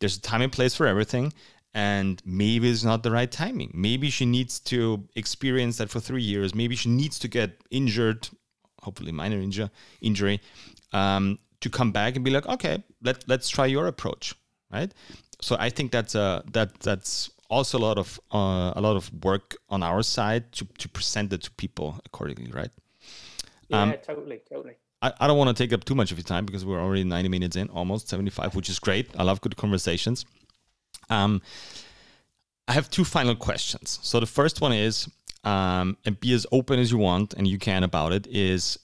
[0.00, 1.32] There's a time and place for everything,
[1.72, 3.70] and maybe it's not the right timing.
[3.74, 6.54] Maybe she needs to experience that for three years.
[6.54, 8.28] Maybe she needs to get injured,
[8.82, 9.70] hopefully minor injury,
[10.00, 10.40] injury,
[10.92, 14.34] um, to come back and be like, okay, let let's try your approach,
[14.72, 14.92] right?
[15.40, 19.10] So I think that's a that that's also a lot of uh, a lot of
[19.24, 22.70] work on our side to to present it to people accordingly, right?
[23.68, 24.74] Yeah, um, totally, totally.
[25.02, 27.04] I, I don't want to take up too much of your time because we're already
[27.04, 29.08] 90 minutes in, almost 75, which is great.
[29.16, 30.24] I love good conversations.
[31.08, 31.40] Um,
[32.66, 33.98] I have two final questions.
[34.02, 35.08] So the first one is,
[35.44, 38.78] um, and be as open as you want and you can about it, is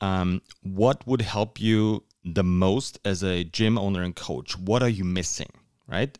[0.00, 4.58] um, what would help you the most as a gym owner and coach?
[4.58, 5.50] What are you missing,
[5.86, 6.16] right?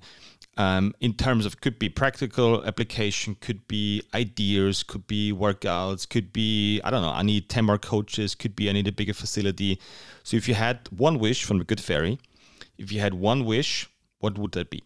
[0.57, 6.33] Um, in terms of could be practical application, could be ideas, could be workouts, could
[6.33, 7.13] be I don't know.
[7.13, 8.35] I need ten more coaches.
[8.35, 9.81] Could be I need a bigger facility.
[10.23, 12.19] So if you had one wish from the Good Fairy,
[12.77, 14.83] if you had one wish, what would that be?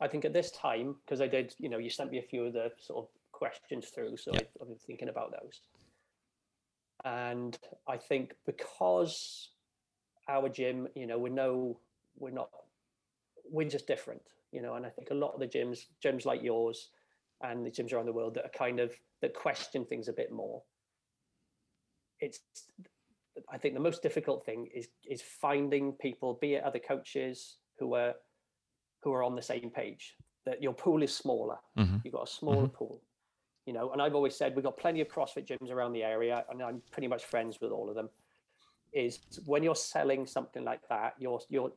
[0.00, 2.46] I think at this time, because I did, you know, you sent me a few
[2.46, 4.40] of the sort of questions through, so yeah.
[4.60, 5.60] I've been thinking about those.
[7.04, 7.58] And
[7.88, 9.50] I think because
[10.30, 11.78] our gym, you know, we're no,
[12.16, 12.48] we're not,
[13.50, 16.42] we're just different, you know, and I think a lot of the gyms, gyms like
[16.42, 16.90] yours
[17.42, 18.92] and the gyms around the world that are kind of,
[19.22, 20.62] that question things a bit more.
[22.20, 22.40] It's,
[23.52, 27.94] I think the most difficult thing is, is finding people, be it other coaches who
[27.94, 28.14] are
[29.02, 30.14] who are on the same page.
[30.46, 31.56] That your pool is smaller.
[31.78, 31.96] Mm-hmm.
[32.04, 32.76] You've got a smaller mm-hmm.
[32.76, 33.02] pool.
[33.66, 36.44] You know, and I've always said we've got plenty of CrossFit gyms around the area,
[36.50, 38.08] and I'm pretty much friends with all of them.
[38.92, 41.72] Is when you're selling something like that, you're you're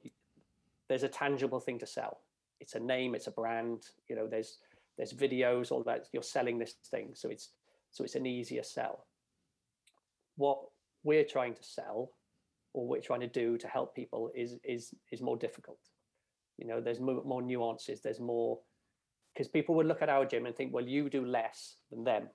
[0.90, 2.22] there's a tangible thing to sell.
[2.60, 3.84] It's a name, it's a brand.
[4.10, 4.58] You know, there's
[4.98, 6.08] there's videos, all that.
[6.12, 7.50] You're selling this thing, so it's
[7.92, 9.06] so it's an easier sell.
[10.36, 10.60] What
[11.04, 12.12] we're trying to sell,
[12.74, 15.80] or we're trying to do to help people, is is is more difficult
[16.58, 18.60] you know there's more, more nuances there's more
[19.34, 22.28] because people would look at our gym and think well you do less than them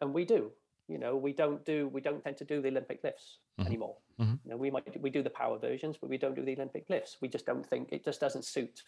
[0.00, 0.50] and we do
[0.88, 3.66] you know we don't do we don't tend to do the olympic lifts mm-hmm.
[3.66, 3.96] anymore.
[4.20, 4.34] Mm-hmm.
[4.44, 6.84] you know we might we do the power versions but we don't do the olympic
[6.88, 7.16] lifts.
[7.20, 8.82] We just don't think it just doesn't suit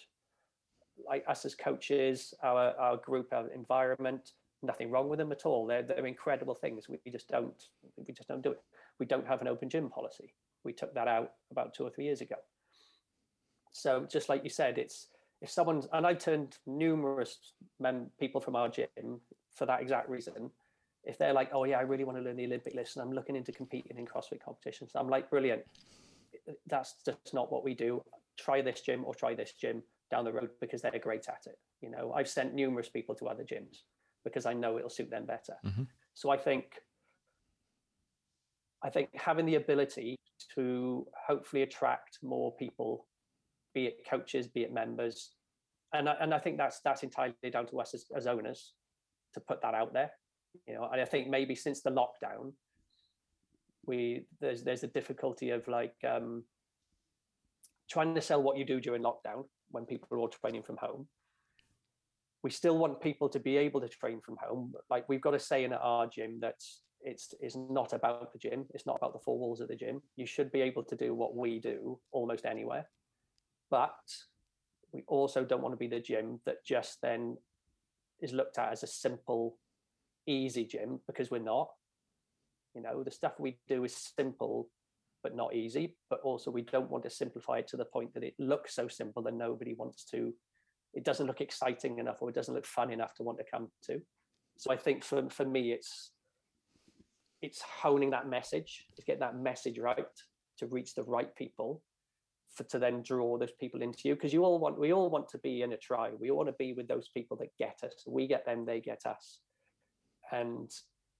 [1.08, 4.32] like us as coaches our our group our environment.
[4.62, 5.66] Nothing wrong with them at all.
[5.66, 6.88] They're, they're incredible things.
[6.88, 7.60] We just don't
[7.96, 8.62] we just don't do it.
[8.98, 10.32] We don't have an open gym policy.
[10.64, 12.36] We took that out about two or three years ago.
[13.72, 15.08] So just like you said, it's
[15.42, 17.38] if someone's and I turned numerous
[17.78, 19.20] mem- people from our gym
[19.54, 20.50] for that exact reason.
[21.06, 23.12] If they're like, oh yeah, I really want to learn the Olympic lifts and I'm
[23.12, 25.62] looking into competing in CrossFit competitions, I'm like, brilliant.
[26.66, 28.02] That's just not what we do.
[28.38, 31.58] Try this gym or try this gym down the road because they're great at it.
[31.80, 33.82] You know, I've sent numerous people to other gyms
[34.24, 35.56] because I know it'll suit them better.
[35.64, 35.84] Mm-hmm.
[36.14, 36.80] So I think
[38.82, 40.16] I think having the ability
[40.54, 43.06] to hopefully attract more people
[43.74, 45.32] be it coaches, be it members.
[45.92, 48.72] And I, and I think that's that's entirely down to us as, as owners
[49.34, 50.10] to put that out there.
[50.66, 52.52] You know, and I think maybe since the lockdown,
[53.86, 56.44] we there's there's a difficulty of like um,
[57.90, 61.06] trying to sell what you do during lockdown when people are all training from home.
[62.42, 64.72] We still want people to be able to train from home.
[64.88, 66.62] Like we've got to say in our gym that
[67.00, 68.66] it's it's not about the gym.
[68.74, 70.02] It's not about the four walls of the gym.
[70.16, 72.88] You should be able to do what we do almost anywhere.
[73.70, 73.96] But
[74.92, 77.36] we also don't want to be the gym that just then
[78.20, 79.58] is looked at as a simple,
[80.26, 81.68] easy gym because we're not.
[82.74, 84.68] You know, the stuff we do is simple
[85.26, 85.96] but not easy.
[86.08, 88.86] But also, we don't want to simplify it to the point that it looks so
[88.86, 90.32] simple that nobody wants to.
[90.94, 93.68] It doesn't look exciting enough, or it doesn't look fun enough to want to come
[93.86, 94.00] to.
[94.56, 96.12] So I think for for me, it's
[97.42, 100.06] it's honing that message, it's getting that message right
[100.58, 101.82] to reach the right people
[102.54, 105.28] for, to then draw those people into you because you all want we all want
[105.28, 107.76] to be in a tribe we all want to be with those people that get
[107.84, 109.40] us we get them they get us
[110.32, 110.70] and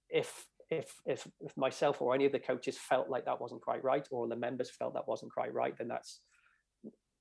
[0.09, 3.83] if if if if myself or any of the coaches felt like that wasn't quite
[3.83, 6.21] right or the members felt that wasn't quite right then that's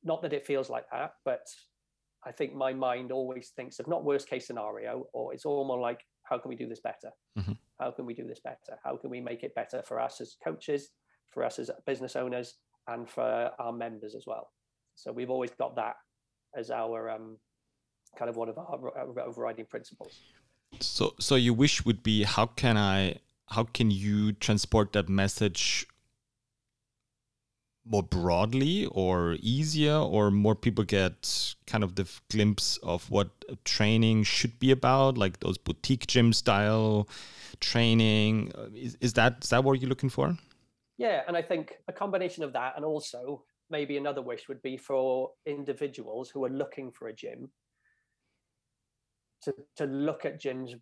[0.03, 1.47] not that it feels like that but
[2.25, 5.79] i think my mind always thinks of not worst case scenario or it's all more
[5.79, 7.53] like how can we do this better mm-hmm.
[7.79, 10.37] how can we do this better how can we make it better for us as
[10.43, 10.91] coaches
[11.33, 12.57] for us as business owners
[12.89, 14.49] and for our members as well.
[14.95, 15.97] So we've always got that
[16.57, 17.39] as our um,
[18.19, 20.23] kind of one of our overriding principles.
[20.81, 23.17] So, so your wish would be how can I,
[23.49, 25.87] how can you transport that message
[27.89, 33.29] more broadly or easier, or more people get kind of the glimpse of what
[33.65, 37.09] training should be about, like those boutique gym style
[37.61, 38.53] training?
[38.57, 40.37] Uh, is, is that is that what you're looking for?
[40.99, 44.77] Yeah, and I think a combination of that and also maybe another wish would be
[44.77, 47.51] for individuals who are looking for a gym
[49.43, 50.75] to, to look at gyms,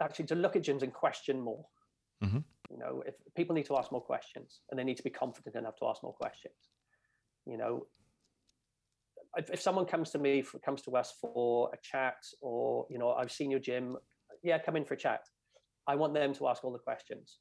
[0.00, 1.64] actually to look at gyms and question more.
[2.22, 2.38] Mm-hmm.
[2.70, 5.56] You know, if people need to ask more questions and they need to be confident
[5.56, 6.54] enough to ask more questions.
[7.46, 7.86] You know,
[9.36, 12.98] if, if someone comes to me, for, comes to us for a chat or, you
[12.98, 13.96] know, I've seen your gym,
[14.42, 15.22] yeah, come in for a chat.
[15.86, 17.38] I want them to ask all the questions.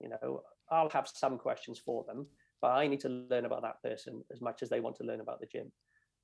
[0.00, 2.26] You know, I'll have some questions for them,
[2.62, 5.20] but I need to learn about that person as much as they want to learn
[5.20, 5.72] about the gym.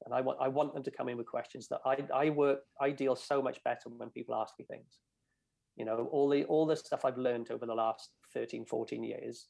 [0.05, 2.61] And I want I want them to come in with questions that I I work
[2.81, 4.99] I deal so much better when people ask me things.
[5.77, 9.47] You know, all the all the stuff I've learned over the last 13, 14 years.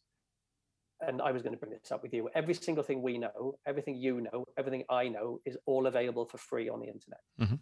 [1.03, 2.31] And I was going to bring this up with you.
[2.35, 6.39] Every single thing we know, everything you know, everything I know is all available for
[6.39, 7.21] free on the internet.
[7.39, 7.57] Mm-hmm.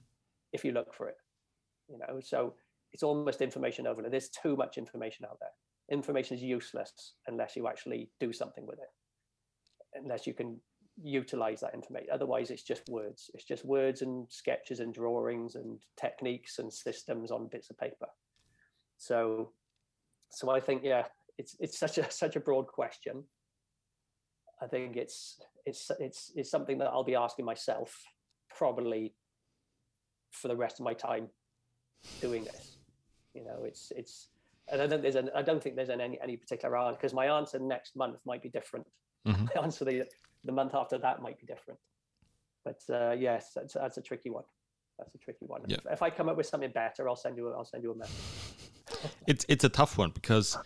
[0.53, 1.17] If you look for it.
[1.89, 2.55] You know, so
[2.93, 4.13] it's almost information overload.
[4.13, 5.51] There's too much information out there
[5.91, 8.89] information is useless unless you actually do something with it
[9.95, 10.59] unless you can
[11.03, 12.09] utilize that information.
[12.13, 13.31] Otherwise it's just words.
[13.35, 18.07] It's just words and sketches and drawings and techniques and systems on bits of paper.
[18.97, 19.53] So
[20.31, 21.05] so i think yeah
[21.39, 23.25] it's it's such a such a broad question.
[24.63, 28.03] I think it's it's it's it's something that i'll be asking myself
[28.57, 29.15] probably
[30.31, 31.29] for the rest of my time
[32.21, 32.79] doing this.
[33.35, 34.29] You know it's it's
[34.69, 37.15] and I don't there's an, I don't think there's an, any any particular answer because
[37.15, 38.87] my answer next month might be different.
[39.27, 39.47] Mm-hmm.
[39.57, 40.07] My answer the
[40.45, 41.79] the month after that might be different.
[42.65, 44.45] But uh, yes, that's, that's a tricky one.
[44.99, 45.63] That's a tricky one.
[45.67, 45.77] Yeah.
[45.87, 47.49] If, if, I come up with something better, I'll send you.
[47.49, 48.15] A, I'll send you a message.
[49.27, 50.57] it's it's a tough one because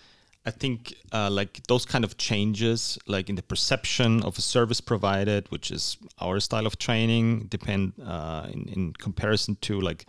[0.45, 4.83] I think uh, like those kind of changes, like in the perception of a service
[4.83, 10.05] provided, which is our style of training, depend uh, in in comparison to like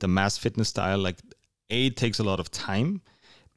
[0.00, 0.98] the mass fitness style.
[0.98, 1.20] Like
[1.70, 3.00] a it takes a lot of time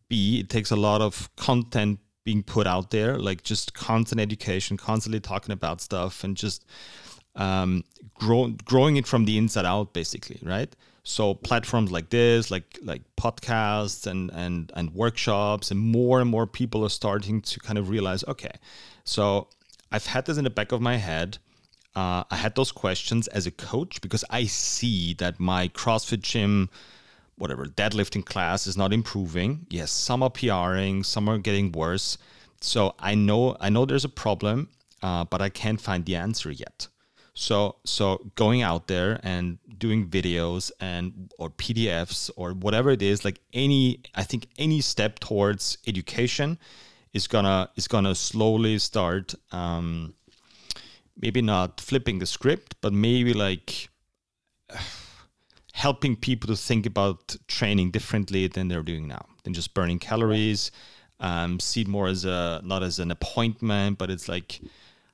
[0.07, 4.75] B, it takes a lot of content being put out there, like just constant education,
[4.75, 6.65] constantly talking about stuff, and just
[7.35, 7.83] um,
[8.15, 10.75] grow, growing it from the inside out, basically, right?
[11.03, 16.47] So platforms like this, like like podcasts and and and workshops, and more and more
[16.47, 18.55] people are starting to kind of realize, okay,
[19.03, 19.47] so
[19.91, 21.37] I've had this in the back of my head.
[21.95, 26.69] Uh, I had those questions as a coach because I see that my CrossFit gym
[27.37, 29.65] whatever deadlifting class is not improving.
[29.69, 32.17] Yes, some are PRing, some are getting worse.
[32.61, 34.69] So I know I know there's a problem,
[35.03, 36.87] uh, but I can't find the answer yet.
[37.33, 43.25] So so going out there and doing videos and or PDFs or whatever it is,
[43.25, 46.57] like any I think any step towards education
[47.13, 49.35] is gonna is gonna slowly start.
[49.51, 50.13] Um,
[51.17, 53.89] maybe not flipping the script, but maybe like
[55.75, 60.71] helping people to think about training differently than they're doing now, than just burning calories.
[61.19, 64.61] Um, see it more as a not as an appointment, but it's like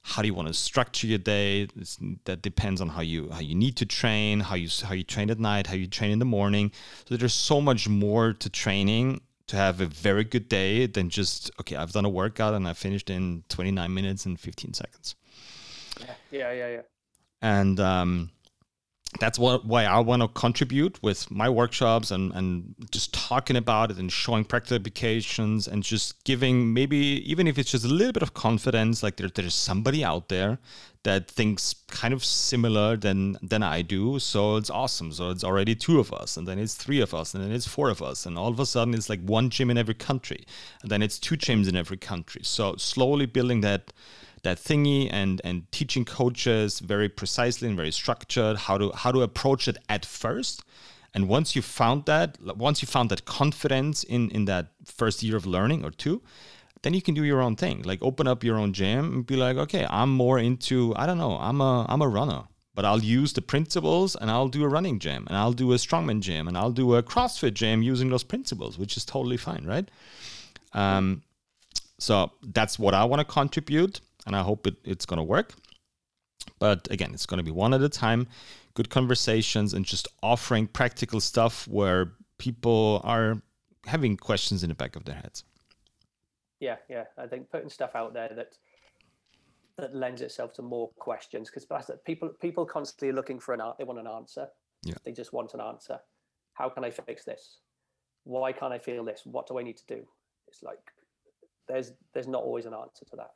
[0.04, 1.68] how do you want to structure your day?
[1.76, 5.04] It's, that depends on how you how you need to train, how you how you
[5.04, 6.72] train at night, how you train in the morning.
[7.10, 11.50] So there's so much more to training to have a very good day than just
[11.60, 15.16] okay, I've done a workout and I finished in 29 minutes and 15 seconds.
[16.00, 16.70] Yeah, yeah, yeah.
[16.70, 16.82] yeah.
[17.42, 18.30] And um,
[19.20, 23.92] that's what why I want to contribute with my workshops and, and just talking about
[23.92, 26.98] it and showing practical applications and just giving maybe
[27.30, 30.60] even if it's just a little bit of confidence like there, there's somebody out there
[31.04, 34.18] that thinks kind of similar than than I do.
[34.20, 35.12] So it's awesome.
[35.12, 37.68] So it's already two of us and then it's three of us and then it's
[37.68, 40.46] four of us and all of a sudden it's like one gym in every country
[40.82, 42.44] and then it's two gyms in every country.
[42.46, 43.92] So slowly building that
[44.44, 49.22] that thingy and and teaching coaches very precisely and very structured how to how to
[49.22, 50.64] approach it at first
[51.14, 55.36] and once you found that once you found that confidence in in that first year
[55.36, 56.22] of learning or two
[56.82, 57.84] then you can do your own thing.
[57.84, 61.18] Like open up your own gym and be like, okay, I'm more into I don't
[61.18, 62.44] know, I'm a I'm a runner,
[62.74, 65.76] but I'll use the principles and I'll do a running gym and I'll do a
[65.76, 69.66] strongman gym and I'll do a CrossFit gym using those principles, which is totally fine,
[69.66, 69.90] right?
[70.74, 71.24] Um,
[72.00, 75.54] so that's what I want to contribute, and I hope it, it's going to work.
[76.60, 78.28] But again, it's going to be one at a time,
[78.74, 83.42] good conversations, and just offering practical stuff where people are
[83.86, 85.44] having questions in the back of their heads.
[86.60, 87.06] Yeah, yeah.
[87.18, 88.56] I think putting stuff out there that
[89.78, 91.66] that lends itself to more questions because
[92.06, 94.48] people people constantly looking for an they want an answer.
[94.84, 94.96] Yeah.
[95.04, 96.00] They just want an answer.
[96.54, 97.60] How can I fix this?
[98.24, 99.22] Why can't I feel this?
[99.26, 100.04] What do I need to do?
[100.48, 100.80] It's like
[101.68, 103.32] there's there's not always an answer to that.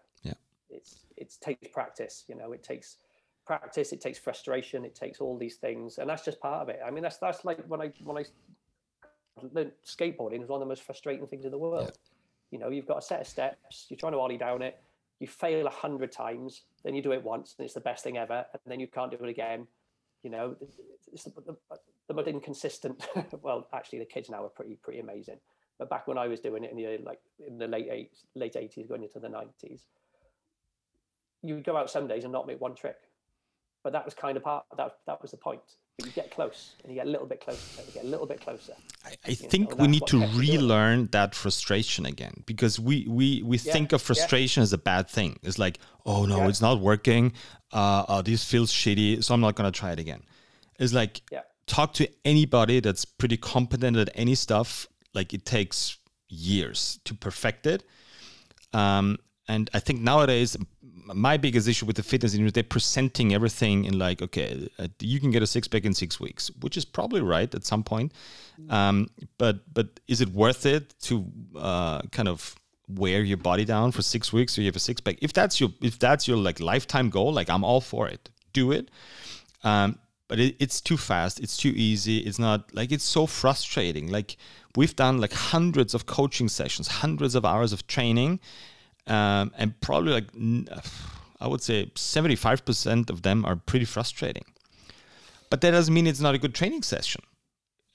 [1.18, 2.98] It's it takes practice, you know, it takes
[3.45, 6.80] practice, it takes frustration, it takes all these things, and that's just part of it.
[6.86, 8.26] I mean, that's that's like when I when I
[9.53, 11.91] learned skateboarding was one of the most frustrating things in the world.
[11.91, 12.12] Yeah.
[12.52, 14.80] You know, you've got a set of steps, you're trying to ollie down it,
[15.20, 18.18] you fail a hundred times, then you do it once, and it's the best thing
[18.18, 19.68] ever, and then you can't do it again.
[20.24, 20.56] You know,
[21.12, 21.56] it's the, the,
[22.07, 23.07] the most inconsistent.
[23.41, 25.38] well, actually, the kids now are pretty pretty amazing.
[25.78, 28.56] But back when I was doing it in the like in the late eight, late
[28.56, 29.86] eighties, going into the nineties,
[31.47, 32.97] you would go out some days and not make one trick.
[33.84, 34.65] But that was kind of part.
[34.77, 35.61] That that was the point.
[36.03, 38.41] you get close, and you get a little bit closer, you get a little bit
[38.41, 38.73] closer.
[39.05, 43.57] I, I think know, we need to relearn that frustration again because we we we
[43.59, 44.63] yeah, think of frustration yeah.
[44.63, 45.38] as a bad thing.
[45.43, 46.47] It's like, oh no, yeah.
[46.47, 47.34] it's not working.
[47.72, 50.23] Uh, oh, this feels shitty, so I'm not gonna try it again.
[50.80, 51.41] It's like yeah.
[51.67, 55.97] talk to anybody that's pretty competent at any stuff like it takes
[56.27, 57.84] years to perfect it.
[58.73, 59.17] Um,
[59.47, 60.57] and I think nowadays,
[61.13, 65.19] my biggest issue with the fitness industry, they're presenting everything in like, okay, uh, you
[65.19, 68.11] can get a six pack in six weeks, which is probably right at some point.
[68.69, 72.55] Um, but but is it worth it to uh, kind of
[72.88, 75.17] wear your body down for six weeks so you have a six pack?
[75.22, 78.30] If that's your if that's your like lifetime goal, like I'm all for it.
[78.53, 78.89] Do it.
[79.63, 81.39] Um, but it, it's too fast.
[81.39, 82.19] It's too easy.
[82.19, 84.11] It's not like it's so frustrating.
[84.11, 84.38] Like
[84.76, 88.39] we've done like hundreds of coaching sessions, hundreds of hours of training,
[89.07, 90.30] um, and probably like
[91.40, 94.45] I would say 75% of them are pretty frustrating.
[95.49, 97.22] But that doesn't mean it's not a good training session.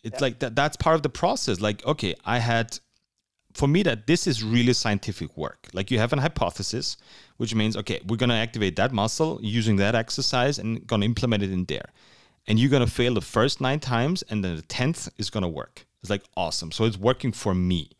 [0.02, 0.26] It's yeah.
[0.26, 1.60] like that that's part of the process.
[1.60, 2.78] Like, okay, I had
[3.52, 5.68] for me that this is really scientific work.
[5.72, 6.96] Like you have an hypothesis,
[7.36, 11.50] which means okay, we're gonna activate that muscle using that exercise and gonna implement it
[11.50, 11.90] in there.
[12.46, 15.86] And you're gonna fail the first nine times, and then the tenth is gonna work.
[16.02, 16.72] It's like awesome.
[16.72, 17.90] So it's working for me.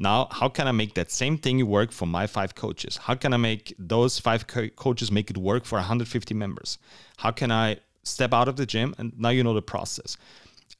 [0.00, 2.96] Now, how can I make that same thing work for my five coaches?
[2.96, 6.78] How can I make those five co- coaches make it work for 150 members?
[7.18, 10.16] How can I step out of the gym and now you know the process?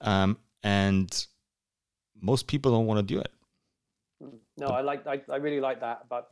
[0.00, 1.26] Um, and
[2.18, 3.30] most people don't want to do it.
[4.56, 6.08] No, I like I, I really like that.
[6.08, 6.30] But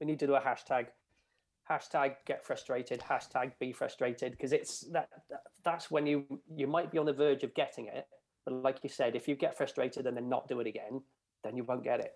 [0.00, 0.88] we need to do a hashtag
[1.70, 5.08] hashtag get frustrated hashtag be frustrated because it's that
[5.64, 8.06] that's when you you might be on the verge of getting it
[8.46, 11.02] but like you said, if you get frustrated and then not do it again,
[11.46, 12.14] then you won't get it.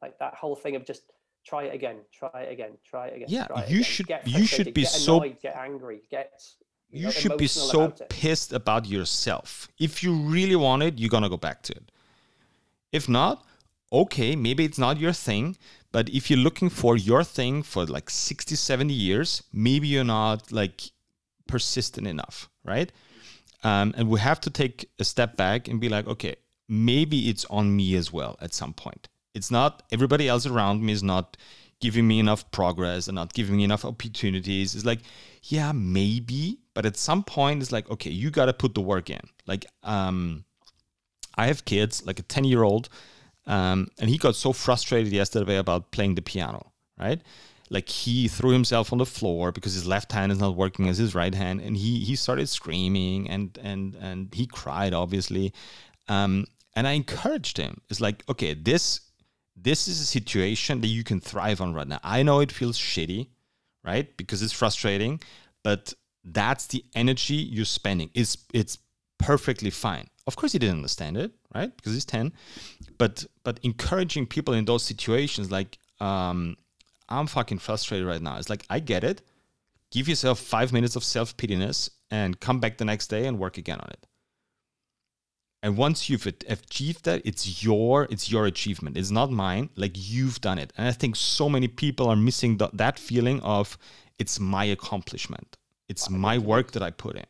[0.00, 1.02] Like that whole thing of just
[1.44, 3.28] try it again, try it again, try it again.
[3.28, 3.82] Yeah, you again.
[3.82, 6.42] should you should be get annoyed, so get angry, get
[6.90, 9.68] you, know, should be so about pissed about yourself.
[9.78, 11.92] If you really want it, you're gonna go back to it.
[12.92, 13.44] If not,
[13.92, 15.56] okay, maybe it's not your thing.
[15.92, 20.52] But if you're looking for your thing for like 60, 70 years, maybe you're not
[20.52, 20.92] like
[21.48, 22.92] persistent enough, right?
[23.64, 26.36] Um, and we have to take a step back and be like, okay,
[26.70, 29.08] maybe it's on me as well at some point.
[29.34, 31.36] It's not everybody else around me is not
[31.80, 34.74] giving me enough progress and not giving me enough opportunities.
[34.74, 35.00] It's like,
[35.42, 39.10] yeah, maybe, but at some point it's like, okay, you got to put the work
[39.10, 39.20] in.
[39.46, 40.44] Like, um,
[41.36, 42.88] I have kids, like a 10 year old,
[43.46, 47.20] um, and he got so frustrated yesterday about playing the piano, right?
[47.72, 50.98] like he threw himself on the floor because his left hand is not working as
[50.98, 55.52] his right hand and he he started screaming and and and he cried obviously
[56.08, 56.44] um,
[56.76, 57.80] and i encouraged him.
[57.88, 59.00] It's like okay this
[59.56, 62.00] this is a situation that you can thrive on right now.
[62.02, 63.28] I know it feels shitty
[63.84, 64.16] right?
[64.16, 65.20] Because it's frustrating
[65.62, 65.94] but
[66.24, 68.10] that's the energy you're spending.
[68.14, 68.78] It's it's
[69.18, 70.06] perfectly fine.
[70.26, 71.74] Of course he didn't understand it right?
[71.76, 72.32] Because he's 10
[72.98, 76.56] but but encouraging people in those situations like um,
[77.10, 78.38] I'm fucking frustrated right now.
[78.38, 79.22] It's like, I get it.
[79.90, 83.80] Give yourself five minutes of self-pityness and come back the next day and work again
[83.80, 84.06] on it.
[85.62, 88.96] And once you've achieved that, it's your it's your achievement.
[88.96, 89.70] It's not mine.
[89.76, 90.72] Like you've done it.
[90.76, 93.76] And I think so many people are missing the, that feeling of
[94.18, 95.58] it's my accomplishment.
[95.88, 97.26] It's my work that I put in.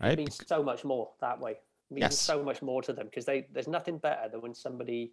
[0.00, 0.12] Right?
[0.12, 1.52] It means so much more that way.
[1.52, 2.18] It means yes.
[2.18, 5.12] so much more to them because they there's nothing better than when somebody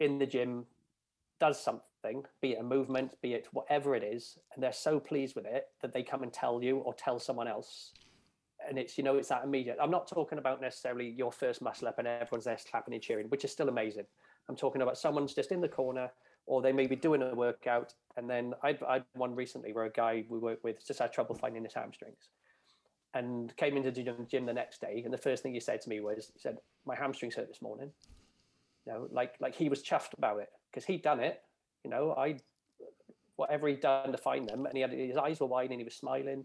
[0.00, 0.64] in the gym
[1.40, 4.98] does something something, be it a movement, be it whatever it is, and they're so
[5.00, 7.92] pleased with it that they come and tell you or tell someone else.
[8.68, 9.76] And it's, you know, it's that immediate.
[9.80, 13.26] I'm not talking about necessarily your first muscle up and everyone's there clapping and cheering,
[13.28, 14.04] which is still amazing.
[14.48, 16.10] I'm talking about someone's just in the corner
[16.46, 17.94] or they may be doing a workout.
[18.16, 21.34] And then I had one recently where a guy we work with just had trouble
[21.34, 22.28] finding his hamstrings
[23.14, 25.02] and came into the gym the next day.
[25.04, 27.62] And the first thing he said to me was, he said, my hamstrings hurt this
[27.62, 27.90] morning.
[28.86, 31.40] You know, like, like he was chuffed about it because he'd done it.
[31.84, 32.36] You know, I,
[33.36, 35.84] whatever he'd done to find them and he had, his eyes were wide and he
[35.84, 36.44] was smiling.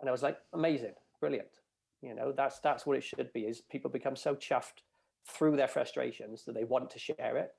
[0.00, 1.60] And I was like, amazing, brilliant.
[2.02, 4.82] You know, that's, that's what it should be is people become so chuffed
[5.26, 7.54] through their frustrations that they want to share it,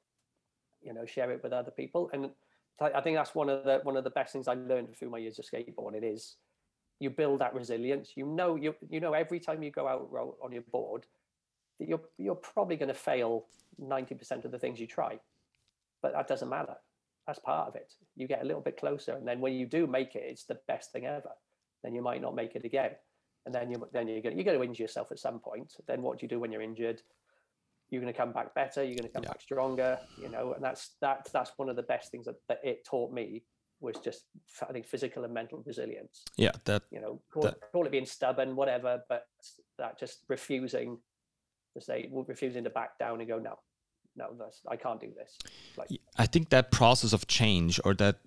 [0.81, 2.09] you know, share it with other people.
[2.13, 2.29] And
[2.79, 5.17] I think that's one of the, one of the best things I learned through my
[5.17, 6.35] years of skateboarding is
[6.99, 8.11] you build that resilience.
[8.15, 10.09] You know, you you know every time you go out
[10.43, 11.05] on your board,
[11.79, 13.45] that you're you're probably going to fail
[13.77, 15.19] ninety percent of the things you try,
[16.01, 16.75] but that doesn't matter.
[17.27, 17.93] That's part of it.
[18.15, 20.59] You get a little bit closer, and then when you do make it, it's the
[20.67, 21.31] best thing ever.
[21.83, 22.91] Then you might not make it again,
[23.45, 25.73] and then you then you're going you're going to injure yourself at some point.
[25.87, 27.01] Then what do you do when you're injured?
[27.89, 28.83] You're going to come back better.
[28.83, 29.29] You're going to come yeah.
[29.29, 29.99] back stronger.
[30.21, 33.13] You know, and that's that's that's one of the best things that, that it taught
[33.13, 33.43] me
[33.79, 34.25] was just
[34.67, 36.23] I think physical and mental resilience.
[36.37, 39.27] Yeah, that you know, call, that, call it being stubborn, whatever, but
[39.77, 40.97] that just refusing
[41.75, 43.59] to say, refusing to back down and go, no,
[44.15, 45.37] no, that's, I can't do this.
[45.77, 48.17] Like, I think that process of change, or that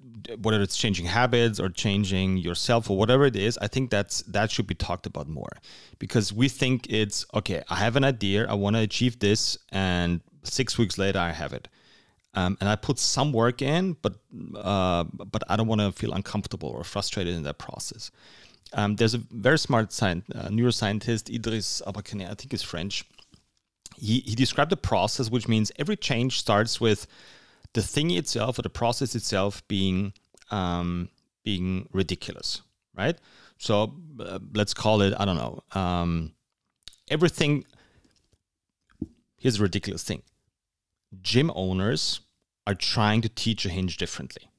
[0.43, 4.51] whether it's changing habits or changing yourself or whatever it is, I think that's that
[4.51, 5.53] should be talked about more,
[5.99, 7.63] because we think it's okay.
[7.69, 11.53] I have an idea, I want to achieve this, and six weeks later I have
[11.53, 11.69] it
[12.35, 14.15] um, and I put some work in, but
[14.57, 18.11] uh, but I don't want to feel uncomfortable or frustrated in that process.
[18.75, 23.05] Um, there's a very smart science, uh, neuroscientist, Idriss Aberkane, I think he's French.
[23.99, 27.07] He, he described a process which means every change starts with
[27.75, 30.13] the thing itself or the process itself being
[30.51, 31.11] um,
[31.45, 32.63] being ridiculous,
[32.97, 33.19] right?
[33.59, 36.33] So uh, let's call it I don't know um,
[37.11, 37.65] everything.
[39.37, 40.23] Here's a ridiculous thing:
[41.21, 42.21] gym owners
[42.67, 44.51] are trying to teach a hinge differently,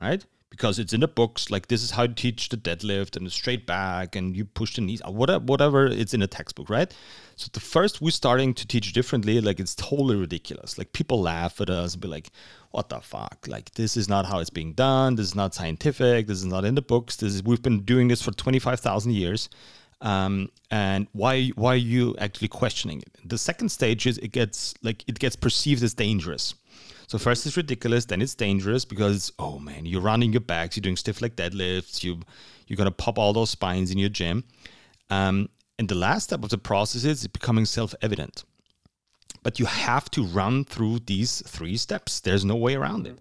[0.00, 0.24] right?
[0.50, 3.30] Because it's in the books, like this is how you teach the deadlift and the
[3.30, 6.92] straight back, and you push the knees, whatever, whatever it's in a textbook, right?
[7.36, 10.76] So the first we're starting to teach differently, like it's totally ridiculous.
[10.76, 12.30] Like people laugh at us and be like,
[12.72, 13.46] "What the fuck?
[13.48, 15.14] Like this is not how it's being done.
[15.14, 16.26] This is not scientific.
[16.26, 17.16] This is not in the books.
[17.16, 19.48] This is we've been doing this for twenty five thousand years."
[20.02, 23.18] um, and why why are you actually questioning it?
[23.24, 26.54] The second stage is it gets like it gets perceived as dangerous.
[27.10, 30.82] So first it's ridiculous, then it's dangerous because oh man, you're running your backs, you're
[30.82, 32.20] doing stiff leg deadlifts, you
[32.68, 34.44] you're gonna pop all those spines in your gym.
[35.10, 38.44] Um, and the last step of the process is becoming self-evident.
[39.42, 42.20] But you have to run through these three steps.
[42.20, 43.18] There's no way around it.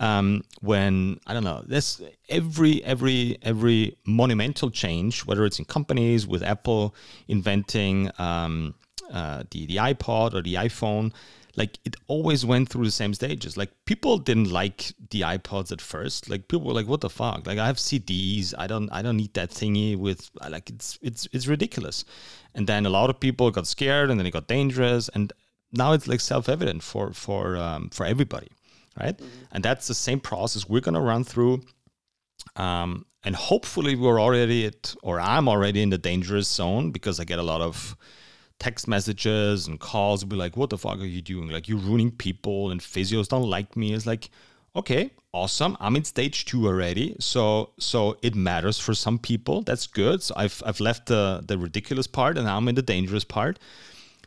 [0.00, 2.00] Um, when I don't know, there's
[2.30, 6.94] every every every monumental change, whether it's in companies with Apple
[7.28, 8.74] inventing um,
[9.12, 11.12] uh, the the iPod or the iPhone,
[11.56, 13.56] like it always went through the same stages.
[13.56, 16.28] Like people didn't like the iPods at first.
[16.28, 18.52] Like people were like, "What the fuck?" Like I have CDs.
[18.58, 18.90] I don't.
[18.90, 20.30] I don't need that thingy with.
[20.48, 22.04] Like it's it's it's ridiculous.
[22.54, 25.08] And then a lot of people got scared, and then it got dangerous.
[25.08, 25.32] And
[25.72, 28.48] now it's like self-evident for for um, for everybody,
[29.00, 29.16] right?
[29.16, 29.44] Mm-hmm.
[29.52, 31.62] And that's the same process we're gonna run through.
[32.54, 37.24] Um, and hopefully we're already at, or I'm already in the dangerous zone because I
[37.24, 37.96] get a lot of
[38.58, 41.48] text messages and calls will be like, what the fuck are you doing?
[41.48, 43.92] Like you're ruining people and physios don't like me.
[43.92, 44.30] It's like,
[44.74, 45.76] okay, awesome.
[45.80, 47.16] I'm in stage two already.
[47.18, 49.62] So so it matters for some people.
[49.62, 50.22] That's good.
[50.22, 53.58] So I've I've left the the ridiculous part and I'm in the dangerous part.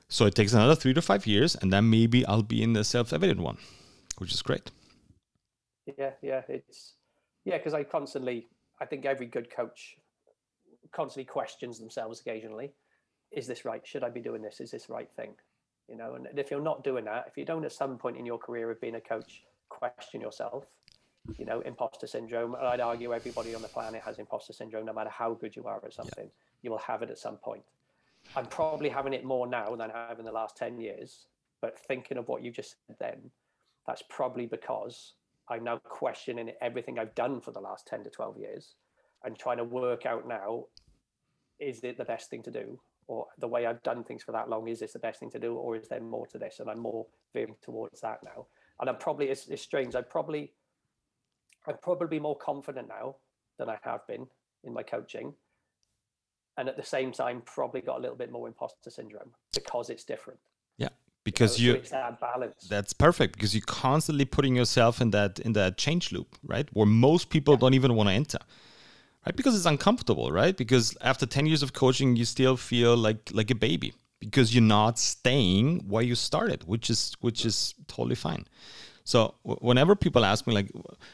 [0.10, 2.84] So it takes another three to five years, and then maybe I'll be in the
[2.84, 3.58] self-evident one,
[4.18, 4.72] which is great.
[5.86, 6.94] Yeah, yeah, it's
[7.46, 8.48] yeah, because I constantly,
[8.82, 9.98] I think every good coach
[10.92, 12.74] constantly questions themselves occasionally
[13.32, 13.86] is this right?
[13.86, 14.60] Should I be doing this?
[14.60, 15.34] Is this the right thing?
[15.88, 18.26] You know, and if you're not doing that, if you don't at some point in
[18.26, 20.66] your career of being a coach question yourself,
[21.38, 24.94] you know, imposter syndrome, and I'd argue everybody on the planet has imposter syndrome, no
[24.94, 26.32] matter how good you are at something, yeah.
[26.62, 27.64] you will have it at some point.
[28.36, 31.28] I'm probably having it more now than I have in the last 10 years,
[31.62, 33.32] but thinking of what you just said then,
[33.88, 35.14] that's probably because
[35.50, 38.76] I'm now questioning everything I've done for the last 10 to 12 years
[39.24, 40.66] and trying to work out now,
[41.60, 42.80] is it the best thing to do?
[43.10, 45.40] Or the way I've done things for that long, is this the best thing to
[45.40, 46.60] do, or is there more to this?
[46.60, 48.46] And I'm more veering towards that now.
[48.80, 49.96] And I'm probably it's, it's strange.
[49.96, 50.54] I probably
[51.68, 53.16] I'm probably more confident now
[53.58, 54.28] than I have been
[54.64, 55.34] in my coaching,
[56.56, 60.04] and at the same time, probably got a little bit more imposter syndrome because it's
[60.04, 60.40] different.
[60.78, 60.90] Yeah,
[61.24, 62.68] because you, know, so it's that balance.
[62.70, 66.70] That's perfect because you're constantly putting yourself in that in that change loop, right?
[66.74, 67.62] Where most people yeah.
[67.62, 68.40] don't even want to enter.
[69.26, 69.36] Right?
[69.36, 70.56] Because it's uncomfortable, right?
[70.56, 74.62] Because after 10 years of coaching, you still feel like like a baby because you're
[74.62, 78.46] not staying where you started, which is which is totally fine.
[79.04, 80.72] So whenever people ask me like,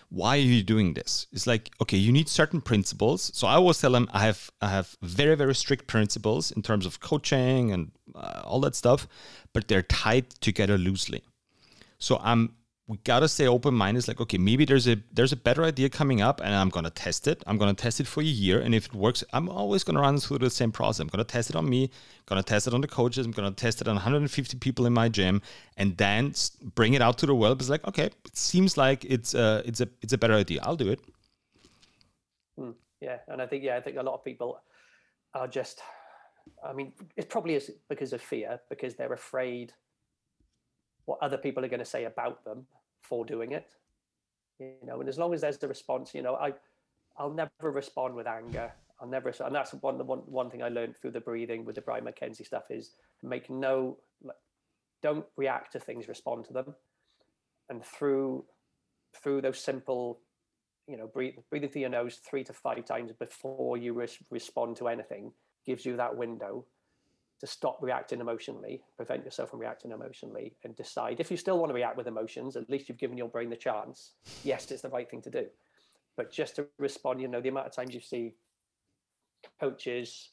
[0.09, 1.27] why are you doing this?
[1.31, 3.31] It's like, okay, you need certain principles.
[3.33, 6.85] So I always tell them I have I have very very strict principles in terms
[6.85, 9.07] of coaching and uh, all that stuff,
[9.53, 11.23] but they're tied together loosely.
[11.97, 12.55] So I'm
[12.87, 14.07] we gotta stay open minded.
[14.07, 17.27] Like, okay, maybe there's a there's a better idea coming up, and I'm gonna test
[17.27, 17.43] it.
[17.47, 20.19] I'm gonna test it for a year, and if it works, I'm always gonna run
[20.19, 20.99] through the same process.
[20.99, 21.89] I'm gonna test it on me,
[22.27, 23.25] gonna test it on the coaches.
[23.25, 25.41] I'm gonna test it on 150 people in my gym,
[25.77, 26.33] and then
[26.75, 27.59] bring it out to the world.
[27.59, 30.61] It's like, okay, it seems like it's a it's a it's a better idea.
[30.61, 30.99] I'll do it.
[32.57, 32.71] Hmm.
[33.01, 34.61] Yeah, and I think yeah, I think a lot of people
[35.33, 35.81] are just.
[36.63, 39.73] I mean, it probably is because of fear, because they're afraid
[41.05, 42.65] what other people are going to say about them
[43.01, 43.67] for doing it
[44.59, 44.99] you know?
[44.99, 46.53] And as long as there's the response you know i
[47.17, 48.71] i'll never respond with anger.
[49.01, 51.75] I'll never and that's one the one, one thing i learned through the breathing with
[51.75, 52.91] the brian mackenzie stuff is
[53.21, 53.97] make no
[55.05, 56.73] don't react to things respond to them.
[57.69, 58.45] And through
[59.21, 60.19] through those simple
[60.87, 64.77] you know breathe, breathing through your nose three to five times before you res- respond
[64.77, 65.31] to anything
[65.65, 66.65] gives you that window
[67.39, 71.69] to stop reacting emotionally, prevent yourself from reacting emotionally, and decide if you still want
[71.69, 74.13] to react with emotions, at least you've given your brain the chance.
[74.43, 75.45] Yes, it's the right thing to do.
[76.15, 78.35] But just to respond, you know, the amount of times you see
[79.59, 80.29] coaches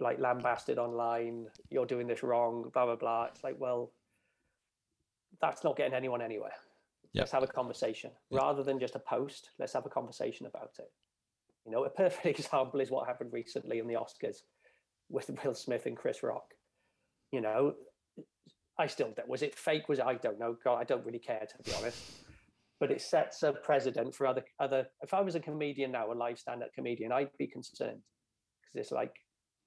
[0.00, 3.24] like lambasted online, you're doing this wrong, blah, blah, blah.
[3.24, 3.92] It's like, well,
[5.40, 6.54] that's not getting anyone anywhere.
[7.12, 7.22] Yep.
[7.22, 8.40] Let's have a conversation yep.
[8.40, 9.50] rather than just a post.
[9.58, 10.90] Let's have a conversation about it.
[11.66, 14.38] You know, a perfect example is what happened recently in the Oscars
[15.12, 16.44] with Will Smith and Chris Rock.
[17.30, 17.74] You know,
[18.78, 19.28] I still don't.
[19.28, 19.88] Was it fake?
[19.88, 20.56] Was it, I don't know.
[20.64, 21.98] God, I don't really care to be honest.
[22.80, 24.86] But it sets a precedent for other other.
[25.02, 28.00] If I was a comedian now, a live stand-up comedian, I'd be concerned
[28.60, 29.12] because it's like,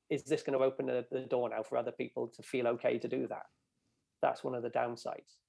[0.10, 3.00] is this going to open the, the door now for other people to feel okay
[3.00, 3.46] to do that?
[4.22, 5.40] That's one of the downsides.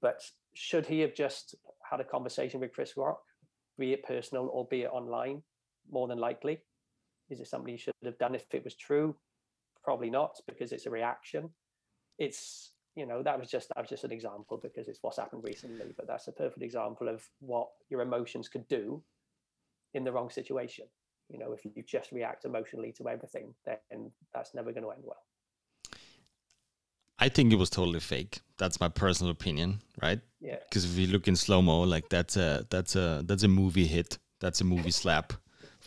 [0.00, 0.22] But
[0.54, 1.54] should he have just
[1.90, 3.20] had a conversation with Chris Rock,
[3.78, 5.42] be it personal or be it online?
[5.90, 6.60] More than likely,
[7.30, 9.16] is it something you should have done if it was true?
[9.82, 11.50] Probably not, because it's a reaction.
[12.18, 15.42] It's you know that was just that was just an example because it's what's happened
[15.44, 15.92] recently.
[15.96, 19.02] But that's a perfect example of what your emotions could do
[19.94, 20.86] in the wrong situation.
[21.28, 25.02] You know, if you just react emotionally to everything, then that's never going to end
[25.04, 25.22] well.
[27.18, 28.40] I think it was totally fake.
[28.58, 30.20] That's my personal opinion, right?
[30.40, 30.58] Yeah.
[30.68, 33.86] Because if you look in slow mo, like that's a that's a that's a movie
[33.86, 34.18] hit.
[34.40, 35.32] That's a movie slap.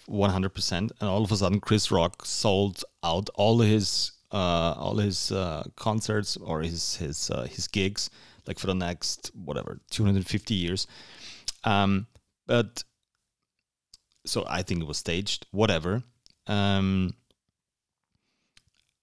[0.09, 0.71] 100%.
[0.71, 5.63] And all of a sudden, Chris Rock sold out all his uh, all his uh,
[5.77, 8.09] concerts or his his uh, his gigs
[8.45, 10.87] like for the next whatever 250 years.
[11.63, 12.07] Um,
[12.45, 12.83] but
[14.25, 15.45] so I think it was staged.
[15.51, 16.03] Whatever.
[16.47, 17.13] Um,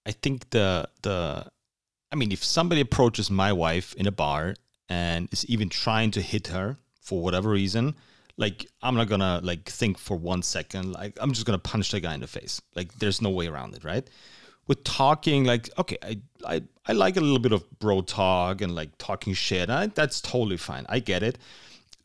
[0.05, 1.45] I think the the
[2.11, 4.55] I mean, if somebody approaches my wife in a bar
[4.87, 7.95] and is even trying to hit her for whatever reason,
[8.37, 11.99] like i'm not gonna like think for one second like i'm just gonna punch the
[11.99, 12.61] guy in the face.
[12.75, 14.07] Like there's no way around it right?
[14.67, 18.75] With talking like okay i i, I like a little bit of bro talk and
[18.75, 19.69] like talking shit.
[19.69, 20.85] I, that's totally fine.
[20.89, 21.37] I get it.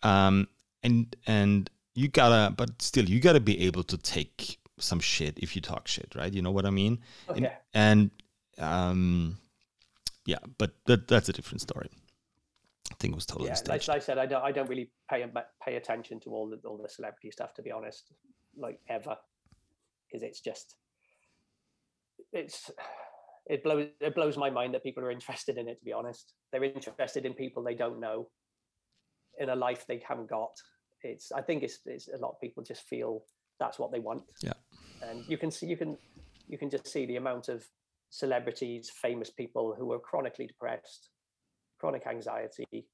[0.03, 0.49] Um
[0.83, 5.55] and and you gotta but still you gotta be able to take some shit if
[5.57, 6.33] you talk shit right?
[6.33, 7.01] You know what i mean?
[7.29, 7.51] Okay.
[7.75, 8.11] and,
[8.59, 9.39] and um
[10.27, 11.89] yeah but that, that's a different story.
[11.89, 12.00] I think it
[13.15, 13.57] was totally yeah.
[13.67, 15.33] Like, I said, I don't, I don't really pay um,
[15.65, 18.13] pay attention to all the all the celebrity stuff to be honest,
[18.57, 19.17] like ever,
[20.07, 20.77] because it's just,
[22.33, 22.71] it's,
[23.47, 25.79] it blows it blows my mind that people are interested in it.
[25.79, 28.29] To be honest, they're interested in people they don't know,
[29.39, 30.53] in a life they haven't got.
[31.03, 33.23] It's I think it's it's a lot of people just feel
[33.59, 34.25] that's what they want.
[34.43, 34.53] Yeah,
[35.03, 35.97] and you can see you can
[36.49, 37.67] you can just see the amount of
[38.11, 41.11] celebrities, famous people who are chronically depressed
[41.81, 42.87] chronic anxiety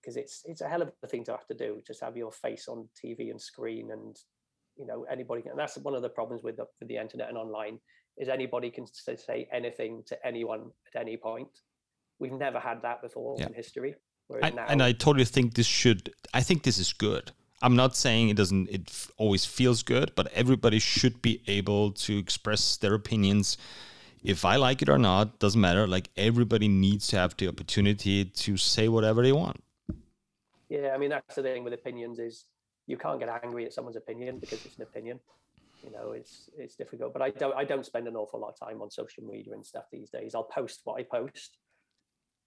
[0.00, 2.32] because it's it's a hell of a thing to have to do just have your
[2.32, 4.16] face on tv and screen and
[4.76, 7.28] you know anybody can, and that's one of the problems with the, with the internet
[7.28, 7.78] and online
[8.16, 11.48] is anybody can say anything to anyone at any point.
[12.18, 13.46] We've never had that before yeah.
[13.46, 13.94] in history.
[14.42, 17.32] I, now, and i totally think this should i think this is good.
[17.62, 21.90] I'm not saying it doesn't it f- always feels good but everybody should be able
[22.06, 23.58] to express their opinions
[24.22, 25.86] if I like it or not, doesn't matter.
[25.86, 29.62] Like everybody needs to have the opportunity to say whatever they want.
[30.68, 32.44] Yeah, I mean that's the thing with opinions is
[32.86, 35.20] you can't get angry at someone's opinion because it's an opinion.
[35.84, 37.12] You know, it's it's difficult.
[37.12, 39.64] But I don't I don't spend an awful lot of time on social media and
[39.64, 40.34] stuff these days.
[40.34, 41.56] I'll post what I post,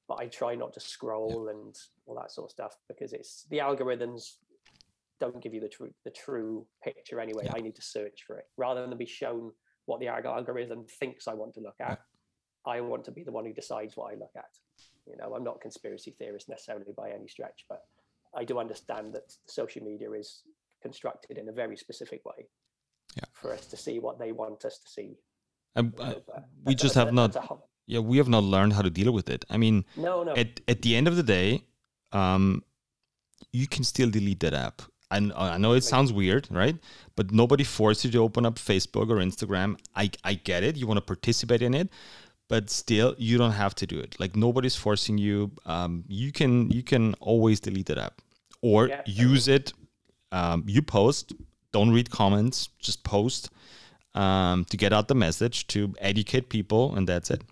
[0.07, 1.53] but I try not to scroll yeah.
[1.53, 1.75] and
[2.05, 4.33] all that sort of stuff because it's the algorithms
[5.19, 7.43] don't give you the true the true picture anyway.
[7.45, 7.53] Yeah.
[7.55, 9.51] I need to search for it rather than be shown
[9.85, 11.99] what the algorithm thinks I want to look at.
[12.65, 14.49] I want to be the one who decides what I look at.
[15.05, 17.81] You know, I'm not a conspiracy theorist necessarily by any stretch, but
[18.35, 20.43] I do understand that social media is
[20.81, 22.47] constructed in a very specific way
[23.15, 23.23] yeah.
[23.33, 25.17] for us to see what they want us to see.
[25.75, 26.13] Um, uh,
[26.63, 27.35] we just have not.
[27.87, 29.43] yeah, we have not learned how to deal with it.
[29.49, 30.33] I mean, no, no.
[30.33, 31.65] At at the end of the day,
[32.11, 32.63] um,
[33.51, 34.81] you can still delete that app.
[35.13, 36.75] I, I know it sounds weird, right?
[37.15, 39.77] But nobody forces you to open up Facebook or Instagram.
[39.95, 40.75] I, I get it.
[40.75, 41.89] You want to participate in it,
[42.47, 44.19] but still, you don't have to do it.
[44.19, 45.51] Like nobody's forcing you.
[45.65, 48.21] Um, you can you can always delete that app
[48.61, 49.01] or yeah.
[49.05, 49.73] use it.
[50.31, 51.33] Um, you post.
[51.71, 52.69] Don't read comments.
[52.79, 53.49] Just post
[54.15, 57.43] um, to get out the message to educate people, and that's it.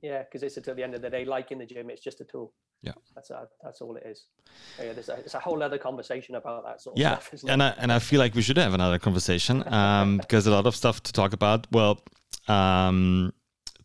[0.00, 2.20] Yeah, because it's until the end of the day, like in the gym, it's just
[2.20, 2.52] a tool.
[2.82, 4.26] Yeah, that's a, that's all it is.
[4.78, 7.18] Yeah, there's a, it's a whole other conversation about that sort of yeah.
[7.18, 7.44] stuff.
[7.48, 10.66] and I and I feel like we should have another conversation um, because a lot
[10.66, 11.68] of stuff to talk about.
[11.70, 12.02] Well,
[12.48, 13.32] um,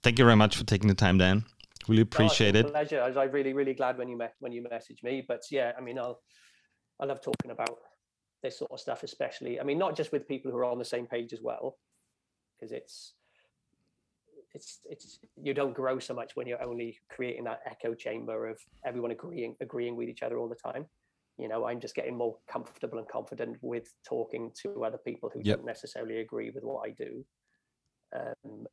[0.02, 1.46] thank you very much for taking the time, Dan.
[1.88, 2.72] Really appreciate oh, it.
[2.72, 3.02] Pleasure.
[3.02, 5.24] I was like, really really glad when you met when you messaged me.
[5.28, 6.20] But yeah, I mean, I'll
[7.00, 7.78] I love talking about
[8.42, 9.60] this sort of stuff, especially.
[9.60, 11.78] I mean, not just with people who are on the same page as well,
[12.58, 13.14] because it's
[14.54, 18.60] it's it's you don't grow so much when you're only creating that echo chamber of
[18.86, 20.86] everyone agreeing agreeing with each other all the time.
[21.38, 25.42] You know i'm just getting more comfortable and confident with talking to other people who
[25.44, 25.58] yep.
[25.58, 27.24] don't necessarily agree with what i do.
[28.16, 28.66] Um,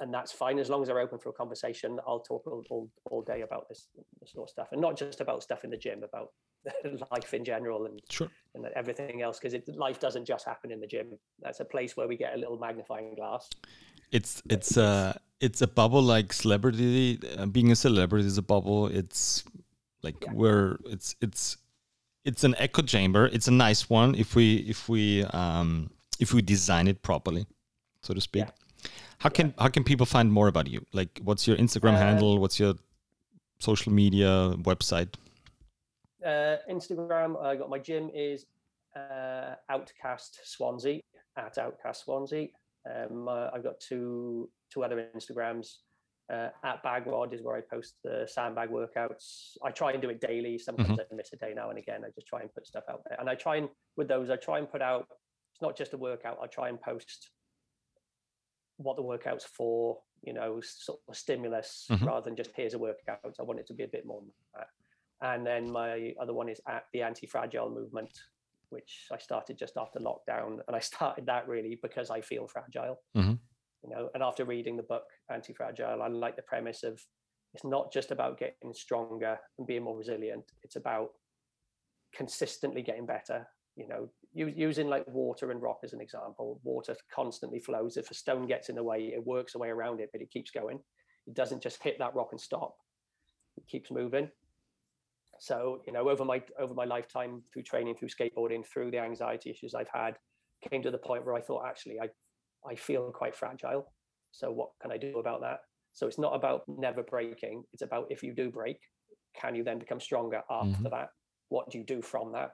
[0.00, 0.58] and that's fine.
[0.58, 3.68] As long as they're open for a conversation i'll talk all, all, all day about
[3.68, 3.88] this,
[4.20, 4.68] this sort of stuff.
[4.72, 6.28] And not just about stuff in the gym about
[7.12, 8.28] life in general and sure.
[8.54, 11.18] and everything else because life doesn't just happen in the gym.
[11.40, 13.48] That's a place where we get a little magnifying glass
[14.12, 17.18] it's it's a it's a bubble like celebrity.
[17.36, 18.86] Uh, being a celebrity is a bubble.
[18.86, 19.44] It's
[20.02, 20.32] like yeah.
[20.32, 21.56] where it's it's
[22.24, 23.26] it's an echo chamber.
[23.32, 25.90] It's a nice one if we if we um
[26.20, 27.46] if we design it properly,
[28.02, 28.44] so to speak.
[28.44, 28.90] Yeah.
[29.18, 29.62] How can yeah.
[29.62, 30.84] how can people find more about you?
[30.92, 32.38] Like, what's your Instagram uh, handle?
[32.38, 32.74] What's your
[33.58, 35.14] social media website?
[36.24, 37.42] Uh, Instagram.
[37.42, 38.46] I got my gym is
[38.94, 41.00] uh, Outcast Swansea
[41.36, 42.48] at Outcast Swansea.
[42.88, 45.68] Um, I've got two two other Instagrams.
[46.32, 49.56] Uh, at BagWOD is where I post the sandbag workouts.
[49.62, 50.56] I try and do it daily.
[50.56, 51.12] Sometimes mm-hmm.
[51.12, 52.02] I miss a day now and again.
[52.06, 53.18] I just try and put stuff out there.
[53.20, 55.06] And I try and with those, I try and put out.
[55.52, 56.38] It's not just a workout.
[56.42, 57.30] I try and post
[58.78, 59.98] what the workout's for.
[60.22, 62.06] You know, sort of stimulus mm-hmm.
[62.06, 63.34] rather than just here's a workout.
[63.38, 64.22] I want it to be a bit more.
[65.20, 68.10] And then my other one is at the anti-fragile movement,
[68.72, 72.98] which I started just after lockdown, and I started that really because I feel fragile.
[73.16, 73.34] Mm-hmm.
[73.84, 77.00] You know, and after reading the book Anti Fragile, I like the premise of
[77.54, 80.44] it's not just about getting stronger and being more resilient.
[80.62, 81.10] It's about
[82.14, 83.46] consistently getting better.
[83.76, 86.60] You know, using like water and rock as an example.
[86.62, 87.96] Water constantly flows.
[87.96, 90.30] If a stone gets in the way, it works a way around it, but it
[90.30, 90.78] keeps going.
[91.26, 92.74] It doesn't just hit that rock and stop.
[93.56, 94.28] It keeps moving.
[95.42, 99.50] So, you know, over my over my lifetime through training, through skateboarding, through the anxiety
[99.50, 100.16] issues I've had,
[100.70, 102.10] came to the point where I thought actually I
[102.64, 103.92] I feel quite fragile.
[104.30, 105.58] So what can I do about that?
[105.94, 107.64] So it's not about never breaking.
[107.72, 108.78] It's about if you do break,
[109.34, 110.90] can you then become stronger after mm-hmm.
[110.90, 111.08] that?
[111.48, 112.52] What do you do from that?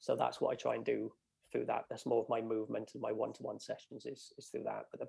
[0.00, 1.12] So that's what I try and do
[1.52, 1.84] through that.
[1.88, 4.86] That's more of my movement and my one-to-one sessions is is through that.
[4.90, 5.06] But the,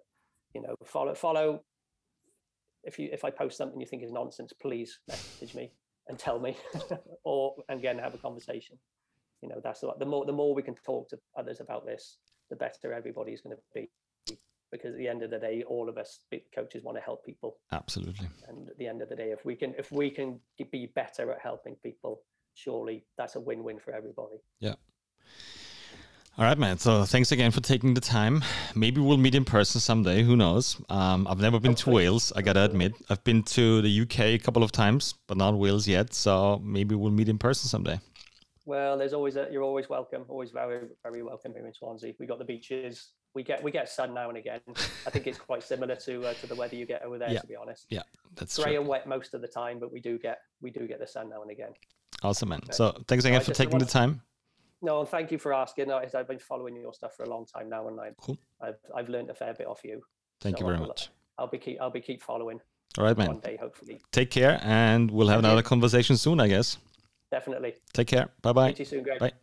[0.53, 1.63] you know, follow follow.
[2.83, 5.71] If you if I post something you think is nonsense, please message me
[6.09, 6.57] and tell me,
[7.23, 8.77] or again have a conversation.
[9.41, 12.17] You know, that's the more the more we can talk to others about this,
[12.49, 13.89] the better everybody's going to be.
[14.69, 16.19] Because at the end of the day, all of us
[16.53, 17.57] coaches want to help people.
[17.71, 18.27] Absolutely.
[18.49, 20.39] And at the end of the day, if we can if we can
[20.71, 22.21] be better at helping people,
[22.53, 24.37] surely that's a win-win for everybody.
[24.59, 24.75] Yeah.
[26.39, 26.77] All right, man.
[26.77, 28.43] So thanks again for taking the time.
[28.75, 30.21] Maybe we'll meet in person someday.
[30.21, 30.79] Who knows?
[30.87, 32.31] Um, I've never been to Wales.
[32.35, 35.87] I gotta admit, I've been to the UK a couple of times, but not Wales
[35.87, 36.13] yet.
[36.13, 37.99] So maybe we'll meet in person someday.
[38.67, 40.25] Well, there's always a, you're always welcome.
[40.27, 42.13] Always very very welcome here in Swansea.
[42.19, 43.13] We got the beaches.
[43.33, 44.61] We get we get sun now and again.
[45.07, 47.31] I think it's quite similar to uh, to the weather you get over there.
[47.31, 47.39] Yeah.
[47.39, 47.87] To be honest.
[47.89, 48.03] Yeah,
[48.35, 50.99] that's grey and wet most of the time, but we do get we do get
[50.99, 51.71] the sun now and again.
[52.21, 52.61] Awesome, man.
[52.71, 54.21] So thanks again for taking the time.
[54.81, 55.91] No, and thank you for asking.
[55.91, 58.37] I've been following your stuff for a long time now, and I've cool.
[58.61, 60.01] I've, I've learned a fair bit off you.
[60.41, 61.09] Thank so you very I'll, much.
[61.37, 62.59] I'll be keep I'll be keep following.
[62.97, 63.27] All right, man.
[63.27, 64.01] One day, hopefully.
[64.11, 65.63] Take care, and we'll have thank another you.
[65.63, 66.77] conversation soon, I guess.
[67.31, 67.75] Definitely.
[67.93, 68.29] Take care.
[68.41, 68.73] Bye bye.
[68.73, 69.19] See you soon, Greg.
[69.19, 69.33] Bye.